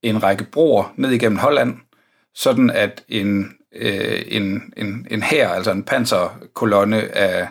en 0.02 0.22
række 0.22 0.44
broer 0.44 0.92
ned 0.96 1.10
igennem 1.10 1.38
Holland, 1.38 1.76
sådan 2.34 2.70
at 2.70 3.04
en, 3.08 3.56
øh, 3.72 4.22
en, 4.26 4.72
en, 4.76 5.06
en 5.10 5.22
hær, 5.22 5.48
altså 5.48 5.70
en 5.70 5.84
panserkolonne 5.84 7.16
af 7.16 7.48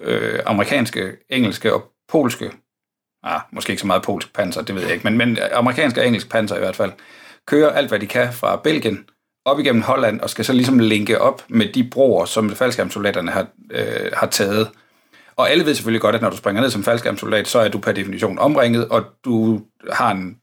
øh, 0.00 0.40
amerikanske, 0.46 1.12
engelske 1.28 1.74
og 1.74 1.92
polske, 2.08 2.52
ah, 3.22 3.40
måske 3.52 3.70
ikke 3.70 3.80
så 3.80 3.86
meget 3.86 4.02
polsk 4.02 4.34
panser, 4.34 4.62
det 4.62 4.74
ved 4.74 4.82
jeg 4.82 4.92
ikke, 4.92 5.10
men, 5.10 5.18
men 5.18 5.38
amerikanske 5.52 6.00
og 6.00 6.06
engelske 6.06 6.30
panser 6.30 6.56
i 6.56 6.58
hvert 6.58 6.76
fald, 6.76 6.92
kører 7.46 7.70
alt, 7.70 7.88
hvad 7.88 7.98
de 7.98 8.06
kan 8.06 8.32
fra 8.32 8.56
Belgien 8.56 9.08
op 9.44 9.60
igennem 9.60 9.82
Holland 9.82 10.20
og 10.20 10.30
skal 10.30 10.44
så 10.44 10.52
ligesom 10.52 10.78
linke 10.78 11.20
op 11.20 11.42
med 11.48 11.72
de 11.72 11.84
broer, 11.84 12.24
som 12.24 12.50
faldskærmsoldaterne 12.50 13.30
har, 13.30 13.46
øh, 13.70 14.10
har 14.12 14.26
taget. 14.26 14.70
Og 15.36 15.50
alle 15.50 15.66
ved 15.66 15.74
selvfølgelig 15.74 16.00
godt, 16.00 16.14
at 16.14 16.22
når 16.22 16.30
du 16.30 16.36
springer 16.36 16.62
ned 16.62 16.70
som 16.70 16.84
faldskærmsoldat, 16.84 17.48
så 17.48 17.58
er 17.58 17.68
du 17.68 17.78
per 17.78 17.92
definition 17.92 18.38
omringet, 18.38 18.88
og 18.88 19.04
du 19.24 19.62
har 19.92 20.10
en... 20.10 20.36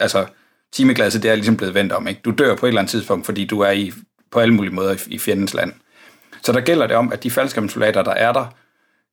Altså, 0.00 0.26
timeglasset, 0.72 1.22
det 1.22 1.30
er 1.30 1.34
ligesom 1.34 1.56
blevet 1.56 1.74
vendt 1.74 1.92
om, 1.92 2.08
ikke? 2.08 2.20
Du 2.24 2.30
dør 2.30 2.56
på 2.56 2.66
et 2.66 2.68
eller 2.68 2.80
andet 2.80 2.90
tidspunkt, 2.90 3.26
fordi 3.26 3.44
du 3.44 3.60
er 3.60 3.70
i, 3.70 3.92
på 4.30 4.40
alle 4.40 4.54
mulige 4.54 4.74
måder 4.74 4.92
i, 4.92 4.98
i 5.06 5.18
fjendens 5.18 5.54
land. 5.54 5.72
Så 6.42 6.52
der 6.52 6.60
gælder 6.60 6.86
det 6.86 6.96
om, 6.96 7.12
at 7.12 7.22
de 7.22 7.30
faldskærmsoldater, 7.30 8.02
der 8.02 8.14
er 8.14 8.32
der, 8.32 8.46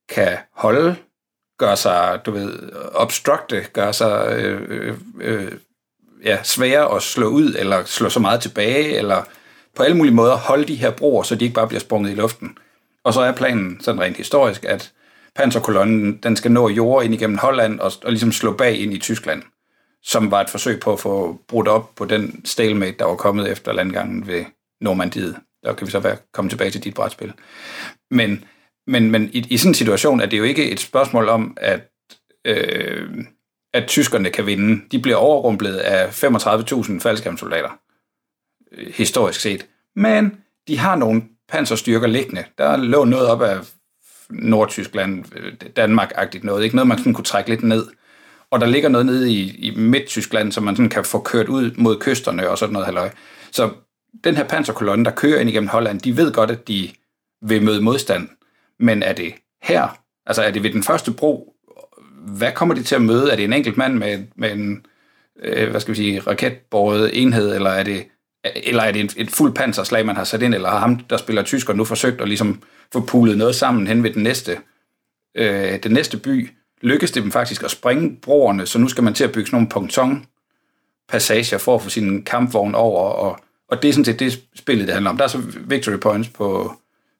kan 0.08 0.36
holde, 0.52 0.96
gøre 1.58 1.76
sig, 1.76 2.20
du 2.26 2.30
ved, 2.30 2.72
obstructe, 2.94 3.66
gøre 3.72 3.92
sig 3.92 4.36
øh, 4.38 4.62
øh, 4.68 4.94
øh 5.20 5.52
ja, 6.24 6.42
svære 6.42 6.96
at 6.96 7.02
slå 7.02 7.28
ud, 7.28 7.54
eller 7.58 7.84
slå 7.84 8.08
så 8.08 8.20
meget 8.20 8.40
tilbage, 8.40 8.96
eller 8.96 9.22
på 9.76 9.82
alle 9.82 9.96
mulige 9.96 10.14
måder 10.14 10.36
holde 10.36 10.64
de 10.64 10.74
her 10.74 10.90
broer, 10.90 11.22
så 11.22 11.34
de 11.34 11.44
ikke 11.44 11.54
bare 11.54 11.68
bliver 11.68 11.80
sprunget 11.80 12.10
i 12.10 12.14
luften. 12.14 12.58
Og 13.04 13.14
så 13.14 13.20
er 13.20 13.32
planen 13.32 13.80
sådan 13.80 14.00
rent 14.00 14.16
historisk, 14.16 14.64
at 14.64 14.92
panserkolonnen 15.34 16.16
den 16.16 16.36
skal 16.36 16.52
nå 16.52 16.68
jord 16.68 17.04
ind 17.04 17.14
igennem 17.14 17.38
Holland 17.38 17.80
og, 17.80 17.92
og 18.04 18.10
ligesom 18.10 18.32
slå 18.32 18.52
bag 18.52 18.80
ind 18.80 18.94
i 18.94 18.98
Tyskland, 18.98 19.42
som 20.02 20.30
var 20.30 20.40
et 20.40 20.50
forsøg 20.50 20.80
på 20.80 20.92
at 20.92 21.00
få 21.00 21.40
brudt 21.48 21.68
op 21.68 21.94
på 21.94 22.04
den 22.04 22.44
stalemate, 22.44 22.98
der 22.98 23.04
var 23.04 23.16
kommet 23.16 23.50
efter 23.50 23.72
landgangen 23.72 24.26
ved 24.26 24.44
Normandiet. 24.80 25.36
Der 25.64 25.72
kan 25.72 25.86
vi 25.86 25.90
så 25.90 26.00
være, 26.00 26.16
komme 26.32 26.50
tilbage 26.50 26.70
til 26.70 26.84
dit 26.84 26.94
brætspil. 26.94 27.32
Men, 28.10 28.44
men, 28.86 29.10
men 29.10 29.30
i, 29.32 29.46
i 29.50 29.56
sådan 29.56 29.70
en 29.70 29.74
situation 29.74 30.20
er 30.20 30.26
det 30.26 30.38
jo 30.38 30.44
ikke 30.44 30.70
et 30.70 30.80
spørgsmål 30.80 31.28
om, 31.28 31.56
at 31.60 31.80
øh, 32.44 33.08
at 33.74 33.88
tyskerne 33.88 34.30
kan 34.30 34.46
vinde. 34.46 34.82
De 34.92 34.98
bliver 34.98 35.16
overrumplet 35.16 35.76
af 35.76 36.24
35.000 36.24 37.00
faldskærmsoldater, 37.00 37.78
øh, 38.72 38.92
historisk 38.94 39.40
set. 39.40 39.66
Men 39.96 40.36
de 40.68 40.78
har 40.78 40.96
nogle 40.96 41.22
panserstyrker 41.48 42.06
liggende. 42.06 42.44
Der 42.58 42.76
lå 42.76 43.04
noget 43.04 43.28
op 43.28 43.42
af 43.42 43.58
Nordtyskland, 44.30 45.24
øh, 45.36 45.52
Danmark-agtigt 45.76 46.44
noget. 46.44 46.64
Ikke 46.64 46.76
noget, 46.76 46.88
man 46.88 46.98
sådan 46.98 47.14
kunne 47.14 47.24
trække 47.24 47.50
lidt 47.50 47.62
ned. 47.62 47.86
Og 48.50 48.60
der 48.60 48.66
ligger 48.66 48.88
noget 48.88 49.06
nede 49.06 49.32
i, 49.32 49.56
i 49.56 49.76
Midt-Tyskland, 49.76 50.52
som 50.52 50.64
man 50.64 50.76
sådan 50.76 50.90
kan 50.90 51.04
få 51.04 51.20
kørt 51.20 51.48
ud 51.48 51.70
mod 51.76 52.00
kysterne 52.00 52.50
og 52.50 52.58
sådan 52.58 52.72
noget 52.72 52.86
halløj. 52.86 53.10
Så 53.52 53.70
den 54.24 54.36
her 54.36 54.44
panserkolonne, 54.44 55.04
der 55.04 55.10
kører 55.10 55.40
ind 55.40 55.50
igennem 55.50 55.68
Holland, 55.68 56.00
de 56.00 56.16
ved 56.16 56.32
godt, 56.32 56.50
at 56.50 56.68
de 56.68 56.90
vil 57.42 57.62
møde 57.62 57.82
modstand. 57.82 58.28
Men 58.78 59.02
er 59.02 59.12
det 59.12 59.34
her? 59.62 59.98
Altså 60.26 60.42
er 60.42 60.50
det 60.50 60.62
ved 60.62 60.72
den 60.72 60.82
første 60.82 61.12
bro, 61.12 61.54
hvad 62.36 62.52
kommer 62.52 62.74
de 62.74 62.82
til 62.82 62.94
at 62.94 63.02
møde? 63.02 63.30
Er 63.32 63.36
det 63.36 63.44
en 63.44 63.52
enkelt 63.52 63.76
mand 63.76 63.94
med, 63.94 64.24
med 64.36 64.52
en 64.52 64.86
øh, 65.42 65.70
hvad 65.70 65.80
skal 65.80 65.92
vi 65.92 65.96
sige, 65.96 66.20
raketborget 66.20 67.22
enhed, 67.22 67.54
eller 67.54 67.70
er 67.70 67.82
det, 67.82 68.06
eller 68.56 68.82
er 68.82 68.92
det 68.92 69.04
et, 69.04 69.14
et 69.16 69.30
fuld 69.30 69.54
panserslag, 69.54 70.06
man 70.06 70.16
har 70.16 70.24
sat 70.24 70.42
ind, 70.42 70.54
eller 70.54 70.68
har 70.68 70.78
ham, 70.78 70.96
der 70.96 71.16
spiller 71.16 71.42
tysker, 71.42 71.72
nu 71.72 71.84
forsøgt 71.84 72.20
at 72.20 72.28
ligesom 72.28 72.62
få 72.92 73.00
pulet 73.00 73.38
noget 73.38 73.54
sammen 73.54 73.86
hen 73.86 74.02
ved 74.02 74.10
den 74.10 74.22
næste, 74.22 74.58
øh, 75.34 75.82
den 75.82 75.92
næste 75.92 76.16
by? 76.16 76.50
Lykkes 76.82 77.10
det 77.10 77.22
dem 77.22 77.32
faktisk 77.32 77.62
at 77.62 77.70
springe 77.70 78.16
broerne, 78.22 78.66
så 78.66 78.78
nu 78.78 78.88
skal 78.88 79.04
man 79.04 79.14
til 79.14 79.24
at 79.24 79.32
bygge 79.32 79.46
sådan 79.46 79.56
nogle 79.56 79.68
ponton 79.68 80.26
passager 81.08 81.58
for 81.58 81.74
at 81.74 81.82
få 81.82 81.88
sin 81.88 82.22
kampvogn 82.22 82.74
over, 82.74 83.02
og, 83.02 83.38
og 83.68 83.82
det 83.82 83.88
er 83.88 83.92
sådan 83.92 84.04
set 84.04 84.20
det 84.20 84.42
spillet, 84.54 84.86
det 84.86 84.94
handler 84.94 85.10
om. 85.10 85.16
Der 85.16 85.24
er 85.24 85.28
så 85.28 85.42
victory 85.56 85.96
points 85.96 86.28
på, 86.28 86.74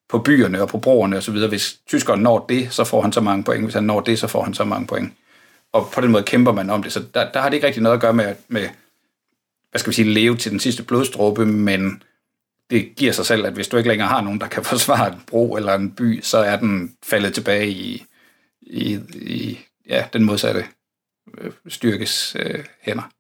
på 0.09 0.19
byerne 0.19 0.63
og 0.63 0.69
på 0.69 0.79
broerne 0.79 1.17
osv. 1.17 1.35
Hvis 1.35 1.81
tyskeren 1.87 2.21
når 2.21 2.47
det, 2.49 2.73
så 2.73 2.85
får 2.85 3.03
han 3.03 3.13
så 3.13 3.21
mange 3.21 3.45
point. 3.45 3.65
Hvis 3.65 3.75
han 3.75 3.85
når 3.85 4.01
det, 4.01 4.19
så 4.19 4.27
får 4.27 4.43
han 4.43 4.55
så 4.55 4.65
mange 4.65 4.87
point. 4.87 5.13
Og 5.73 5.89
på 5.95 6.01
den 6.01 6.11
måde 6.11 6.23
kæmper 6.23 6.53
man 6.53 6.71
om 6.71 6.83
det. 6.83 6.93
Så 6.93 7.05
der, 7.15 7.33
der 7.33 7.41
har 7.41 7.49
det 7.49 7.57
ikke 7.57 7.67
rigtig 7.67 7.83
noget 7.83 7.97
at 7.97 8.01
gøre 8.01 8.13
med, 8.13 8.35
med 8.49 8.69
hvad 9.71 9.79
skal 9.79 9.91
vi 9.91 9.95
sige, 9.95 10.13
leve 10.15 10.37
til 10.37 10.51
den 10.53 10.61
sidste 10.61 10.83
blodstråbe, 10.83 11.47
men 11.47 12.03
det 12.71 12.97
giver 12.97 13.13
sig 13.13 13.27
selv, 13.27 13.47
at 13.47 13.53
hvis 13.53 13.69
du 13.69 13.77
ikke 13.77 13.89
længere 13.89 14.09
har 14.09 14.21
nogen, 14.21 14.41
der 14.41 14.49
kan 14.49 14.65
forsvare 14.75 15.13
en 15.13 15.23
bro 15.27 15.57
eller 15.57 15.75
en 15.75 15.91
by, 15.91 16.21
så 16.23 16.39
er 16.39 16.57
den 16.57 16.97
faldet 17.05 17.35
tilbage 17.35 17.69
i, 17.69 18.05
i, 18.61 18.99
i 19.15 19.59
ja, 19.89 20.05
den 20.13 20.25
modsatte 20.25 20.65
øh, 21.39 21.53
styrkes 21.69 22.37
øh, 22.39 22.65
hænder. 22.81 23.11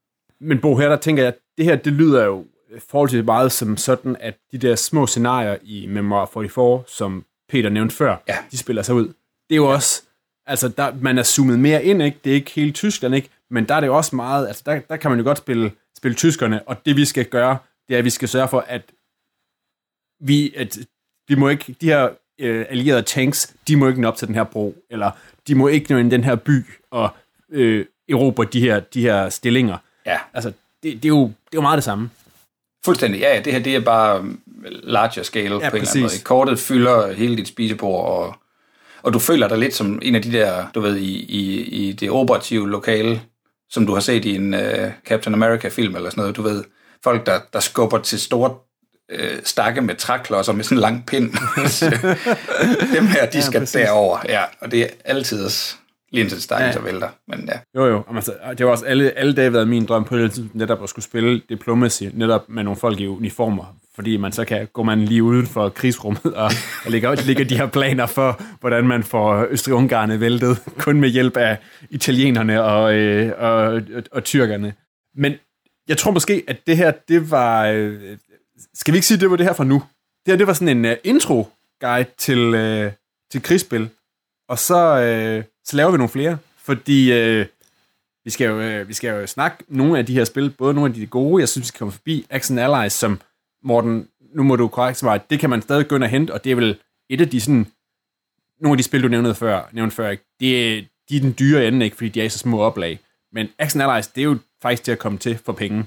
Men 0.41 0.61
Bo, 0.61 0.77
her 0.77 0.89
der 0.89 0.97
tænker 0.97 1.23
jeg, 1.23 1.33
at 1.33 1.39
det 1.57 1.65
her, 1.65 1.77
det 1.77 1.93
lyder 1.93 2.25
jo 2.25 2.45
forholdsvis 2.89 3.25
meget 3.25 3.53
som 3.53 3.77
sådan, 3.77 4.17
at 4.21 4.35
de 4.53 4.59
der 4.59 4.77
små 4.77 5.07
scenarier 5.07 5.57
i 5.63 5.87
Memoir 5.87 6.31
44, 6.33 6.83
som 6.87 7.25
Peter 7.49 7.71
nævnte 7.71 7.95
før, 7.97 8.17
Ja. 8.29 8.37
de 8.51 8.59
spiller 8.59 8.83
sig 8.83 8.95
ud. 8.95 9.07
Det 9.49 9.53
er 9.55 9.57
jo 9.57 9.67
også, 9.73 10.03
altså 10.47 10.69
der, 10.69 10.95
man 11.01 11.19
er 11.19 11.23
zoomet 11.23 11.59
mere 11.59 11.85
ind, 11.85 12.03
ikke? 12.03 12.19
Det 12.25 12.31
er 12.31 12.35
ikke 12.35 12.51
hele 12.51 12.71
Tyskland, 12.73 13.15
ikke? 13.15 13.29
Men 13.51 13.69
der 13.69 13.75
er 13.75 13.81
det 13.81 13.87
jo 13.87 13.97
også 13.97 14.17
meget, 14.17 14.49
altså 14.49 14.63
der, 14.67 14.81
der 14.81 14.97
kan 14.97 15.11
man 15.11 15.19
jo 15.21 15.25
godt 15.25 15.39
spille, 15.39 15.73
spille 15.97 16.15
tyskerne, 16.15 16.69
og 16.69 16.87
det 16.87 16.97
vi 16.97 17.05
skal 17.05 17.25
gøre, 17.25 17.59
det 17.89 17.95
er, 17.95 17.99
at 17.99 18.05
vi 18.05 18.11
skal 18.11 18.29
sørge 18.29 18.49
for, 18.49 18.61
at 18.69 18.83
vi, 20.21 20.55
at 20.57 20.79
vi 21.29 21.35
må 21.35 21.49
ikke, 21.49 21.77
de 21.81 21.87
her 21.87 22.09
øh, 22.39 22.67
allierede 22.69 23.03
tanks, 23.03 23.55
de 23.69 23.77
må 23.77 23.89
ikke 23.89 24.01
nå 24.01 24.09
op 24.09 24.17
til 24.17 24.27
den 24.29 24.35
her 24.35 24.45
bro, 24.45 24.77
eller 24.91 25.11
de 25.49 25.55
må 25.55 25.69
ikke 25.69 25.93
nå 25.93 25.99
ind 25.99 26.13
i 26.13 26.17
den 26.17 26.25
her 26.25 26.37
by 26.37 26.65
og 26.91 27.11
øh, 27.51 27.87
erobre 28.09 28.45
de 28.45 28.61
her, 28.61 28.81
de 28.81 29.03
her 29.03 29.29
stillinger. 29.29 29.77
Ja, 30.07 30.19
Altså, 30.35 30.53
det, 30.83 30.93
det, 31.03 31.05
er 31.05 31.09
jo, 31.09 31.23
det 31.27 31.33
er 31.53 31.55
jo 31.55 31.61
meget 31.61 31.77
det 31.77 31.85
samme. 31.85 32.11
Fuldstændig. 32.85 33.21
Ja, 33.21 33.35
ja, 33.35 33.41
det 33.41 33.53
her 33.53 33.61
det 33.61 33.77
er 33.77 33.81
bare 33.81 34.21
um, 34.21 34.41
larger 34.83 35.23
scale 35.23 35.45
ja, 35.45 35.51
på 35.51 35.57
en 35.57 35.65
eller 35.65 35.71
præcis. 35.71 35.95
anden 35.95 36.03
måde. 36.03 36.25
Kortet 36.25 36.59
fylder 36.59 37.13
hele 37.13 37.37
dit 37.37 37.49
spisebord, 37.49 38.05
og, 38.05 38.35
og 39.03 39.13
du 39.13 39.19
føler 39.19 39.49
dig 39.49 39.59
lidt 39.59 39.75
som 39.75 39.99
en 40.03 40.15
af 40.15 40.23
de 40.23 40.33
der, 40.33 40.67
du 40.75 40.81
ved, 40.81 40.97
i, 40.97 41.25
i, 41.29 41.63
i 41.63 41.93
det 41.93 42.11
operative 42.11 42.71
lokale, 42.71 43.21
som 43.71 43.87
du 43.87 43.95
har 43.95 44.01
set 44.01 44.25
i 44.25 44.35
en 44.35 44.55
uh, 44.55 44.61
Captain 45.07 45.35
America-film 45.35 45.97
eller 45.97 46.11
sådan 46.11 46.21
noget, 46.21 46.37
du 46.37 46.43
ved, 46.43 46.65
folk, 47.05 47.27
der, 47.27 47.41
der 47.53 47.61
skubber 47.61 47.99
til 47.99 48.21
store 48.21 48.55
øh, 49.11 49.39
stakke 49.45 49.81
med 49.81 49.95
træklodser 49.95 50.53
med 50.53 50.65
sådan 50.65 50.79
en 50.79 50.83
lang 50.83 51.07
pind. 51.07 51.33
Dem 52.97 53.07
her, 53.07 53.27
de 53.27 53.43
skal 53.43 53.61
præcis. 53.61 53.73
derover, 53.73 54.19
ja, 54.29 54.43
og 54.61 54.71
det 54.71 54.83
er 54.83 54.89
altid 55.05 55.51
lige 56.11 56.23
indtil 56.23 56.43
stakken 56.43 56.67
Ja. 56.67 56.73
så 56.73 56.81
vælter. 56.81 57.09
Men 57.29 57.49
ja, 57.49 57.81
Jo, 57.81 57.87
jo. 57.87 58.03
Altså, 58.15 58.33
det 58.59 58.67
var 58.67 58.73
også 58.73 58.85
alle, 58.85 59.19
alle 59.19 59.33
dage 59.35 59.53
været 59.53 59.69
min 59.69 59.87
drøm 59.87 60.05
på 60.05 60.19
det 60.19 60.51
netop 60.55 60.83
at 60.83 60.89
skulle 60.89 61.05
spille 61.05 61.43
diplomacy, 61.49 62.03
netop 62.15 62.49
med 62.49 62.65
nogle 62.65 62.77
folk 62.77 63.01
i 63.01 63.07
uniformer, 63.07 63.77
fordi 63.95 64.17
man 64.17 64.33
så 64.33 64.45
kan 64.45 64.69
gå 64.73 64.83
man 64.83 65.05
lige 65.05 65.23
uden 65.23 65.47
for 65.47 65.69
krigsrummet 65.69 66.35
og, 66.35 66.51
og 66.85 66.91
ligger, 66.91 67.15
ligger 67.27 67.45
de 67.45 67.57
her 67.57 67.67
planer 67.67 68.07
for, 68.07 68.43
hvordan 68.61 68.87
man 68.87 69.03
får 69.03 69.47
Østrig-Ungarne 69.51 70.21
væltet, 70.21 70.63
kun 70.79 71.01
med 71.01 71.09
hjælp 71.09 71.37
af 71.37 71.59
italienerne 71.91 72.63
og, 72.63 72.95
øh, 72.95 73.33
og, 73.39 73.53
og, 73.95 74.03
og 74.13 74.25
tyrkerne. 74.25 74.75
Men 75.17 75.33
jeg 75.89 75.97
tror 75.99 76.11
måske, 76.11 76.45
at 76.49 76.57
det 76.67 76.77
her, 76.77 76.93
det 77.09 77.31
var... 77.31 77.67
Øh, 77.67 78.17
skal 78.75 78.93
vi 78.93 78.97
ikke 78.97 79.07
sige, 79.07 79.21
det 79.21 79.31
var 79.31 79.37
det 79.37 79.47
her 79.47 79.53
fra 79.53 79.65
nu? 79.65 79.83
Det 80.27 80.33
her, 80.33 80.37
det 80.37 80.47
var 80.47 80.53
sådan 80.53 80.77
en 80.79 80.85
uh, 80.85 80.93
intro-guide 81.05 82.11
til, 82.19 82.39
øh, 82.39 82.93
til 83.33 83.43
krigsspil. 83.43 83.89
Og 84.49 84.59
så, 84.59 85.01
øh, 85.01 85.45
så 85.69 85.77
laver 85.77 85.91
vi 85.91 85.97
nogle 85.97 86.09
flere, 86.09 86.39
fordi 86.59 87.13
øh, 87.13 87.47
vi, 88.25 88.31
skal 88.31 88.47
jo, 88.49 88.61
øh, 88.61 88.89
vi 88.89 88.95
skal 88.95 89.21
jo 89.21 89.27
snakke 89.27 89.65
nogle 89.69 89.99
af 89.99 90.07
de 90.07 90.15
her 90.15 90.25
spil, 90.25 90.51
både 90.51 90.75
nogle 90.75 90.89
af 90.91 90.95
de 90.95 91.07
gode, 91.07 91.41
jeg 91.41 91.49
synes, 91.49 91.65
vi 91.65 91.69
skal 91.69 91.79
komme 91.79 91.93
forbi, 91.93 92.27
Action 92.31 92.59
Allies, 92.59 92.93
som 92.93 93.21
Morten, 93.63 94.09
nu 94.35 94.43
må 94.43 94.57
du 94.57 94.69
korrekt 94.69 94.99
svare, 94.99 95.21
det 95.31 95.41
kan 95.41 95.51
man 95.51 95.63
stadig 95.63 95.89
gå 95.89 95.95
ind 95.97 96.05
og 96.05 96.11
hente, 96.11 96.33
og 96.35 96.45
det 96.45 96.53
er 96.53 96.57
vel 96.57 96.79
et 97.11 97.21
af 97.21 97.29
de 97.29 97.41
sådan, 97.41 97.67
nogle 98.61 98.73
af 98.73 98.77
de 98.77 98.83
spil, 98.83 99.03
du 99.03 99.09
nævnte 99.09 99.35
før, 99.35 99.69
nævnte 99.73 99.97
før 99.97 100.09
ikke? 100.11 100.25
Det, 100.41 100.79
er- 100.79 100.83
de 101.09 101.17
er 101.17 101.21
den 101.21 101.35
dyre 101.39 101.69
ende, 101.69 101.85
ikke, 101.85 101.97
fordi 101.97 102.09
de 102.09 102.21
er 102.21 102.25
i 102.25 102.29
så 102.29 102.39
små 102.39 102.61
oplag. 102.61 102.99
Men 103.33 103.49
Action 103.59 103.81
Allies, 103.81 104.07
det 104.07 104.21
er 104.21 104.25
jo 104.25 104.39
faktisk 104.63 104.83
til 104.83 104.93
at 104.93 104.99
komme 104.99 105.19
til 105.19 105.39
for 105.45 105.53
penge. 105.53 105.85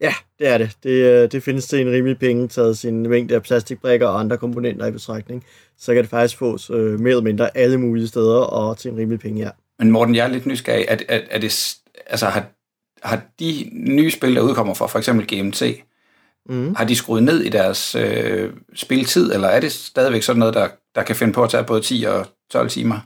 Ja, 0.00 0.14
det 0.38 0.48
er 0.48 0.58
det. 0.58 0.70
Det, 0.82 0.90
øh, 0.90 1.32
det 1.32 1.42
findes 1.42 1.66
til 1.66 1.80
en 1.80 1.90
rimelig 1.92 2.18
penge, 2.18 2.48
taget 2.48 2.78
sin 2.78 3.02
mængde 3.08 3.34
af 3.34 3.42
plastikbrikker 3.42 4.06
og 4.06 4.20
andre 4.20 4.36
komponenter 4.38 4.86
i 4.86 4.90
betragtning. 4.90 5.44
Så 5.78 5.94
kan 5.94 6.02
det 6.02 6.10
faktisk 6.10 6.38
fås 6.38 6.70
øh, 6.70 7.00
mere 7.00 7.10
eller 7.10 7.22
mindre 7.22 7.56
alle 7.56 7.78
mulige 7.78 8.08
steder 8.08 8.36
og 8.38 8.78
til 8.78 8.90
en 8.90 8.96
rimelig 8.96 9.20
penge, 9.20 9.42
ja. 9.42 9.50
Men 9.78 9.90
Morten, 9.90 10.14
jeg 10.14 10.24
er 10.24 10.28
lidt 10.30 10.46
nysgerrig. 10.46 10.84
Er, 10.88 10.96
er, 11.08 11.20
er 11.30 11.38
det, 11.38 11.76
altså, 12.06 12.26
har, 12.26 12.46
har 13.02 13.22
de 13.40 13.70
nye 13.72 14.10
spil, 14.10 14.34
der 14.36 14.40
udkommer 14.42 14.74
fra 14.74 14.86
for 14.86 14.98
eksempel 14.98 15.26
GMT, 15.26 15.62
Mhm. 16.48 16.74
har 16.74 16.84
de 16.84 16.96
skruet 16.96 17.22
ned 17.22 17.40
i 17.40 17.48
deres 17.48 17.94
øh, 17.94 18.52
spiltid, 18.74 19.32
eller 19.34 19.48
er 19.48 19.60
det 19.60 19.72
stadigvæk 19.72 20.22
sådan 20.22 20.38
noget, 20.38 20.54
der, 20.54 20.68
der 20.94 21.02
kan 21.02 21.16
finde 21.16 21.32
på 21.32 21.42
at 21.42 21.50
tage 21.50 21.64
både 21.64 21.80
10 21.80 22.04
og 22.08 22.26
12 22.50 22.68
timer? 22.68 23.00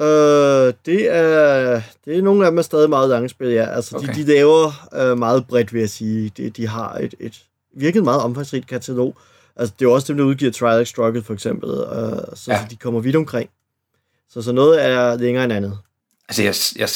Øh, 0.00 0.72
det, 0.86 1.16
er, 1.16 1.80
det 2.04 2.18
er 2.18 2.22
nogle 2.22 2.44
af 2.46 2.50
dem 2.50 2.58
er 2.58 2.62
stadig 2.62 2.90
meget 2.90 3.10
lange 3.10 3.28
spil, 3.28 3.48
ja. 3.48 3.66
Altså, 3.66 3.96
okay. 3.96 4.14
De, 4.14 4.14
de 4.14 4.26
laver 4.26 4.88
øh, 4.94 5.18
meget 5.18 5.46
bredt, 5.46 5.72
vil 5.72 5.80
jeg 5.80 5.90
sige. 5.90 6.32
De, 6.36 6.50
de 6.50 6.68
har 6.68 6.94
et, 6.94 7.14
et 7.20 7.42
virkelig 7.76 8.04
meget 8.04 8.22
omfangsrigt 8.22 8.66
katalog. 8.66 9.16
Altså, 9.56 9.74
det 9.78 9.84
er 9.84 9.88
jo 9.88 9.94
også 9.94 10.12
dem, 10.12 10.16
der 10.16 10.24
udgiver 10.24 10.52
Trial 10.52 10.86
Struggle, 10.86 11.22
for 11.22 11.34
eksempel. 11.34 11.70
Øh, 11.70 12.36
så, 12.36 12.44
ja. 12.48 12.58
Så 12.58 12.66
de 12.70 12.76
kommer 12.76 13.00
vidt 13.00 13.16
omkring. 13.16 13.50
Så, 14.30 14.42
så 14.42 14.52
noget 14.52 14.84
er 14.84 15.16
længere 15.16 15.44
end 15.44 15.52
andet. 15.52 15.78
Altså, 16.28 16.42
jeg, 16.42 16.54
jeg, 16.76 16.88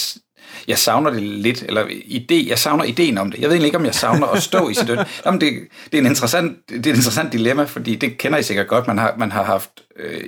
jeg 0.68 0.78
savner 0.78 1.10
det 1.10 1.22
lidt, 1.22 1.62
eller 1.62 1.84
idé, 1.86 2.48
jeg 2.48 2.58
savner 2.58 2.84
ideen 2.84 3.18
om 3.18 3.30
det. 3.30 3.40
Jeg 3.40 3.48
ved 3.48 3.54
egentlig 3.54 3.66
ikke, 3.66 3.78
om 3.78 3.84
jeg 3.84 3.94
savner 3.94 4.26
at 4.26 4.42
stå 4.42 4.68
i 4.68 4.74
sit 4.74 4.88
død. 4.88 4.96
Jamen, 5.26 5.40
det, 5.40 5.52
det, 5.84 5.94
er 5.94 5.98
en 5.98 6.06
interessant, 6.06 6.68
det 6.68 6.86
er 6.86 6.90
et 6.90 6.96
interessant 6.96 7.32
dilemma, 7.32 7.64
fordi 7.64 7.94
det 7.96 8.18
kender 8.18 8.38
I 8.38 8.42
sikkert 8.42 8.68
godt. 8.68 8.86
Man 8.86 8.98
har, 8.98 9.14
man 9.18 9.32
har 9.32 9.42
haft, 9.42 9.70
øh, 9.96 10.20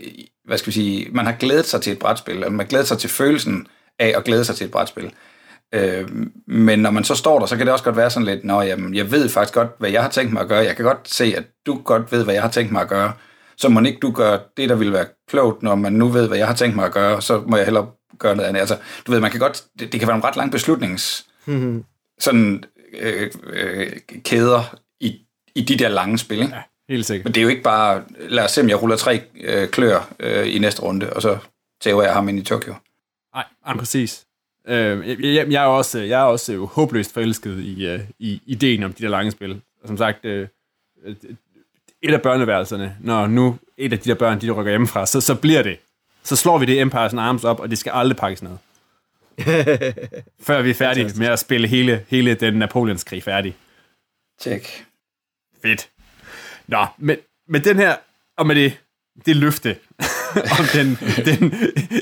hvad 0.51 0.59
skal 0.59 0.67
vi 0.67 0.73
sige, 0.73 1.09
man 1.13 1.27
har 1.27 1.33
glædet 1.33 1.67
sig 1.67 1.83
til 1.83 1.93
et 1.93 1.99
brætspil, 1.99 2.45
og 2.45 2.53
man 2.53 2.61
har 2.61 2.67
glædet 2.67 2.89
sig 2.89 2.99
til 2.99 3.11
følelsen 3.11 3.67
af 3.99 4.15
at 4.17 4.25
glæde 4.25 4.45
sig 4.45 4.57
til 4.57 4.65
et 4.65 4.71
brætspil. 4.71 5.13
Øh, 5.75 6.09
men 6.47 6.79
når 6.79 6.91
man 6.91 7.05
så 7.05 7.15
står 7.15 7.39
der, 7.39 7.47
så 7.47 7.57
kan 7.57 7.67
det 7.67 7.73
også 7.73 7.85
godt 7.85 7.97
være 7.97 8.11
sådan 8.11 8.27
lidt, 8.27 8.45
nå, 8.45 8.63
jamen, 8.63 8.95
jeg 8.95 9.11
ved 9.11 9.29
faktisk 9.29 9.55
godt, 9.55 9.69
hvad 9.79 9.91
jeg 9.91 10.03
har 10.03 10.11
tænkt 10.11 10.33
mig 10.33 10.43
at 10.43 10.49
gøre. 10.49 10.65
Jeg 10.65 10.77
kan 10.77 10.85
godt 10.85 11.09
se, 11.09 11.35
at 11.37 11.45
du 11.67 11.81
godt 11.85 12.13
ved, 12.13 12.25
hvad 12.25 12.35
jeg 12.35 12.43
har 12.43 12.51
tænkt 12.51 12.73
mig 12.73 12.83
at 12.83 12.89
gøre. 12.89 13.13
Så 13.57 13.69
må 13.69 13.81
ikke 13.81 13.99
du 14.01 14.11
gøre 14.11 14.41
det, 14.57 14.69
der 14.69 14.75
ville 14.75 14.93
være 14.93 15.07
klogt, 15.29 15.63
når 15.63 15.75
man 15.75 15.93
nu 15.93 16.09
ved, 16.09 16.29
hvad 16.29 16.39
jeg 16.39 16.47
har 16.47 16.55
tænkt 16.55 16.77
mig 16.77 16.85
at 16.85 16.93
gøre, 16.93 17.23
så 17.23 17.43
må 17.47 17.57
jeg 17.57 17.67
hellere 17.67 17.87
gøre 18.19 18.37
noget 18.37 18.49
andet. 18.49 18.61
Altså, 18.61 18.77
du 19.07 19.13
ved, 19.13 19.21
man 19.21 19.31
kan 19.31 19.41
godt, 19.41 19.65
det, 19.79 19.93
det 19.93 20.01
kan 20.01 20.07
være 20.07 20.17
en 20.17 20.25
ret 20.25 20.37
lang 20.37 20.53
beslutnings, 20.53 21.27
sådan, 22.21 22.65
øh, 23.01 23.31
øh, 23.53 23.93
kæder 24.25 24.77
i, 25.01 25.19
i 25.55 25.63
de 25.63 25.77
der 25.77 25.89
lange 25.89 26.19
spil, 26.19 26.39
ikke? 26.43 26.55
Helt 26.91 27.07
sikkert. 27.07 27.25
Men 27.25 27.35
det 27.35 27.41
er 27.41 27.43
jo 27.43 27.49
ikke 27.49 27.63
bare, 27.63 28.05
lad 28.19 28.45
os 28.45 28.51
se, 28.51 28.61
om 28.61 28.69
jeg 28.69 28.83
ruller 28.83 28.97
tre 28.97 29.23
øh, 29.41 29.69
klør 29.69 30.09
øh, 30.21 30.55
i 30.55 30.59
næste 30.59 30.83
runde, 30.83 31.13
og 31.13 31.23
så 31.23 31.39
tæver 31.81 32.03
jeg 32.03 32.13
ham 32.13 32.29
ind 32.29 32.39
i 32.39 32.43
Tokyo. 32.43 32.75
Nej, 33.35 33.45
nej, 33.67 33.77
præcis. 33.77 34.27
Øh, 34.69 35.09
jeg, 35.09 35.21
jeg, 35.21 35.53
jeg 35.53 35.63
er 35.63 35.67
også, 35.67 35.99
jeg 35.99 36.21
er 36.21 36.25
også 36.25 36.53
jo 36.53 36.67
håbløst 36.67 37.13
forelsket 37.15 37.59
i, 37.59 37.87
øh, 37.87 38.01
i 38.19 38.43
ideen 38.47 38.83
om 38.83 38.93
de 38.93 39.03
der 39.03 39.09
lange 39.09 39.31
spil. 39.31 39.61
Og 39.83 39.89
som 39.89 39.97
sagt, 39.97 40.25
øh, 40.25 40.49
øh, 41.05 41.17
et 42.03 42.15
af 42.15 42.23
børneværelserne, 42.23 42.97
når 43.01 43.27
nu 43.27 43.59
et 43.77 43.93
af 43.93 43.99
de 43.99 44.11
der 44.11 44.17
børn, 44.17 44.41
de 44.41 44.51
rykker 44.51 44.73
hjemmefra, 44.73 45.07
så, 45.07 45.21
så 45.21 45.35
bliver 45.35 45.63
det. 45.63 45.79
Så 46.23 46.37
slår 46.37 46.59
vi 46.59 46.67
det 46.67 46.87
Empire's 46.87 47.17
Arms 47.17 47.45
op, 47.45 47.61
og 47.61 47.71
det 47.71 47.79
skal 47.79 47.93
aldrig 47.95 48.17
pakkes 48.17 48.43
ned. 48.43 48.57
Før 50.47 50.63
vi 50.63 50.71
er 50.71 50.75
færdige 50.75 51.13
med 51.17 51.27
at 51.27 51.39
spille 51.39 51.69
hele, 51.69 52.05
hele 52.09 52.35
den 52.35 52.55
Napoleonskrig 52.55 53.23
færdig. 53.23 53.57
Tjek. 54.41 54.85
Fedt. 55.63 55.91
Nå, 56.71 56.87
men 56.99 57.17
med 57.49 57.61
den 57.61 57.77
her, 57.77 57.97
og 58.37 58.47
med 58.47 58.55
det, 58.55 58.79
det 59.27 59.37
løfte 59.37 59.77
om 60.59 60.65
den, 60.75 60.99
den 61.25 61.55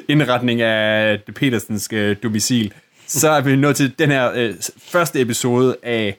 indretning 0.08 0.60
af 0.60 1.20
det 1.26 1.34
Petersenske 1.34 1.96
øh, 1.96 2.16
domicil, 2.22 2.74
så 3.06 3.28
er 3.28 3.40
vi 3.40 3.56
nået 3.56 3.76
til 3.76 3.98
den 3.98 4.10
her 4.10 4.32
øh, 4.34 4.54
første 4.78 5.20
episode 5.20 5.76
af 5.82 6.18